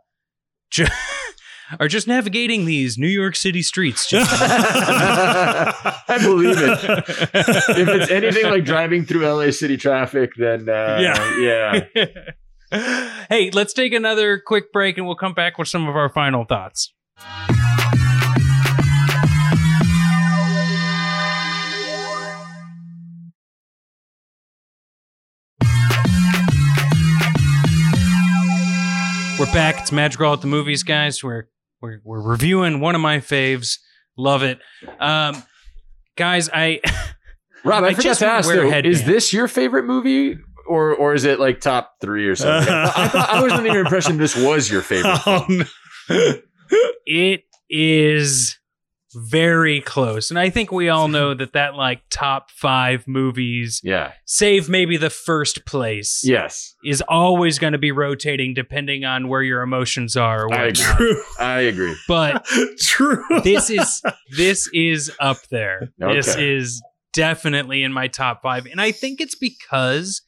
ju- 0.72 0.86
are 1.80 1.88
just 1.88 2.08
navigating 2.08 2.66
these 2.66 2.98
New 2.98 3.08
York 3.08 3.36
City 3.36 3.62
streets. 3.62 4.10
Just 4.10 4.32
I 4.42 6.18
believe 6.22 6.58
it. 6.58 6.80
If 7.80 7.88
it's 7.88 8.12
anything 8.12 8.46
like 8.52 8.66
driving 8.66 9.06
through 9.06 9.28
LA 9.28 9.52
city 9.52 9.78
traffic, 9.78 10.32
then 10.38 10.68
uh, 10.70 10.98
Yeah. 11.02 11.84
yeah. 12.72 13.26
hey, 13.30 13.52
let's 13.52 13.74
take 13.74 13.94
another 13.94 14.40
quick 14.46 14.72
break 14.72 14.98
and 14.98 15.06
we'll 15.08 15.16
come 15.16 15.34
back 15.34 15.58
with 15.58 15.68
some 15.68 15.88
of 15.88 15.96
our 15.96 16.10
final 16.10 16.46
thoughts. 16.46 16.94
We're 29.40 29.46
back. 29.54 29.80
It's 29.80 29.94
Madrigal 29.94 30.34
at 30.34 30.42
the 30.42 30.48
Movies, 30.48 30.84
guys. 30.84 31.24
We're 31.24 31.46
we're, 31.80 32.02
we're 32.04 32.22
reviewing 32.22 32.82
one 32.82 32.94
of 32.94 33.00
my 33.00 33.20
faves. 33.20 33.78
Love 34.18 34.44
it. 34.44 34.60
Um, 35.00 35.42
guys, 36.18 36.50
I 36.54 36.82
Rob, 37.64 37.86
I, 37.86 37.88
I 37.88 37.94
forgot 37.94 38.04
just 38.04 38.20
to 38.20 38.26
ask 38.26 38.50
though, 38.50 38.70
is 38.70 39.06
this 39.06 39.32
your 39.32 39.48
favorite 39.48 39.86
movie? 39.86 40.38
Or, 40.68 40.94
or 40.94 41.14
is 41.14 41.24
it 41.24 41.40
like 41.40 41.62
top 41.62 41.94
three 42.02 42.28
or 42.28 42.36
something? 42.36 42.74
I, 42.74 43.08
thought, 43.08 43.30
I 43.30 43.42
was 43.42 43.54
under 43.54 43.72
your 43.72 43.80
impression 43.80 44.18
this 44.18 44.36
was 44.36 44.70
your 44.70 44.82
favorite. 44.82 45.20
No. 46.10 46.34
it 47.06 47.44
is 47.70 48.59
very 49.14 49.82
close. 49.82 50.30
And 50.30 50.38
I 50.40 50.50
think 50.50 50.72
we 50.72 50.90
all 50.90 51.08
know 51.18 51.34
that 51.34 51.54
that 51.54 51.76
like 51.76 52.02
top 52.10 52.52
5 52.52 53.08
movies 53.08 53.82
Yeah. 53.84 54.12
save 54.26 54.70
maybe 54.70 54.98
the 54.98 55.10
first 55.10 55.66
place 55.66 56.22
Yes. 56.24 56.76
is 56.84 57.02
always 57.08 57.58
going 57.60 57.74
to 57.74 57.80
be 57.80 57.92
rotating 57.92 58.54
depending 58.54 59.06
on 59.06 59.28
where 59.28 59.42
your 59.42 59.62
emotions 59.62 60.16
are 60.16 60.46
or 60.46 60.54
I 60.54 60.64
agree. 60.68 60.84
True. 60.84 61.22
I 61.40 61.60
agree. 61.62 61.96
But 62.08 62.46
True. 62.82 63.24
this 63.44 63.70
is 63.70 64.02
this 64.38 64.70
is 64.74 65.12
up 65.20 65.38
there. 65.50 65.90
This 65.98 66.36
is 66.36 66.82
definitely 67.14 67.84
in 67.84 67.92
my 67.92 68.08
top 68.08 68.42
5 68.44 68.68
and 68.68 68.80
I 68.80 68.92
think 68.92 69.20
it's 69.22 69.36
because 69.36 70.22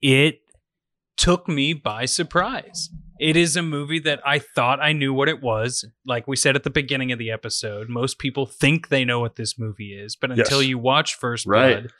it 0.00 0.38
took 1.18 1.46
me 1.48 1.74
by 1.74 2.06
surprise. 2.06 2.88
It 3.22 3.36
is 3.36 3.56
a 3.56 3.62
movie 3.62 4.00
that 4.00 4.20
I 4.26 4.38
thought 4.40 4.80
I 4.80 4.92
knew 4.92 5.14
what 5.14 5.28
it 5.28 5.40
was. 5.40 5.84
Like 6.04 6.26
we 6.26 6.34
said 6.36 6.56
at 6.56 6.64
the 6.64 6.70
beginning 6.70 7.12
of 7.12 7.18
the 7.20 7.30
episode, 7.30 7.88
most 7.88 8.18
people 8.18 8.46
think 8.46 8.88
they 8.88 9.04
know 9.04 9.20
what 9.20 9.36
this 9.36 9.58
movie 9.58 9.94
is, 9.94 10.16
but 10.16 10.30
until 10.32 10.60
Yes. 10.60 10.68
you 10.70 10.78
watch 10.78 11.14
First 11.14 11.46
Right. 11.46 11.82
Blood, 11.82 11.92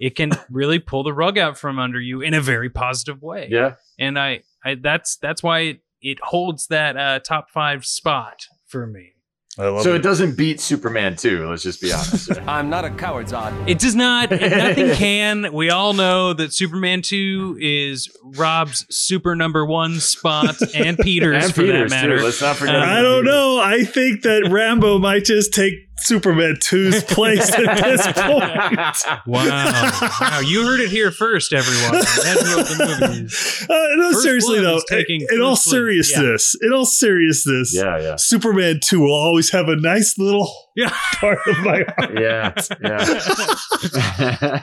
it 0.00 0.14
can 0.16 0.30
really 0.50 0.78
pull 0.78 1.02
the 1.02 1.12
rug 1.12 1.36
out 1.38 1.58
from 1.58 1.78
under 1.78 2.00
you 2.00 2.20
in 2.20 2.34
a 2.34 2.40
very 2.40 2.70
positive 2.70 3.20
way. 3.20 3.48
Yeah. 3.50 3.74
And 3.98 4.18
I, 4.18 4.42
I 4.64 4.76
that's 4.76 5.16
that's 5.16 5.42
why 5.42 5.58
it, 5.60 5.80
it 6.00 6.18
holds 6.22 6.68
that 6.68 6.96
uh, 6.96 7.18
top 7.18 7.50
five 7.50 7.84
spot 7.84 8.46
for 8.66 8.86
me. 8.86 9.14
I 9.58 9.66
love 9.68 9.82
So 9.82 9.92
it. 9.92 9.96
it 9.96 10.02
doesn't 10.02 10.36
beat 10.36 10.60
Superman 10.60 11.16
2, 11.16 11.48
let's 11.50 11.62
just 11.64 11.80
be 11.82 11.92
honest. 11.92 12.30
I'm 12.46 12.70
not 12.70 12.84
a 12.84 12.90
coward, 12.90 13.26
Zod. 13.26 13.68
It 13.68 13.78
does 13.80 13.94
not. 13.96 14.30
nothing 14.30 14.90
can. 14.94 15.52
We 15.52 15.70
all 15.70 15.92
know 15.92 16.32
that 16.32 16.52
Superman 16.54 17.02
Two 17.02 17.58
is 17.60 18.08
Rob's 18.22 18.86
super 18.94 19.34
number 19.34 19.66
one 19.66 19.98
spot 19.98 20.56
and 20.74 20.96
Peter's 21.02 21.44
and 21.46 21.54
for 21.54 21.62
Peters, 21.62 21.90
that 21.90 21.96
matter. 22.02 22.18
too. 22.18 22.24
Let's 22.24 22.40
not 22.40 22.56
forget. 22.56 22.76
Uh, 22.76 22.78
I 22.78 23.02
don't 23.02 23.24
know. 23.24 23.58
I 23.60 23.82
think 23.84 24.22
that 24.22 24.48
Rambo 24.50 24.98
might 24.98 25.24
just 25.24 25.52
take 25.52 25.89
Superman 26.02 26.56
2's 26.56 27.04
place 27.04 27.52
at 27.52 27.82
this 27.84 28.02
point. 28.16 29.26
Wow. 29.26 29.90
wow, 30.20 30.40
you 30.44 30.64
heard 30.66 30.80
it 30.80 30.90
here 30.90 31.10
first, 31.10 31.52
everyone. 31.52 31.92
That's 32.00 32.24
the 32.42 32.86
movie. 33.00 33.26
Uh, 33.72 33.96
no, 33.96 34.10
First 34.12 34.22
seriously 34.22 34.60
though, 34.60 34.76
is 34.76 34.84
taking 34.88 35.26
in 35.30 35.40
all 35.40 35.56
first 35.56 35.64
place. 35.68 35.72
seriousness, 35.72 36.56
in 36.62 36.72
all 36.72 36.84
seriousness, 36.86 37.74
Yeah, 37.74 37.98
yeah. 38.00 38.16
Superman 38.16 38.80
2 38.82 39.00
will 39.00 39.12
always 39.14 39.50
have 39.50 39.68
a 39.68 39.76
nice 39.76 40.18
little 40.18 40.50
Yeah. 40.76 40.94
part 41.16 41.38
of 41.46 41.58
my 41.58 41.84
heart. 41.96 42.18
Yeah, 42.18 42.52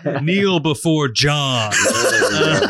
yeah. 0.06 0.20
Kneel 0.22 0.60
before 0.60 1.08
John. 1.10 1.72
There 1.94 2.60
you 2.60 2.68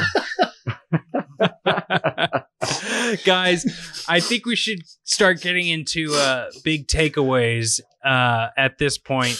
go. 0.99 2.41
guys, 3.25 3.65
I 4.07 4.19
think 4.19 4.45
we 4.45 4.55
should 4.55 4.79
start 5.03 5.41
getting 5.41 5.67
into 5.67 6.13
uh, 6.15 6.49
big 6.63 6.87
takeaways 6.87 7.79
uh, 8.03 8.47
at 8.57 8.77
this 8.77 8.97
point. 8.97 9.37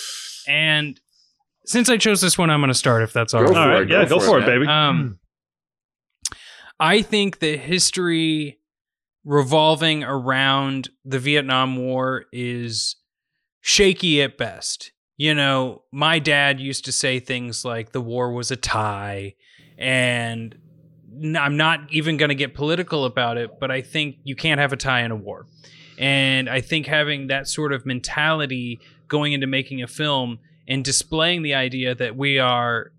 And 0.48 1.00
since 1.66 1.90
I 1.90 1.98
chose 1.98 2.22
this 2.22 2.38
one, 2.38 2.50
I'm 2.50 2.60
going 2.62 2.70
to 2.70 2.74
start. 2.74 3.04
If 3.04 3.14
that's 3.14 3.34
all 3.34 3.42
Go 3.46 3.48
right. 3.48 3.54
for 3.54 3.60
All 3.76 3.82
it, 3.82 3.90
yeah, 3.90 4.04
go 4.06 4.18
go 4.18 4.20
for 4.20 4.26
for 4.26 4.40
it, 4.40 4.44
it, 4.44 4.46
baby. 4.46 4.68
Um, 4.68 5.20
I 6.80 7.02
think 7.02 7.40
the 7.40 7.58
history 7.58 8.60
revolving 9.26 10.04
around 10.04 10.90
the 11.04 11.20
Vietnam 11.20 11.76
War 11.76 12.26
is 12.32 12.96
shaky 13.62 14.22
at 14.22 14.38
best. 14.38 14.92
You 15.18 15.34
know, 15.34 15.82
my 15.92 16.20
dad 16.20 16.60
used 16.60 16.86
to 16.86 16.92
say 16.92 17.20
things 17.20 17.66
like 17.66 17.92
the 17.92 18.00
war 18.02 18.32
was 18.32 18.52
a 18.52 18.56
tie, 18.56 19.34
and 19.78 20.54
n- 20.54 20.62
I'm 21.38 21.58
not 21.58 21.82
even 21.92 22.18
going 22.18 22.30
to 22.30 22.36
get 22.36 22.54
political 22.54 23.06
about 23.06 23.38
it, 23.38 23.60
but 23.60 23.72
I 23.72 23.82
think 23.82 24.18
you 24.24 24.36
can't 24.36 24.60
have 24.60 24.74
a 24.74 24.78
tie 24.78 25.02
in 25.02 25.12
a 25.12 25.16
war. 25.16 25.46
And 25.98 26.50
I 26.50 26.62
think 26.62 26.86
having 26.86 27.28
that 27.28 27.48
sort 27.48 27.74
of 27.74 27.86
mentality 27.86 28.80
going 29.08 29.34
into 29.34 29.48
making 29.48 29.82
a 29.82 29.88
film 29.88 30.40
and 30.68 30.84
displaying 30.84 31.42
the 31.42 31.56
idea 31.56 31.96
that 31.96 32.16
we 32.16 32.40
are 32.40 32.92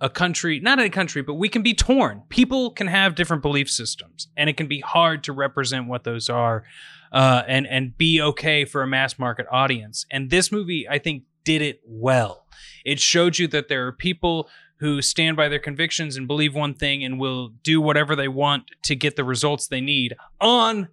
a 0.00 0.08
country, 0.08 0.60
not 0.60 0.80
a 0.80 0.88
country, 0.88 1.22
but 1.22 1.34
we 1.34 1.48
can 1.48 1.62
be 1.62 1.74
torn. 1.74 2.22
People 2.28 2.70
can 2.70 2.86
have 2.86 3.14
different 3.14 3.42
belief 3.42 3.70
systems, 3.70 4.28
and 4.36 4.48
it 4.48 4.56
can 4.56 4.66
be 4.66 4.80
hard 4.80 5.22
to 5.24 5.32
represent 5.32 5.88
what 5.88 6.04
those 6.04 6.28
are, 6.28 6.64
uh, 7.12 7.42
and 7.46 7.66
and 7.66 7.96
be 7.96 8.20
okay 8.20 8.64
for 8.64 8.82
a 8.82 8.86
mass 8.86 9.18
market 9.18 9.46
audience. 9.50 10.06
And 10.10 10.30
this 10.30 10.50
movie, 10.50 10.88
I 10.88 10.98
think, 10.98 11.24
did 11.44 11.60
it 11.62 11.80
well. 11.86 12.46
It 12.84 12.98
showed 12.98 13.38
you 13.38 13.46
that 13.48 13.68
there 13.68 13.86
are 13.86 13.92
people 13.92 14.48
who 14.80 15.00
stand 15.00 15.36
by 15.36 15.48
their 15.48 15.58
convictions 15.58 16.16
and 16.16 16.26
believe 16.26 16.54
one 16.54 16.74
thing 16.74 17.04
and 17.04 17.20
will 17.20 17.48
do 17.62 17.80
whatever 17.80 18.16
they 18.16 18.28
want 18.28 18.64
to 18.82 18.96
get 18.96 19.14
the 19.14 19.24
results 19.24 19.66
they 19.68 19.80
need 19.80 20.14
on 20.40 20.88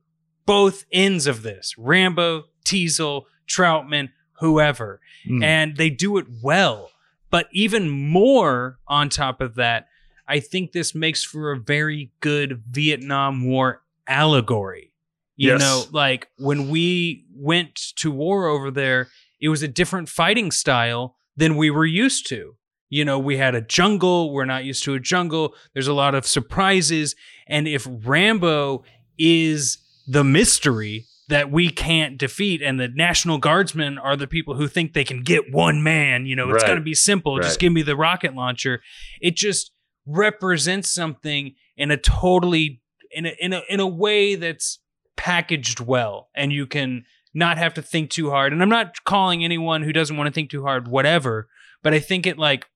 both 0.46 0.86
ends 0.92 1.26
of 1.28 1.42
this 1.42 1.74
Rambo, 1.78 2.44
Teasle, 2.66 3.24
Trautman, 3.48 4.10
whoever. 4.40 5.00
Mm. 5.28 5.44
And 5.44 5.78
they 5.78 5.90
do 5.90 6.18
it 6.18 6.28
well. 6.44 6.92
But 7.30 7.48
even 7.52 7.90
more 7.90 8.80
on 8.88 9.10
top 9.10 9.42
of 9.42 9.56
that, 9.56 9.88
I 10.28 10.40
think 10.42 10.72
this 10.72 10.94
makes 10.94 11.24
for 11.24 11.52
a 11.52 11.60
very 11.60 12.12
good 12.20 12.64
Vietnam 12.70 13.46
War 13.46 13.82
allegory. 14.08 14.92
You 15.38 15.52
Yes. 15.52 15.60
know, 15.62 15.86
like 15.92 16.30
when 16.38 16.70
we 16.70 17.26
went 17.34 17.76
to 17.98 18.12
war 18.12 18.48
over 18.48 18.70
there, 18.72 19.10
it 19.40 19.50
was 19.50 19.62
a 19.64 19.68
different 19.68 20.10
fighting 20.10 20.52
style 20.52 21.16
than 21.38 21.56
we 21.56 21.70
were 21.70 21.86
used 21.86 22.28
to. 22.28 22.57
You 22.90 23.04
know, 23.06 23.20
we 23.20 23.38
had 23.38 23.54
a 23.56 23.62
jungle. 23.62 24.32
We're 24.34 24.46
not 24.46 24.64
used 24.64 24.84
to 24.86 24.94
a 24.94 25.00
jungle. 25.00 25.54
There's 25.74 25.88
a 25.88 25.94
lot 25.94 26.16
of 26.16 26.26
surprises. 26.26 27.16
And 27.48 27.68
if 27.68 27.88
Rambo 27.90 28.84
is 29.18 29.78
the 30.08 30.24
mystery 30.24 31.06
that 31.30 31.52
we 31.52 31.70
can't 31.70 32.18
defeat, 32.18 32.62
and 32.62 32.80
the 32.80 32.88
National 32.88 33.38
Guardsmen 33.38 33.98
are 33.98 34.16
the 34.16 34.28
people 34.28 34.56
who 34.56 34.68
think 34.70 34.94
they 34.94 35.04
can 35.04 35.24
get 35.24 35.52
one 35.52 35.84
man, 35.84 36.26
you 36.26 36.36
know, 36.38 36.50
it's 36.52 36.64
Right. 36.64 36.68
going 36.68 36.78
to 36.80 36.84
be 36.84 36.94
simple. 36.94 37.36
Right. 37.38 37.44
Just 37.44 37.60
give 37.60 37.74
me 37.74 37.82
the 37.82 37.98
rocket 37.98 38.34
launcher. 38.34 38.82
It 39.22 39.36
just 39.36 39.72
represents 40.06 40.90
something 40.90 41.54
in 41.76 41.92
a 41.92 41.98
totally 41.98 42.82
in 43.12 43.26
a 43.26 43.36
in 43.42 43.52
a 43.54 43.62
in 43.70 43.82
a 43.82 43.88
way 43.88 44.36
that's 44.36 44.80
packaged 45.18 45.80
well 45.82 46.30
and 46.34 46.54
you 46.54 46.66
can 46.66 47.04
not 47.34 47.58
have 47.58 47.74
to 47.74 47.82
think 47.82 48.10
too 48.10 48.30
hard. 48.30 48.54
And 48.54 48.62
I'm 48.64 48.70
not 48.70 49.04
calling 49.04 49.44
anyone 49.44 49.84
who 49.84 49.92
doesn't 49.92 50.16
want 50.16 50.28
to 50.28 50.32
think 50.32 50.50
too 50.50 50.64
hard 50.64 50.88
whatever, 50.88 51.50
but 51.84 51.94
I 51.94 52.00
think 52.00 52.26
it 52.26 52.38
like 52.38 52.68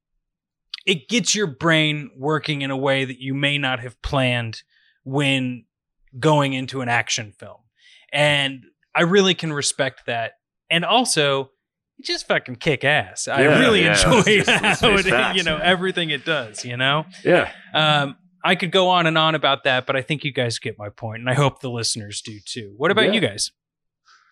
it 0.86 1.07
gets 1.09 1.36
your 1.36 1.47
brain 1.47 2.09
working 2.17 2.61
in 2.61 2.71
a 2.71 2.77
way 2.77 3.05
that 3.05 3.19
you 3.19 3.34
may 3.34 3.57
not 3.57 3.79
have 3.79 4.01
planned 4.01 4.63
when 5.03 5.65
going 6.19 6.53
into 6.53 6.82
an 6.82 6.89
action 6.89 7.32
film. 7.38 7.57
And 8.11 8.63
I 8.95 9.01
really 9.03 9.34
can 9.34 9.53
respect 9.53 10.05
that. 10.07 10.34
And 10.69 10.84
also, 10.84 11.51
it 11.99 12.05
just 12.05 12.27
fucking 12.27 12.55
kick 12.57 12.84
ass. 12.84 13.27
I 13.27 13.43
really 13.59 13.84
yeah. 13.84 13.91
enjoy 13.93 14.43
Let's- 14.47 14.47
let's 14.47 14.82
how 14.82 14.95
face 14.97 15.05
it, 15.05 15.36
you 15.36 15.43
know, 15.43 15.57
man. 15.57 15.67
everything 15.67 16.09
it 16.09 16.25
does, 16.25 16.65
you 16.65 16.77
know? 16.77 17.05
Yeah. 17.23 17.51
Um, 17.73 18.17
I 18.43 18.55
could 18.55 18.71
go 18.71 18.89
on 18.89 19.05
and 19.05 19.17
on 19.19 19.36
about 19.36 19.65
that, 19.65 19.86
but 19.86 19.95
I 19.95 20.01
think 20.01 20.23
you 20.23 20.34
guys 20.34 20.57
get 20.57 20.75
my 20.79 20.89
point, 20.89 21.19
and 21.19 21.29
I 21.29 21.36
hope 21.36 21.61
the 21.61 21.69
listeners 21.69 22.21
do 22.21 22.39
too. 22.43 22.73
What 22.75 22.89
about 22.89 23.05
Yeah. 23.05 23.11
you 23.11 23.19
guys? 23.21 23.51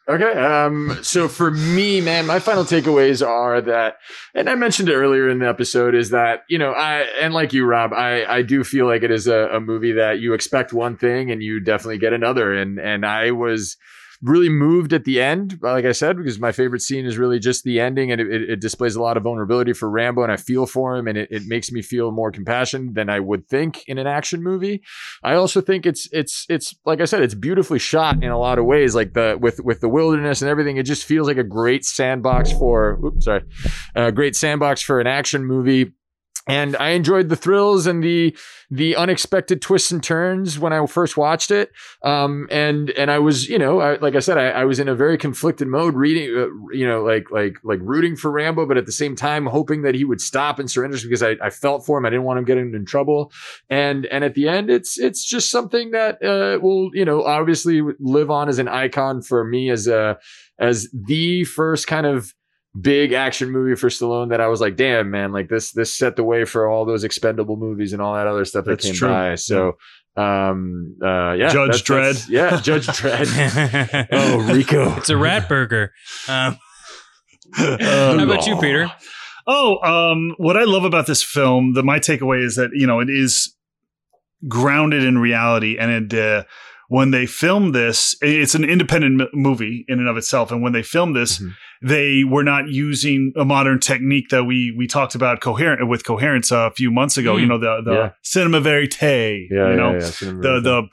Okay. 0.10 0.32
Um, 0.34 0.97
so 1.03 1.28
for 1.28 1.51
me, 1.51 2.01
man, 2.01 2.26
my 2.26 2.39
final 2.39 2.64
takeaways 2.64 3.26
are 3.26 3.62
that, 3.62 3.97
and 4.34 4.49
I 4.49 4.55
mentioned 4.55 4.89
it 4.89 4.95
earlier 4.95 5.30
in 5.30 5.38
the 5.38 5.47
episode, 5.47 5.93
is 5.93 6.10
that, 6.10 6.45
you 6.49 6.57
know, 6.57 6.72
I, 6.72 7.01
and 7.22 7.32
like 7.32 7.53
you, 7.53 7.64
Rob, 7.64 7.93
I, 7.93 8.26
I 8.26 8.41
do 8.41 8.64
feel 8.64 8.88
like 8.88 9.03
it 9.03 9.12
is 9.12 9.28
a, 9.28 9.49
a 9.49 9.60
movie 9.60 9.91
that 9.91 10.20
you 10.20 10.34
expect 10.34 10.74
one 10.74 10.97
thing 10.97 11.30
and 11.30 11.43
you 11.43 11.60
definitely 11.60 11.99
get 11.99 12.14
another. 12.14 12.55
And, 12.55 12.80
and 12.80 13.05
I 13.05 13.30
was 13.32 13.78
really 14.22 14.50
moved 14.50 14.92
at 14.92 15.06
the 15.06 15.22
end, 15.22 15.60
like 15.62 15.86
I 15.86 15.94
said, 15.94 16.18
because 16.18 16.40
my 16.40 16.52
favorite 16.52 16.82
scene 16.82 17.06
is 17.06 17.18
really 17.18 17.40
just 17.40 17.64
the 17.64 17.80
ending 17.80 18.12
and 18.12 18.20
it, 18.20 18.50
it, 18.50 18.60
displays 18.60 18.96
a 18.96 19.02
lot 19.02 19.16
of 19.16 19.24
vulnerability 19.24 19.72
for 19.72 19.90
Rambo 19.90 20.24
and 20.24 20.32
I 20.32 20.36
feel 20.36 20.66
for 20.66 20.98
him 20.98 21.08
and 21.08 21.18
it, 21.18 21.30
it 21.32 21.44
makes 21.46 21.72
me 21.72 21.82
feel 21.82 22.12
more 22.12 22.30
compassion 22.30 22.94
than 22.94 23.10
I 23.10 23.22
would 23.22 23.48
think 23.48 23.84
in 23.88 23.98
an 23.98 24.08
action 24.08 24.44
movie. 24.44 24.84
I 25.24 25.36
also 25.36 25.62
think 25.62 25.86
it's 25.86 26.10
it's 26.12 26.46
it's 26.50 26.76
like 26.86 27.00
I 27.00 27.06
said, 27.06 27.22
it's 27.22 27.34
beautifully 27.34 27.80
shot 27.80 28.22
in 28.22 28.30
a 28.30 28.38
lot 28.38 28.60
of 28.60 28.66
ways. 28.66 28.94
Like 28.94 29.14
the 29.14 29.38
with 29.40 29.62
with 29.64 29.80
the 29.80 29.90
wilderness 29.90 30.42
and 30.42 30.50
everything, 30.50 30.76
it 30.76 30.84
just 30.84 31.06
feels 31.06 31.28
like 31.28 31.38
a 31.38 31.44
great 31.44 31.86
sandbox 31.86 32.52
for. 32.52 33.00
Oops, 33.04 33.24
sorry, 33.24 33.44
a 33.96 34.12
great 34.12 34.36
sandbox 34.36 34.82
for 34.82 35.00
an 35.00 35.08
action 35.08 35.46
movie. 35.46 35.94
And 36.50 36.76
I 36.78 36.89
enjoyed 36.89 37.30
the 37.30 37.36
thrills 37.36 37.86
and 37.86 38.04
the 38.04 38.36
the 38.72 38.95
unexpected 38.95 39.62
twists 39.62 39.91
and 39.91 40.04
turns 40.04 40.60
when 40.60 40.74
I 40.74 40.86
first 40.86 41.18
watched 41.18 41.52
it. 41.52 41.72
Um, 42.04 42.47
and 42.52 42.89
and 42.91 43.10
I 43.10 43.20
was, 43.20 43.47
you 43.50 43.58
know, 43.58 43.80
I, 43.80 43.97
like 43.97 44.16
I 44.16 44.20
said, 44.20 44.38
I, 44.38 44.50
I 44.50 44.66
was 44.66 44.80
in 44.80 44.88
a 44.88 44.95
very 44.95 45.18
conflicted 45.18 45.68
mode, 45.68 45.95
reading, 45.95 46.36
uh, 46.36 46.47
you 46.72 46.88
know, 46.88 47.04
like 47.04 47.32
like 47.32 47.58
like 47.64 47.80
rooting 47.82 48.16
for 48.16 48.32
Rambo, 48.32 48.66
but 48.66 48.78
at 48.78 48.86
the 48.86 48.91
same 48.91 49.16
time 49.16 49.45
hoping 49.45 49.82
that 49.84 49.95
he 49.95 50.04
would 50.04 50.22
stop 50.22 50.60
and 50.60 50.70
surrender 50.70 50.97
because 51.02 51.24
I, 51.24 51.36
I 51.41 51.50
felt 51.50 51.86
for 51.86 51.97
him. 51.97 52.06
I 52.06 52.10
didn't 52.10 52.26
want 52.26 52.39
him 52.39 52.45
getting 52.45 52.74
in 52.74 52.86
trouble. 52.86 53.32
And 53.70 54.06
and 54.08 54.24
at 54.24 54.36
the 54.36 54.47
end, 54.47 54.70
it's 54.70 55.00
it's 55.00 55.24
just 55.26 55.50
something 55.52 55.91
that 55.91 56.24
uh, 56.24 56.60
will, 56.62 56.89
you 56.93 57.06
know, 57.06 57.24
obviously 57.24 57.82
live 58.00 58.30
on 58.32 58.50
as 58.50 58.60
an 58.60 58.68
icon 58.68 59.22
for 59.22 59.43
me 59.43 59.70
as 59.70 59.88
a 59.88 60.18
as 60.60 60.89
the 60.93 61.43
first 61.45 61.88
kind 61.88 62.06
of 62.06 62.34
big 62.80 63.14
action 63.14 63.50
movie 63.52 63.76
for 63.76 63.90
Stallone 63.90 64.30
that 64.30 64.42
I 64.42 64.48
was 64.48 64.62
like, 64.62 64.76
damn, 64.76 65.10
man, 65.12 65.32
like 65.32 65.50
this 65.50 65.72
this 65.72 65.96
set 65.96 66.16
the 66.16 66.24
way 66.24 66.46
for 66.46 66.68
all 66.70 66.86
those 66.86 67.04
expendable 67.04 67.56
movies 67.58 67.94
and 67.94 68.02
all 68.02 68.14
that 68.16 68.28
other 68.28 68.46
stuff 68.46 68.66
that 68.66 68.72
That's 68.72 68.86
came 68.86 68.94
true. 68.96 69.08
by. 69.08 69.36
So 69.36 69.78
um 70.18 70.96
uh 71.04 71.34
yeah. 71.34 71.50
Judge 71.50 71.84
that's- 71.84 71.88
that's- 71.88 72.26
Dredd. 72.26 72.30
Yeah, 72.30 72.62
Judge 72.62 72.88
Dredd. 72.88 74.08
oh, 74.12 74.54
Rico. 74.54 74.94
It's 74.98 75.10
a 75.10 75.18
rat 75.18 75.48
burger. 75.50 75.94
Um, 76.28 76.58
Uh, 77.58 77.78
how 78.18 78.24
about 78.24 78.46
you, 78.46 78.56
Peter? 78.58 78.92
Oh, 79.48 79.80
um, 79.84 80.36
what 80.38 80.56
I 80.56 80.66
love 80.66 80.84
about 80.84 81.08
this 81.08 81.24
film, 81.24 81.74
the 81.74 81.82
my 81.82 81.98
takeaway 81.98 82.44
is 82.46 82.56
that 82.58 82.70
you 82.74 82.86
know 82.86 83.00
it 83.00 83.10
is 83.10 83.56
grounded 84.48 85.04
in 85.04 85.18
reality, 85.18 85.78
and 85.80 86.12
it 86.14 86.20
uh, 86.20 86.44
when 86.90 87.10
they 87.12 87.26
filmed 87.26 87.74
this, 87.74 88.16
it's 88.22 88.54
an 88.56 88.64
independent 88.64 89.20
m- 89.22 89.28
movie 89.34 89.86
in 89.88 89.98
and 90.00 90.08
of 90.08 90.18
itself, 90.18 90.52
and 90.52 90.62
when 90.62 90.74
they 90.74 90.84
filmed 90.84 91.16
this, 91.16 91.40
Mhm. 91.40 91.52
They 91.82 92.24
were 92.24 92.44
not 92.44 92.68
using 92.70 93.32
a 93.38 93.46
modern 93.46 93.80
technique 93.80 94.30
that 94.30 94.44
we 94.44 94.74
we 94.78 94.86
talked 94.88 95.16
about 95.16 95.40
coherent 95.42 95.88
with 95.88 96.04
coherence 96.06 96.52
a 96.52 96.72
few 96.76 96.92
months 96.92 97.18
ago. 97.18 97.36
Mm. 97.36 97.40
You 97.42 97.46
know 97.48 97.58
the 97.60 97.82
the 97.86 97.94
Yeah. 97.94 98.10
cinema 98.24 98.60
verite. 98.62 99.02
Yeah, 99.50 99.70
you 99.72 99.76
know 99.78 99.94
yeah, 99.94 100.00
the 100.42 100.88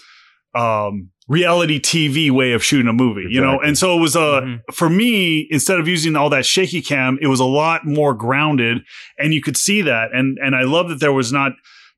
the 0.54 0.60
um 0.60 1.10
reality 1.28 1.80
TV 1.80 2.30
way 2.30 2.52
of 2.52 2.62
shooting 2.62 2.86
a 2.86 2.92
movie, 2.92 3.26
you 3.28 3.40
know? 3.40 3.58
And 3.58 3.76
so 3.76 3.98
it 3.98 4.00
was 4.00 4.14
a, 4.14 4.18
Mhm. 4.42 4.60
for 4.72 4.88
me, 4.88 5.48
instead 5.50 5.80
of 5.80 5.88
using 5.88 6.14
all 6.14 6.30
that 6.30 6.46
shaky 6.46 6.80
cam, 6.80 7.18
it 7.20 7.26
was 7.26 7.40
a 7.40 7.44
lot 7.44 7.84
more 7.84 8.14
grounded 8.14 8.82
and 9.18 9.34
you 9.34 9.42
could 9.42 9.56
see 9.56 9.82
that. 9.82 10.10
And, 10.12 10.38
and 10.40 10.54
I 10.54 10.62
love 10.62 10.88
that 10.88 11.00
there 11.00 11.12
was 11.12 11.32
not 11.32 11.54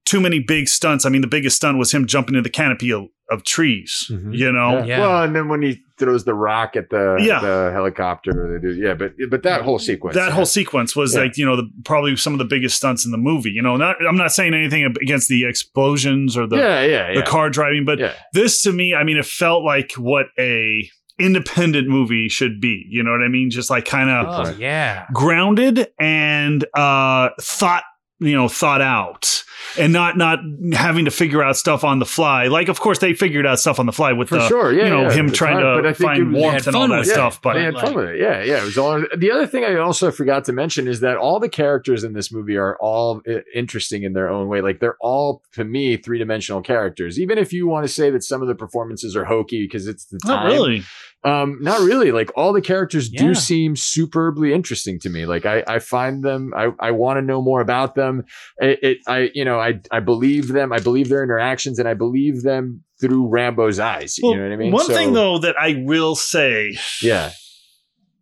too 0.07 0.19
many 0.23 0.39
big 0.39 0.67
stunts. 0.67 1.05
I 1.05 1.11
mean, 1.11 1.21
the 1.21 1.27
biggest 1.27 1.57
stunt 1.57 1.77
was 1.77 1.93
him 1.93 2.07
jumping 2.07 2.37
in 2.37 2.43
the 2.43 2.49
canopy 2.49 2.91
of, 3.31 3.39
of 3.39 3.45
trees, 3.45 4.11
Mhm. 4.11 4.37
you 4.37 4.51
know? 4.53 4.79
Yeah. 4.79 4.85
Yeah. 4.87 5.01
Well, 5.01 5.23
and 5.23 5.35
then 5.37 5.49
when 5.49 5.63
he 5.63 5.81
throws 5.99 6.25
the 6.25 6.35
rock 6.35 6.77
at 6.77 6.91
the 6.91 7.17
Yeah. 7.21 7.41
the 7.41 7.71
helicopter, 7.73 8.33
they 8.61 8.69
do, 8.69 8.75
yeah, 8.75 8.95
but 8.95 9.13
but 9.31 9.43
that 9.43 9.63
whole 9.63 9.79
sequence, 9.79 10.15
That 10.17 10.29
yeah. 10.29 10.35
whole 10.35 10.47
sequence 10.47 10.95
was 10.95 11.15
Yeah. 11.15 11.23
like, 11.23 11.37
you 11.37 11.45
know, 11.45 11.57
the, 11.57 11.69
probably 11.85 12.17
some 12.17 12.33
of 12.33 12.39
the 12.39 12.45
biggest 12.45 12.77
stunts 12.77 13.05
in 13.05 13.11
the 13.11 13.19
movie. 13.19 13.51
You 13.51 13.63
know, 13.63 13.77
not, 13.77 13.97
I'm 14.07 14.17
not 14.17 14.33
saying 14.33 14.55
anything 14.55 14.85
against 14.85 15.29
the 15.29 15.45
explosions 15.45 16.37
or 16.37 16.47
the, 16.47 16.57
yeah, 16.57 16.83
yeah, 16.83 17.09
yeah. 17.11 17.15
the 17.17 17.23
car 17.23 17.51
driving, 17.51 17.85
but 17.85 17.99
yeah. 17.99 18.13
this 18.33 18.63
to 18.63 18.73
me, 18.73 18.95
I 18.95 19.05
mean, 19.05 19.17
it 19.17 19.27
felt 19.27 19.65
like 19.65 19.93
what 19.95 20.27
a 20.39 20.89
independent 21.21 21.89
movie 21.89 22.29
should 22.29 22.61
be. 22.61 22.87
You 22.89 23.03
know 23.03 23.11
what 23.11 23.23
I 23.23 23.29
mean? 23.29 23.51
Just 23.51 23.71
like 23.71 23.85
kind 23.85 24.09
of 24.09 24.27
Oh 24.47 24.57
yeah. 24.57 25.05
grounded 25.13 25.89
and 25.99 26.65
uh 26.75 27.31
thought 27.41 27.83
you 28.21 28.35
know 28.35 28.49
thought 28.49 28.81
out 28.81 29.45
and 29.79 29.93
not 29.93 30.17
not 30.17 30.41
having 30.73 31.05
to 31.05 31.11
figure 31.11 31.43
out 31.43 31.57
stuff 31.57 31.85
on 31.85 31.99
the 31.99 32.07
fly 32.07 32.47
like 32.47 32.69
of 32.69 32.81
course 32.81 32.99
they 32.99 33.13
figured 33.15 33.47
out 33.47 33.59
stuff 33.61 33.79
on 33.79 33.87
the 33.87 33.93
fly 33.93 34.13
with 34.13 34.29
For 34.29 34.37
the 34.39 34.49
sure, 34.49 34.73
yeah, 34.73 34.85
you 34.85 34.91
know 34.91 35.03
yeah, 35.03 35.13
him 35.13 35.31
trying 35.31 35.59
time, 35.59 35.83
but 35.83 35.87
I 35.87 35.93
to 35.93 36.03
find 36.03 36.23
it- 36.23 36.33
they 36.33 36.41
warmth 36.41 36.67
and 36.67 36.75
all 36.77 36.89
that 36.89 36.99
with 37.01 37.09
it. 37.09 37.13
stuff 37.13 37.41
but 37.43 37.55
they 37.55 37.63
had 37.63 37.75
fun 37.75 37.95
with 37.95 38.07
it. 38.11 38.21
Yeah, 38.21 38.43
yeah. 38.43 38.63
It 38.63 38.65
was 38.65 38.79
all. 38.79 39.05
The 39.17 39.31
other 39.31 39.47
thing 39.47 39.65
I 39.65 39.77
also 39.77 40.11
forgot 40.11 40.45
to 40.47 40.53
mention 40.53 40.89
is 40.89 41.01
that 41.01 41.17
all 41.17 41.39
the 41.39 41.49
characters 41.49 42.03
in 42.05 42.13
this 42.13 42.33
movie 42.33 42.57
are 42.57 42.77
all 42.81 43.21
uh, 43.29 43.41
interesting 43.55 44.03
in 44.03 44.13
their 44.15 44.29
own 44.29 44.49
way. 44.49 44.61
Like 44.63 44.81
they're 44.81 44.97
all, 45.01 45.43
to 45.53 45.65
me, 45.65 45.97
three 45.97 46.19
dimensional 46.19 46.61
characters. 46.63 47.21
Even 47.21 47.39
if 47.39 47.53
you 47.53 47.67
want 47.69 47.87
to 47.87 47.93
say 47.93 48.11
that 48.11 48.23
some 48.25 48.43
of 48.43 48.49
the 48.49 48.55
performances 48.55 49.15
are 49.17 49.25
hokey 49.25 49.63
because 49.65 49.87
it's 49.87 50.07
the 50.07 50.19
not 50.25 50.43
time. 50.43 50.53
really 50.53 50.83
Um, 51.25 51.59
not 51.61 51.81
really. 51.81 52.13
Like 52.13 52.31
all 52.37 52.53
the 52.53 52.61
characters 52.63 53.13
Yeah. 53.13 53.21
do 53.23 53.35
seem 53.35 53.75
superbly 53.75 54.53
interesting 54.53 55.01
to 55.01 55.09
me. 55.11 55.27
Like 55.27 55.45
I, 55.47 55.65
I 55.67 55.79
find 55.81 56.23
them. 56.23 56.53
I, 56.57 56.71
I 56.79 56.93
want 56.93 57.17
to 57.19 57.23
know 57.23 57.43
more 57.43 57.61
about 57.61 57.97
them. 57.97 58.23
It, 58.59 58.79
it, 58.83 58.99
I, 59.09 59.31
you 59.35 59.45
know, 59.45 59.59
I, 59.59 59.81
I 59.91 59.99
believe 60.01 60.49
them. 60.49 60.73
I 60.73 60.79
believe 60.79 61.09
their 61.09 61.25
interactions, 61.25 61.79
and 61.81 61.89
I 61.89 61.95
believe 61.95 62.43
them 62.43 62.85
through 63.01 63.29
Rambo's 63.29 63.79
eyes. 63.81 64.19
Well, 64.23 64.33
you 64.33 64.39
know 64.39 64.45
what 64.45 64.53
I 64.53 64.57
mean? 64.57 64.73
one 64.73 64.87
So, 64.87 64.95
thing 64.95 65.13
though 65.13 65.39
that 65.39 65.55
i 65.61 65.83
will 65.85 66.15
say 66.17 66.77
yeah. 67.03 67.31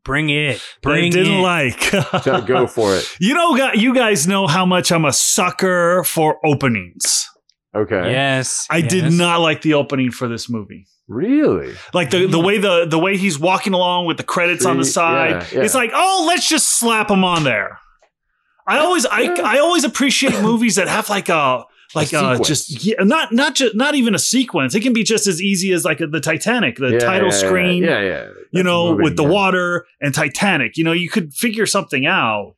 Bring 0.04 0.30
it. 0.30 0.62
that 0.82 0.88
I 0.90 0.92
Bring 0.92 1.10
didn't 1.12 1.32
it. 1.34 1.40
like 1.42 1.80
So 2.22 2.40
go 2.42 2.66
for 2.76 2.94
it. 2.94 3.10
you 3.20 3.34
know 3.34 3.56
gu- 3.56 3.78
you 3.78 3.94
guys 3.94 4.26
know 4.28 4.46
how 4.46 4.64
much 4.64 4.92
i'm 4.92 5.04
a 5.04 5.12
sucker 5.12 6.02
for 6.04 6.38
openings 6.46 7.28
Okay. 7.74 8.10
Yes. 8.12 8.66
i 8.70 8.80
did 8.80 9.12
not 9.12 9.40
like 9.40 9.62
the 9.62 9.74
opening 9.74 10.10
for 10.10 10.28
this 10.28 10.48
movie 10.48 10.86
Really? 11.08 11.74
Like 11.94 12.10
the, 12.10 12.26
the 12.26 12.40
way 12.40 12.58
the 12.58 12.86
the 12.86 12.98
way 12.98 13.16
he's 13.16 13.38
walking 13.38 13.74
along 13.74 14.06
with 14.06 14.16
the 14.16 14.24
credits 14.24 14.64
on 14.64 14.76
the 14.76 14.84
side, 14.84 15.30
yeah, 15.30 15.58
yeah. 15.58 15.64
it's 15.64 15.74
like, 15.74 15.92
oh, 15.94 16.24
let's 16.26 16.48
just 16.48 16.78
slap 16.78 17.10
him 17.10 17.22
on 17.22 17.44
there. 17.44 17.78
I 18.66 18.78
always 18.78 19.06
I 19.06 19.26
I 19.44 19.58
always 19.58 19.84
appreciate 19.84 20.40
movies 20.40 20.74
that 20.74 20.88
have 20.88 21.08
like 21.08 21.28
a 21.28 21.64
like 21.94 22.12
A 22.12 22.18
uh 22.18 22.38
just 22.42 22.84
yeah, 22.84 22.96
not 23.00 23.32
not 23.32 23.54
just 23.54 23.76
not 23.76 23.94
even 23.94 24.16
a 24.16 24.18
sequence. 24.18 24.74
It 24.74 24.80
can 24.80 24.92
be 24.92 25.04
just 25.04 25.28
as 25.28 25.40
easy 25.40 25.72
as 25.72 25.84
like 25.84 25.98
the 25.98 26.20
Titanic, 26.20 26.76
the 26.76 26.94
Yeah, 26.94 26.98
title 26.98 27.30
screen. 27.30 27.84
Yeah, 27.84 28.00
yeah. 28.00 28.28
You 28.50 28.64
know, 28.64 28.90
moving, 28.90 29.04
with 29.04 29.16
the 29.16 29.22
water 29.24 29.86
and 30.00 30.12
Titanic. 30.12 30.76
You 30.76 30.82
know, 30.82 30.92
you 30.92 31.08
could 31.08 31.32
figure 31.34 31.66
something 31.66 32.04
out. 32.04 32.55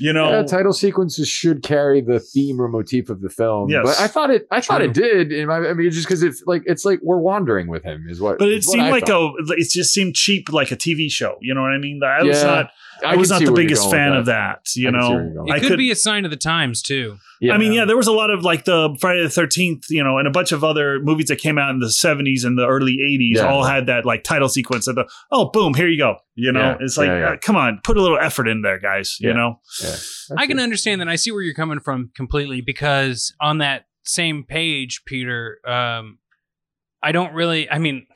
You 0.00 0.12
know, 0.12 0.30
Yeah, 0.30 0.42
title 0.42 0.72
sequences 0.72 1.28
should 1.28 1.62
carry 1.62 2.00
the 2.00 2.18
theme 2.18 2.60
or 2.60 2.68
motif 2.68 3.10
of 3.10 3.20
the 3.20 3.28
film. 3.28 3.68
Yes. 3.70 3.82
but 3.84 4.00
I 4.00 4.06
thought 4.08 4.30
it. 4.30 4.46
I 4.50 4.60
thought 4.60 4.82
it 4.82 4.94
did. 4.94 5.30
In 5.32 5.46
my, 5.48 5.58
I 5.58 5.74
mean, 5.74 5.90
just 5.90 6.06
because 6.06 6.22
it's 6.22 6.42
like 6.46 6.62
it's 6.66 6.84
like 6.84 7.00
we're 7.02 7.18
wandering 7.18 7.68
with 7.68 7.82
him 7.84 8.06
is 8.08 8.20
what. 8.20 8.38
but 8.38 8.48
it 8.48 8.64
seemed 8.64 8.88
like 8.90 9.06
thought. 9.06 9.34
a 9.38 9.52
it 9.52 9.68
just 9.70 9.92
seemed 9.92 10.14
cheap 10.14 10.50
like 10.52 10.70
a 10.72 10.76
TV 10.76 11.10
show. 11.10 11.36
You 11.40 11.54
know 11.54 11.62
what 11.62 11.72
I 11.72 11.78
mean? 11.78 12.00
I 12.02 12.22
was 12.22 12.38
Yeah, 12.42 12.44
not 12.46 12.70
I, 13.04 13.10
can 13.10 13.18
was 13.18 13.30
not 13.30 13.44
the 13.44 13.52
biggest 13.52 13.90
fan 13.90 14.12
of 14.12 14.26
that. 14.26 14.66
You 14.74 14.88
I 14.88 14.90
know, 14.90 15.10
you're. 15.10 15.46
It 15.46 15.52
I 15.52 15.58
could, 15.60 15.68
could 15.68 15.78
be 15.78 15.90
a 15.90 15.96
sign 15.96 16.24
of 16.24 16.30
the 16.30 16.36
times 16.36 16.82
too. 16.82 17.18
Yeah. 17.40 17.54
I 17.54 17.58
mean, 17.58 17.72
yeah, 17.72 17.86
there 17.86 17.96
was 17.96 18.06
a 18.06 18.12
lot 18.12 18.30
of 18.30 18.44
like 18.44 18.64
the 18.64 18.96
Friday 19.00 19.22
the 19.22 19.30
Thirteenth, 19.30 19.86
you 19.88 20.04
know, 20.04 20.18
and 20.18 20.28
a 20.28 20.30
bunch 20.30 20.52
of 20.52 20.62
other 20.62 21.00
movies 21.00 21.26
that 21.28 21.38
came 21.38 21.58
out 21.58 21.70
in 21.70 21.80
the 21.80 21.90
seventies 21.90 22.44
and 22.44 22.58
the 22.58 22.66
early 22.66 22.98
eighties. 23.00 23.38
Yeah. 23.38 23.48
All 23.48 23.64
had 23.64 23.86
that 23.86 24.04
like 24.04 24.24
title 24.24 24.48
sequence 24.48 24.86
of 24.86 24.94
the 24.96 25.08
oh, 25.30 25.50
boom, 25.50 25.74
here 25.74 25.88
you 25.88 25.98
go. 25.98 26.16
You 26.34 26.52
know, 26.52 26.60
Yeah, 26.60 26.76
it's 26.80 26.96
like, 26.96 27.08
yeah, 27.08 27.18
yeah. 27.18 27.30
uh, 27.30 27.36
come 27.40 27.56
on, 27.56 27.80
put 27.82 27.96
a 27.96 28.02
little 28.02 28.18
effort 28.18 28.48
in 28.48 28.62
there, 28.62 28.78
guys. 28.78 29.16
You 29.20 29.32
know, 29.32 29.60
Yeah. 29.82 29.96
I 30.36 30.46
can 30.46 30.58
understand 30.58 31.00
that. 31.00 31.08
I 31.08 31.16
see 31.16 31.30
where 31.30 31.42
you're 31.42 31.54
coming 31.54 31.80
from 31.80 32.10
completely 32.14 32.60
because 32.60 33.34
on 33.40 33.58
that 33.58 33.86
same 34.04 34.44
page, 34.44 35.02
Peter, 35.06 35.58
um, 35.66 36.18
I 37.02 37.12
don't 37.12 37.32
really. 37.32 37.70
I 37.70 37.78
mean, 37.78 38.06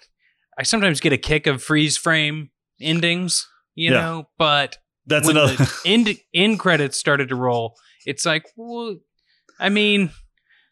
I 0.59 0.63
sometimes 0.63 1.01
get 1.01 1.13
a 1.13 1.19
kick 1.19 1.47
of 1.47 1.63
freeze 1.63 1.97
frame 1.97 2.51
endings, 2.81 3.47
you 3.75 3.93
Yeah. 3.93 4.01
know, 4.01 4.29
but 4.39 4.79
that's 5.07 5.27
when 5.27 5.37
another. 5.37 5.57
end 5.85 6.09
end 6.35 6.59
credits 6.59 6.99
started 6.99 7.29
to 7.29 7.37
roll, 7.37 7.77
it's 8.07 8.25
like, 8.27 8.45
well, 8.57 8.97
I 9.61 9.69
mean, 9.69 10.11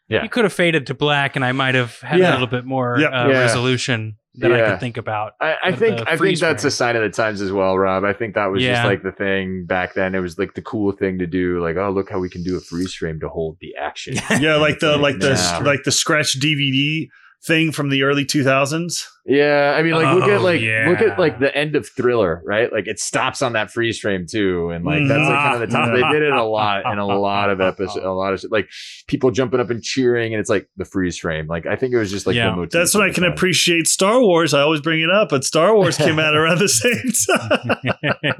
Yeah. 0.07 0.23
you 0.23 0.29
could 0.29 0.43
have 0.43 0.53
faded 0.53 0.87
to 0.87 0.93
black, 0.93 1.35
and 1.35 1.43
I 1.45 1.51
might 1.51 1.75
have 1.75 1.99
had 2.01 2.19
Yeah. 2.19 2.31
a 2.31 2.33
little 2.33 2.47
bit 2.47 2.65
more 2.65 2.97
Yeah. 2.99 3.07
uh, 3.07 3.27
Yeah. 3.29 3.39
resolution 3.39 4.17
that 4.35 4.51
I 4.51 4.67
could 4.71 4.79
think 4.79 4.97
about. 4.97 5.33
I, 5.39 5.55
I 5.65 5.71
think 5.73 6.01
I 6.07 6.17
think 6.17 6.39
that's 6.39 6.63
frame. 6.63 6.67
a 6.67 6.71
sign 6.71 6.95
of 6.95 7.03
the 7.03 7.09
times 7.09 7.39
as 7.39 7.51
well, 7.51 7.77
Rob. 7.77 8.03
I 8.03 8.13
think 8.13 8.33
that 8.33 8.47
was 8.47 8.63
just 8.63 8.83
like 8.83 9.03
the 9.03 9.11
thing 9.11 9.65
back 9.67 9.93
then. 9.93 10.15
It 10.15 10.21
was 10.21 10.39
like 10.39 10.55
the 10.55 10.61
cool 10.63 10.91
thing 10.91 11.19
to 11.19 11.27
do. 11.27 11.61
Like, 11.61 11.75
oh, 11.77 11.91
look 11.91 12.09
how 12.09 12.17
we 12.19 12.29
can 12.31 12.41
do 12.41 12.57
a 12.57 12.59
freeze 12.59 12.95
frame 12.95 13.19
to 13.19 13.29
hold 13.29 13.57
the 13.61 13.75
action. 13.79 14.15
yeah, 14.41 14.55
like 14.55 14.79
the 14.79 14.97
like 14.97 15.19
the 15.19 15.33
Yeah. 15.33 15.59
like 15.59 15.83
the 15.83 15.91
scratch 15.91 16.39
DVD 16.39 17.09
thing 17.45 17.71
from 17.71 17.89
the 17.89 18.03
early 18.03 18.25
two 18.25 18.43
thousands. 18.43 19.07
Yeah, 19.25 19.73
I 19.77 19.83
mean, 19.83 19.93
like 19.93 20.13
look 20.15 20.25
at 20.29 20.39
Oh, 20.39 20.43
like 20.43 20.59
yeah. 20.61 20.87
look 20.89 20.99
at 20.99 21.17
like 21.17 21.39
the 21.39 21.55
end 21.55 21.77
of 21.77 21.87
Thriller, 21.87 22.41
right? 22.45 22.71
Like 22.73 22.87
it 22.87 22.99
stops 22.99 23.41
on 23.41 23.53
that 23.53 23.71
freeze 23.71 23.97
frame 23.99 24.25
too, 24.29 24.69
and 24.69 24.83
like 24.83 25.07
that's 25.07 25.19
like 25.29 25.37
kind 25.39 25.53
of 25.63 25.69
the 25.69 25.73
top. 25.73 25.93
They 25.93 26.01
did 26.11 26.23
it 26.23 26.33
a 26.33 26.43
lot 26.43 26.85
in 26.91 26.99
a 26.99 27.05
lot 27.05 27.49
of 27.49 27.61
episodes, 27.61 28.03
a 28.03 28.09
lot 28.09 28.33
of 28.33 28.41
shit. 28.41 28.51
like 28.51 28.67
people 29.07 29.31
jumping 29.31 29.61
up 29.61 29.69
and 29.69 29.81
cheering, 29.81 30.33
and 30.33 30.41
it's 30.41 30.49
like 30.49 30.67
the 30.75 30.83
freeze 30.83 31.17
frame. 31.17 31.47
Like 31.47 31.65
I 31.65 31.77
think 31.77 31.93
it 31.93 31.97
was 31.97 32.11
just 32.11 32.27
like 32.27 32.35
Yeah. 32.35 32.65
That's 32.69 32.93
when 32.93 33.03
of 33.05 33.11
I 33.11 33.13
can 33.13 33.23
time. 33.23 33.31
appreciate 33.31 33.87
Star 33.87 34.19
Wars. 34.21 34.53
I 34.53 34.59
always 34.61 34.81
bring 34.81 34.99
it 35.01 35.09
up, 35.09 35.29
but 35.29 35.45
Star 35.45 35.73
Wars 35.73 35.95
came 35.97 36.19
out 36.19 36.35
around 36.35 36.59
the 36.59 36.67
same 36.69 37.37
time 37.37 37.77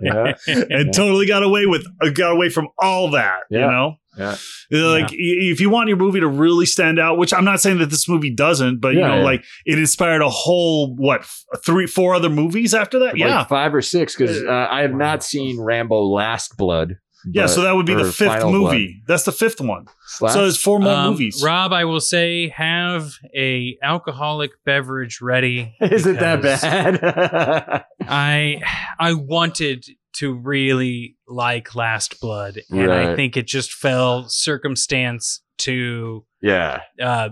Yeah, 0.01 0.33
and 0.69 0.93
totally 0.93 1.25
got 1.27 1.43
away 1.43 1.65
with 1.65 1.85
got 2.13 2.33
away 2.33 2.49
from 2.49 2.67
all 2.77 3.11
that. 3.11 3.39
You 3.49 3.59
know. 3.59 3.95
Yeah, 4.17 4.35
Like 4.71 5.11
i- 5.11 5.15
if 5.15 5.59
you 5.59 5.69
want 5.69 5.87
your 5.89 5.97
movie 5.97 6.19
to 6.19 6.27
really 6.27 6.65
stand 6.65 6.99
out, 6.99 7.17
which 7.17 7.33
I'm 7.33 7.45
not 7.45 7.59
saying 7.61 7.79
that 7.79 7.89
this 7.89 8.07
movie 8.07 8.29
doesn't, 8.33 8.79
but 8.81 8.93
you 8.93 9.01
know, 9.01 9.17
yeah. 9.17 9.23
like 9.23 9.43
it 9.65 9.79
inspired 9.79 10.21
a 10.21 10.29
whole 10.29 10.95
what 10.95 11.25
three, 11.65 11.87
four 11.87 12.13
other 12.15 12.29
movies 12.29 12.73
after 12.73 12.99
that. 12.99 13.13
like 13.13 13.17
yeah, 13.17 13.43
five 13.45 13.73
or 13.73 13.81
six 13.81 14.15
because 14.15 14.43
uh, 14.43 14.67
I 14.69 14.81
have 14.81 14.93
not 14.93 15.23
seen 15.23 15.59
Rambo: 15.59 16.03
Last 16.03 16.57
Blood. 16.57 16.97
yeah. 17.31 17.45
So 17.45 17.61
that 17.61 17.71
would 17.73 17.85
be 17.85 17.93
the 17.95 18.03
fifth 18.11 18.27
Final 18.27 18.51
movie. 18.51 19.01
That's 19.07 19.23
the 19.23 19.31
fifth 19.31 19.61
one. 19.61 19.85
Blood. 20.19 20.31
So 20.33 20.41
there's 20.41 20.57
four 20.57 20.79
more 20.79 20.91
Um, 20.93 21.11
movies. 21.11 21.41
Rob, 21.43 21.71
I 21.71 21.85
will 21.85 22.01
say, 22.01 22.49
have 22.49 23.13
a 23.35 23.77
alcoholic 23.81 24.51
beverage 24.65 25.21
ready. 25.21 25.73
Is 25.81 26.05
it 26.05 26.19
that 26.19 26.41
bad? 26.41 27.83
I 28.07 28.61
I 28.99 29.13
wanted 29.13 29.85
to 30.13 30.33
really 30.33 31.17
like 31.27 31.75
Last 31.75 32.19
Blood, 32.21 32.59
and 32.69 32.91
I 32.91 33.15
think 33.15 33.35
it 33.37 33.47
just 33.47 33.73
fell 33.73 34.27
circumstance 34.29 35.41
to 35.59 36.25
yeah. 36.41 36.81
uh, 37.01 37.29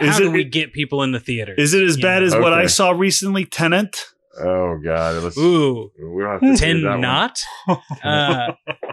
Is 0.00 0.10
how 0.10 0.18
do 0.18 0.28
it- 0.28 0.32
we 0.32 0.44
get 0.44 0.72
people 0.72 1.02
in 1.02 1.12
the 1.12 1.20
theater? 1.20 1.54
Is 1.56 1.74
it 1.74 1.82
as 1.84 1.96
Yeah. 1.98 2.02
bad 2.02 2.22
as 2.22 2.34
what 2.34 2.52
I 2.52 2.66
saw 2.66 2.90
recently, 2.90 3.44
Tenet? 3.44 4.04
Oh 4.40 4.78
God. 4.84 5.22
Let's. 5.22 5.38
Ooh, 5.38 5.90
We 6.02 6.22
don't 6.22 6.32
have 6.32 6.40
to 6.40 6.46
ten 6.48 6.56
save 6.58 6.82
that 6.82 6.90
one. 6.90 7.00
not. 7.00 7.38
Uh, 8.02 8.52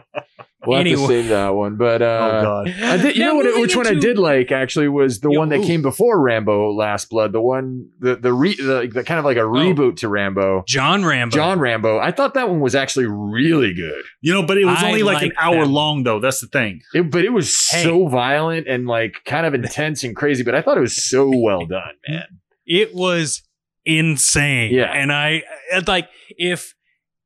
We'll 0.65 0.77
have 0.77 0.85
Anyway. 0.85 1.01
to 1.01 1.07
save 1.07 1.27
that 1.29 1.49
one. 1.55 1.75
But 1.75 2.01
uh, 2.03 2.05
oh 2.05 2.41
God. 2.43 2.67
I 2.83 2.97
did, 2.97 3.15
you 3.15 3.21
Now 3.23 3.29
know 3.29 3.35
what? 3.35 3.45
moving 3.45 3.61
Which 3.61 3.75
one 3.75 3.87
I 3.87 3.93
did 3.95 4.17
like 4.19 4.51
actually 4.51 4.87
was 4.89 5.19
the 5.19 5.29
Yo, 5.31 5.39
one 5.39 5.49
that 5.49 5.59
ooh. 5.61 5.65
came 5.65 5.81
before 5.81 6.21
Rambo: 6.21 6.71
Last 6.73 7.09
Blood. 7.09 7.31
The 7.33 7.41
one, 7.41 7.89
the 7.99 8.15
the, 8.15 8.31
re, 8.31 8.55
the, 8.55 8.89
the 8.93 9.03
kind 9.03 9.17
of 9.19 9.25
like 9.25 9.37
a 9.37 9.41
reboot 9.41 9.97
to 9.97 10.07
Rambo. 10.07 10.63
John 10.67 11.03
Rambo. 11.03 11.35
John 11.35 11.59
Rambo. 11.59 11.97
I 11.99 12.11
thought 12.11 12.35
that 12.35 12.47
one 12.49 12.59
was 12.59 12.75
actually 12.75 13.07
really 13.07 13.73
good. 13.73 14.03
You 14.21 14.33
know, 14.33 14.43
but 14.45 14.57
it 14.57 14.65
was 14.65 14.77
I 14.81 14.87
only 14.87 15.03
like 15.03 15.23
an 15.23 15.31
hour 15.37 15.65
that. 15.65 15.67
long, 15.71 16.03
though. 16.03 16.19
That's 16.19 16.41
the 16.41 16.47
thing. 16.47 16.81
It, 16.93 17.09
but 17.11 17.25
it 17.25 17.29
was 17.33 17.55
Hey. 17.71 17.83
so 17.83 18.07
violent 18.07 18.67
and 18.67 18.85
like 18.87 19.15
kind 19.25 19.45
of 19.45 19.53
intense 19.55 20.03
and 20.03 20.15
crazy. 20.15 20.43
But 20.43 20.53
I 20.55 20.61
thought 20.61 20.77
it 20.77 20.81
was 20.81 21.03
so 21.09 21.31
well 21.35 21.65
done, 21.65 21.93
man. 22.07 22.25
It 22.67 22.93
was 22.93 23.41
insane. 23.83 24.73
Yeah. 24.73 24.91
and 24.93 25.11
I 25.11 25.43
like 25.87 26.07
if 26.37 26.75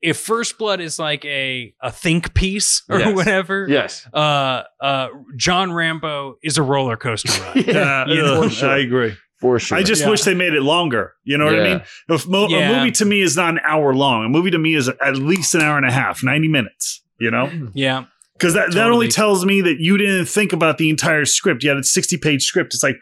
if 0.06 0.18
First 0.18 0.58
Blood 0.58 0.80
is 0.82 1.00
like 1.00 1.26
a 1.26 1.74
a 1.82 1.92
think 1.92 2.34
piece 2.34 2.84
or 2.90 3.00
Yes. 3.00 3.16
whatever. 3.16 3.66
Yes. 3.70 4.08
Uh, 4.14 4.64
uh, 4.82 5.08
John 5.36 5.72
Rambo 5.74 6.38
is 6.44 6.58
a 6.58 6.64
roller 6.64 6.98
coaster 6.98 7.32
ride. 7.44 7.56
Yeah, 7.68 7.74
Yeah, 7.74 8.08
you 8.08 8.22
know, 8.22 8.36
uh, 8.42 8.44
for 8.44 8.50
sure. 8.50 8.70
I 8.70 8.78
agree. 8.80 9.14
For 9.42 9.60
sure. 9.60 9.78
I 9.78 9.84
just 9.84 10.02
Yeah. 10.04 10.10
wish 10.12 10.22
they 10.22 10.34
made 10.34 10.54
it 10.54 10.62
longer. 10.62 11.14
You 11.24 11.38
know 11.38 11.46
what 11.46 11.60
I 11.60 11.64
mean? 11.64 11.82
If 12.10 12.28
mo- 12.28 12.48
Yeah. 12.48 12.70
A 12.72 12.78
movie 12.78 12.92
to 12.94 13.06
me 13.06 13.22
is 13.22 13.36
not 13.36 13.50
an 13.50 13.60
hour 13.66 13.94
long. 13.94 14.26
A 14.26 14.30
movie 14.30 14.52
to 14.52 14.58
me 14.60 14.76
is 14.76 14.88
at 14.88 15.18
least 15.18 15.54
an 15.56 15.62
hour 15.62 15.78
and 15.78 15.86
a 15.86 15.92
half, 15.92 16.24
90 16.24 16.48
minutes, 16.48 17.02
you 17.20 17.30
know? 17.32 17.52
yeah. 17.74 18.06
Because 18.38 18.54
that, 18.54 18.74
that 18.74 18.92
only 18.92 19.08
tells 19.08 19.46
me 19.46 19.62
that 19.62 19.78
you 19.80 19.98
didn't 19.98 20.26
think 20.26 20.52
about 20.54 20.78
the 20.78 20.90
entire 20.90 21.24
script. 21.26 21.64
You 21.64 21.70
had 21.70 21.78
a 21.80 21.84
60 21.84 22.18
page 22.18 22.44
script. 22.44 22.74
It's 22.74 22.84
like, 22.84 22.98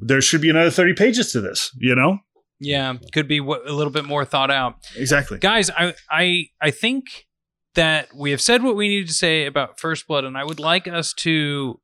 there 0.00 0.20
should 0.22 0.40
be 0.40 0.48
another 0.50 0.70
30 0.70 0.94
pages 0.94 1.30
to 1.32 1.40
this, 1.42 1.70
you 1.78 1.94
know? 1.94 2.18
Yeah, 2.64 2.94
could 3.12 3.26
be 3.28 3.38
w- 3.40 3.60
a 3.66 3.72
little 3.72 3.92
bit 3.92 4.04
more 4.04 4.24
thought 4.24 4.50
out. 4.50 4.76
Exactly. 4.96 5.38
Guys, 5.38 5.68
I 5.70 5.94
I 6.10 6.46
I 6.60 6.70
think 6.70 7.26
that 7.74 8.08
we 8.14 8.30
have 8.30 8.40
said 8.40 8.62
what 8.62 8.76
we 8.76 8.88
needed 8.88 9.08
to 9.08 9.14
say 9.14 9.46
about 9.46 9.80
First 9.80 10.06
Blood, 10.06 10.24
and 10.24 10.36
I 10.38 10.44
would 10.44 10.60
like 10.60 10.86
us 10.86 11.12
to 11.14 11.80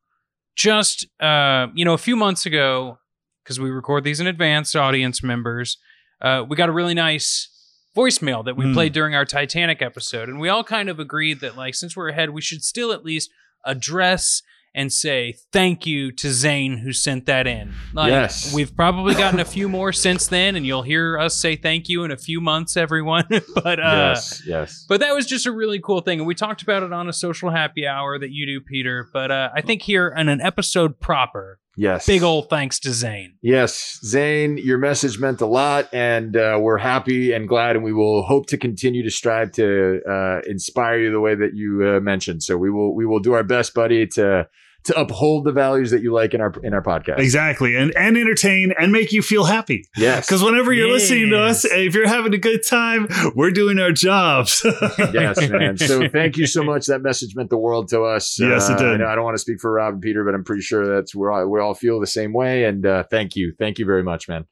just 0.56 1.06
uh, 1.20 1.66
you 1.74 1.84
know, 1.84 1.94
a 1.94 1.98
few 1.98 2.16
months 2.16 2.46
ago, 2.46 2.98
because 3.42 3.58
we 3.60 3.70
record 3.70 4.04
these 4.04 4.20
in 4.20 4.26
advance, 4.26 4.74
audience 4.74 5.22
members, 5.22 5.78
uh, 6.20 6.44
we 6.48 6.56
got 6.56 6.68
a 6.68 6.72
really 6.72 6.94
nice 6.94 7.48
voicemail 7.96 8.44
that 8.44 8.56
we 8.56 8.64
Mm. 8.66 8.74
played 8.74 8.92
during 8.92 9.14
our 9.14 9.24
Titanic 9.24 9.80
episode, 9.82 10.28
and 10.28 10.38
we 10.38 10.48
all 10.48 10.62
kind 10.64 10.88
of 10.88 11.00
agreed 11.00 11.40
that 11.40 11.56
like 11.56 11.74
since 11.74 11.96
we're 11.96 12.08
ahead, 12.08 12.30
we 12.30 12.40
should 12.40 12.62
still 12.62 12.92
at 12.92 13.04
least 13.04 13.30
address 13.64 14.42
and 14.78 14.92
say 14.92 15.34
thank 15.52 15.86
you 15.86 16.12
to 16.12 16.30
Zane 16.30 16.78
who 16.78 16.92
sent 16.92 17.26
that 17.26 17.48
in. 17.48 17.74
Like, 17.92 18.10
Yes. 18.10 18.54
We've 18.54 18.74
probably 18.74 19.14
gotten 19.14 19.40
a 19.40 19.44
few 19.44 19.68
more 19.68 19.92
since 19.92 20.28
then, 20.28 20.54
and 20.54 20.64
you'll 20.64 20.82
hear 20.82 21.18
us 21.18 21.34
say 21.34 21.56
thank 21.56 21.88
you 21.88 22.04
in 22.04 22.12
a 22.12 22.16
few 22.16 22.40
months, 22.40 22.76
everyone. 22.76 23.26
but 23.54 23.80
uh, 23.80 24.14
yes, 24.14 24.42
yes. 24.46 24.86
but 24.88 25.00
that 25.00 25.14
was 25.14 25.26
just 25.26 25.46
a 25.46 25.52
really 25.52 25.80
cool 25.80 26.00
thing. 26.00 26.20
And 26.20 26.28
we 26.28 26.36
talked 26.36 26.62
about 26.62 26.84
it 26.84 26.92
on 26.92 27.08
a 27.08 27.12
social 27.12 27.50
happy 27.50 27.88
hour 27.88 28.18
that 28.20 28.30
you 28.30 28.46
do, 28.46 28.60
Peter. 28.60 29.08
But 29.12 29.32
uh, 29.32 29.50
I 29.52 29.62
think 29.62 29.82
here 29.82 30.14
in 30.16 30.28
an 30.28 30.40
episode 30.40 31.00
proper, 31.00 31.58
Yes. 31.76 32.06
big 32.06 32.24
old 32.24 32.50
thanks 32.50 32.80
to 32.80 32.92
Zane. 32.92 33.34
Yes, 33.40 34.00
Zane, 34.04 34.58
your 34.58 34.78
message 34.78 35.20
meant 35.20 35.40
a 35.40 35.46
lot, 35.46 35.88
and 35.94 36.36
uh, 36.36 36.58
we're 36.60 36.78
happy 36.78 37.32
and 37.32 37.48
glad, 37.48 37.76
and 37.76 37.84
we 37.84 37.92
will 37.92 38.24
hope 38.24 38.46
to 38.46 38.56
continue 38.58 39.04
to 39.04 39.10
strive 39.10 39.52
to 39.52 40.00
uh, 40.08 40.40
inspire 40.48 40.98
you 40.98 41.12
the 41.12 41.20
way 41.20 41.36
that 41.36 41.54
you 41.54 41.86
uh, 41.86 42.00
mentioned. 42.00 42.42
So 42.42 42.56
we 42.56 42.68
will 42.68 42.96
we 42.96 43.06
will 43.06 43.20
do 43.20 43.32
our 43.34 43.44
best, 43.44 43.74
buddy, 43.74 44.08
to 44.08 44.48
to 44.84 44.98
uphold 44.98 45.44
the 45.44 45.52
values 45.52 45.90
that 45.90 46.02
you 46.02 46.12
like 46.12 46.32
in 46.34 46.40
our 46.40 46.52
in 46.62 46.72
our 46.72 46.82
podcast. 46.82 47.18
Exactly. 47.18 47.76
And 47.76 47.94
and 47.96 48.16
entertain 48.16 48.72
and 48.78 48.92
make 48.92 49.12
you 49.12 49.22
feel 49.22 49.44
happy. 49.44 49.84
Yes. 49.96 50.26
Because 50.26 50.42
whenever 50.42 50.72
you're 50.72 50.90
listening 50.90 51.30
to 51.30 51.38
us, 51.38 51.64
if 51.64 51.94
you're 51.94 52.08
having 52.08 52.32
a 52.32 52.38
good 52.38 52.60
time, 52.66 53.08
we're 53.34 53.50
doing 53.50 53.78
our 53.78 53.92
jobs. 53.92 54.62
yes, 55.12 55.46
man. 55.50 55.76
So 55.76 56.08
thank 56.08 56.36
you 56.36 56.46
so 56.46 56.62
much. 56.62 56.86
That 56.86 57.02
message 57.02 57.34
meant 57.34 57.50
the 57.50 57.58
world 57.58 57.88
to 57.88 58.02
us. 58.02 58.38
Yes, 58.40 58.70
it 58.70 58.74
Uh, 58.74 58.78
did. 58.96 59.02
I, 59.02 59.12
I 59.12 59.14
don't 59.14 59.24
want 59.24 59.34
to 59.34 59.40
speak 59.40 59.60
for 59.60 59.70
Rob 59.72 59.94
and 59.94 60.02
Peter, 60.02 60.24
but 60.24 60.34
I'm 60.34 60.44
pretty 60.44 60.62
sure 60.62 60.86
that's 60.86 61.14
we 61.14 61.26
all 61.28 61.46
we 61.48 61.60
all 61.60 61.74
feel 61.74 62.00
the 62.00 62.06
same 62.06 62.32
way. 62.32 62.64
And 62.64 62.86
uh, 62.86 63.04
thank 63.10 63.36
you, 63.36 63.52
thank 63.58 63.78
you 63.78 63.84
very 63.84 64.02
much, 64.02 64.28
man. 64.28 64.46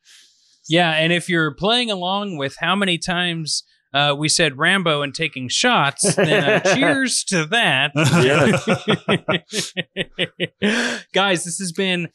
Yeah, 0.68 0.90
and 0.92 1.12
if 1.12 1.28
you're 1.28 1.54
playing 1.54 1.90
along 1.90 2.36
with 2.36 2.56
how 2.58 2.74
many 2.74 2.98
times 2.98 3.62
uh, 3.96 4.14
we 4.14 4.28
said 4.28 4.58
Rambo 4.58 5.00
and 5.02 5.14
taking 5.14 5.48
shots, 5.48 6.14
then 6.16 6.44
uh, 6.44 6.60
cheers 6.74 7.24
to 7.28 7.46
that. 7.46 7.92
Guys, 11.12 11.44
this 11.44 11.58
has 11.58 11.72
been 11.72 12.08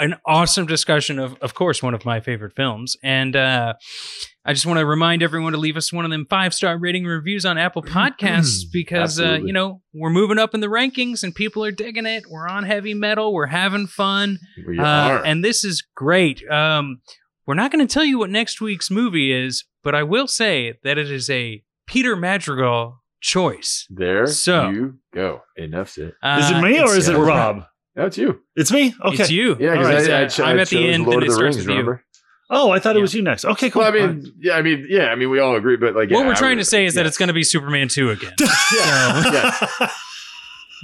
an 0.00 0.14
awesome 0.24 0.64
discussion 0.66 1.18
of, 1.18 1.36
of 1.40 1.54
course, 1.54 1.82
one 1.82 1.92
of 1.94 2.04
my 2.04 2.20
favorite 2.20 2.54
films. 2.54 2.96
And 3.02 3.34
uh, 3.34 3.74
I 4.44 4.52
just 4.52 4.64
want 4.64 4.78
to 4.78 4.86
remind 4.86 5.24
everyone 5.24 5.52
to 5.54 5.58
leave 5.58 5.76
us 5.76 5.92
one 5.92 6.04
of 6.04 6.10
them 6.12 6.24
five 6.30 6.54
star 6.54 6.78
rating 6.78 7.04
reviews 7.04 7.44
on 7.44 7.58
Apple 7.58 7.82
Podcasts 7.82 8.60
because, 8.72 9.18
uh, 9.18 9.38
you 9.42 9.52
know, 9.52 9.82
we're 9.92 10.10
moving 10.10 10.38
up 10.38 10.54
in 10.54 10.60
the 10.60 10.68
rankings 10.68 11.24
and 11.24 11.34
people 11.34 11.64
are 11.64 11.72
digging 11.72 12.06
it. 12.06 12.24
We're 12.30 12.46
on 12.48 12.62
heavy 12.62 12.94
metal. 12.94 13.34
We're 13.34 13.46
having 13.46 13.88
fun. 13.88 14.38
We 14.66 14.78
Uh, 14.78 14.84
are. 14.84 15.24
and 15.24 15.44
this 15.44 15.64
is 15.64 15.82
great. 15.96 16.48
Um, 16.48 17.00
we're 17.46 17.54
not 17.54 17.72
going 17.72 17.84
to 17.84 17.92
tell 17.92 18.04
you 18.04 18.18
what 18.18 18.30
next 18.30 18.60
week's 18.60 18.90
movie 18.92 19.32
is, 19.32 19.64
but 19.88 19.94
I 19.94 20.02
will 20.02 20.26
say 20.28 20.74
that 20.84 20.98
it 20.98 21.10
is 21.10 21.30
a 21.30 21.62
Peter 21.86 22.14
Madrigal 22.14 23.00
choice. 23.22 23.86
there 23.88 24.26
so- 24.26 24.68
you 24.68 24.98
go. 25.14 25.40
Enough 25.56 25.88
said. 25.88 26.12
Uh, 26.22 26.40
is 26.42 26.50
it 26.50 26.60
me 26.60 26.78
or 26.78 26.82
it's- 26.92 26.96
is 26.98 27.08
it 27.08 27.16
we're 27.16 27.24
Rob? 27.26 27.64
That's 27.96 28.18
you. 28.18 28.42
It's 28.54 28.70
me? 28.70 28.94
Okay. 29.02 29.22
It's 29.22 29.30
you. 29.30 29.56
Yeah, 29.58 29.70
because 29.70 29.86
right, 29.86 30.10
I, 30.10 30.44
I, 30.44 30.46
I, 30.46 30.52
I'm 30.52 30.58
at 30.58 30.68
the 30.68 30.90
end, 30.90 31.06
Lord 31.06 31.22
of 31.22 31.34
the 31.34 31.42
Rings. 31.42 31.66
Remember? 31.66 32.04
Oh, 32.50 32.70
I 32.70 32.80
thought 32.80 32.96
it 32.96 33.00
was 33.00 33.14
you 33.14 33.22
next. 33.22 33.46
Okay, 33.46 33.70
cool. 33.70 33.80
Well, 33.80 33.90
I 33.90 33.94
mean, 33.94 34.30
yeah, 34.38 34.56
I 34.56 34.60
mean, 34.60 34.86
yeah, 34.90 35.06
I 35.06 35.14
mean, 35.14 35.30
we 35.30 35.40
all 35.40 35.56
agree, 35.56 35.78
but 35.78 35.94
like, 35.94 36.10
what 36.10 36.20
yeah, 36.20 36.26
we're 36.26 36.34
trying 36.34 36.58
would- 36.58 36.64
to 36.64 36.68
say 36.68 36.84
is 36.84 36.92
that 36.96 37.06
it's 37.06 37.16
going 37.16 37.28
to 37.28 37.32
be 37.32 37.44
Superman 37.44 37.88
2 37.88 38.10
again. 38.10 38.34
yeah. 38.76 39.90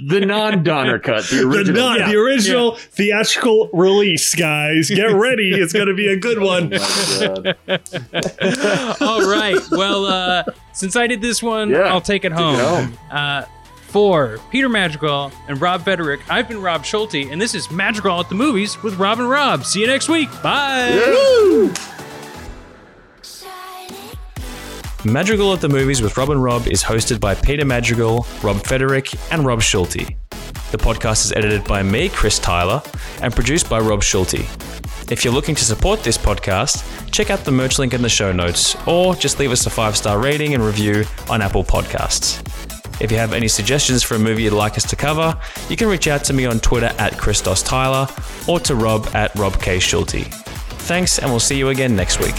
the 0.03 0.21
non-Donner 0.25 0.99
cut, 0.99 1.23
the 1.25 1.35
the, 1.41 1.47
original. 1.47 1.97
Yeah. 1.97 2.09
the 2.09 2.17
original 2.17 2.75
theatrical 2.75 3.69
release, 3.73 4.33
guys. 4.35 4.89
Get 4.89 5.05
ready. 5.13 5.51
it's 5.51 5.73
going 5.73 5.87
to 5.87 5.93
be 5.93 6.07
a 6.07 6.17
good 6.17 6.39
one. 6.39 6.71
Oh. 6.73 7.53
All 9.01 9.29
right. 9.29 9.59
Well, 9.71 10.05
uh, 10.05 10.43
since 10.73 10.95
I 10.95 11.07
did 11.07 11.21
this 11.21 11.41
one, 11.41 11.69
Yeah, 11.69 11.81
I'll 11.81 12.01
take 12.01 12.25
it 12.25 12.29
take 12.29 12.37
home. 12.37 12.55
it 12.55 12.61
home. 12.63 12.97
Uh, 13.11 13.43
for 13.87 14.39
Peter 14.51 14.67
Madrigal 14.67 15.31
and 15.47 15.61
Rob 15.61 15.83
Federick, 15.85 16.19
I've 16.29 16.49
been 16.49 16.61
Rob 16.61 16.83
Schulte, 16.83 17.15
and 17.31 17.41
this 17.41 17.55
is 17.55 17.71
Madrigal 17.71 18.19
at 18.19 18.27
the 18.27 18.35
Movies 18.35 18.81
with 18.83 18.95
Rob 18.95 19.19
and 19.19 19.29
Rob. 19.29 19.63
See 19.65 19.79
you 19.79 19.87
next 19.87 20.09
week. 20.09 20.29
Bye. 20.43 21.71
Madrigal 25.05 25.53
at 25.53 25.61
the 25.61 25.69
Movies 25.69 26.01
with 26.01 26.17
Rob 26.17 26.31
and 26.31 26.41
Rob 26.41 26.67
is 26.67 26.83
hosted 26.83 27.19
by 27.19 27.35
Peter 27.35 27.63
Madrigal, 27.63 28.25
Rob 28.41 28.57
Federick, 28.65 29.13
and 29.31 29.45
Rob 29.45 29.61
Schulte. 29.61 30.15
The 30.71 30.77
podcast 30.77 31.25
is 31.25 31.31
edited 31.33 31.63
by 31.65 31.83
me, 31.83 32.09
Chris 32.09 32.39
Tyler, 32.39 32.81
and 33.21 33.33
produced 33.33 33.69
by 33.69 33.79
Rob 33.79 34.01
Schulte. 34.01 34.39
If 35.11 35.23
you're 35.23 35.33
looking 35.33 35.53
to 35.55 35.63
support 35.63 36.03
this 36.03 36.17
podcast, 36.17 36.83
check 37.11 37.29
out 37.29 37.45
the 37.45 37.51
merch 37.51 37.77
link 37.77 37.93
in 37.93 38.01
the 38.01 38.09
show 38.09 38.31
notes, 38.31 38.75
or 38.87 39.15
just 39.15 39.37
leave 39.37 39.51
us 39.51 39.67
a 39.67 39.69
five 39.69 39.95
star 39.95 40.19
rating 40.19 40.55
and 40.55 40.63
review 40.63 41.03
on 41.29 41.41
Apple 41.41 41.63
Podcasts. 41.63 42.41
If 42.99 43.11
you 43.11 43.17
have 43.17 43.33
any 43.33 43.47
suggestions 43.47 44.01
for 44.01 44.15
a 44.15 44.19
movie 44.19 44.43
you'd 44.43 44.53
like 44.53 44.75
us 44.75 44.89
to 44.89 44.95
cover, 44.95 45.39
you 45.69 45.75
can 45.75 45.87
reach 45.87 46.07
out 46.07 46.23
to 46.25 46.33
me 46.33 46.45
on 46.45 46.59
Twitter 46.59 46.91
at 46.97 47.17
Christos 47.17 47.61
Tyler 47.61 48.07
or 48.47 48.59
to 48.61 48.73
Rob 48.73 49.07
at 49.13 49.35
Rob 49.35 49.61
K. 49.61 49.79
Schulte. 49.79 50.25
Thanks, 50.87 51.19
and 51.19 51.29
we'll 51.29 51.39
see 51.39 51.57
you 51.57 51.69
again 51.69 51.95
next 51.95 52.19
week. 52.19 52.35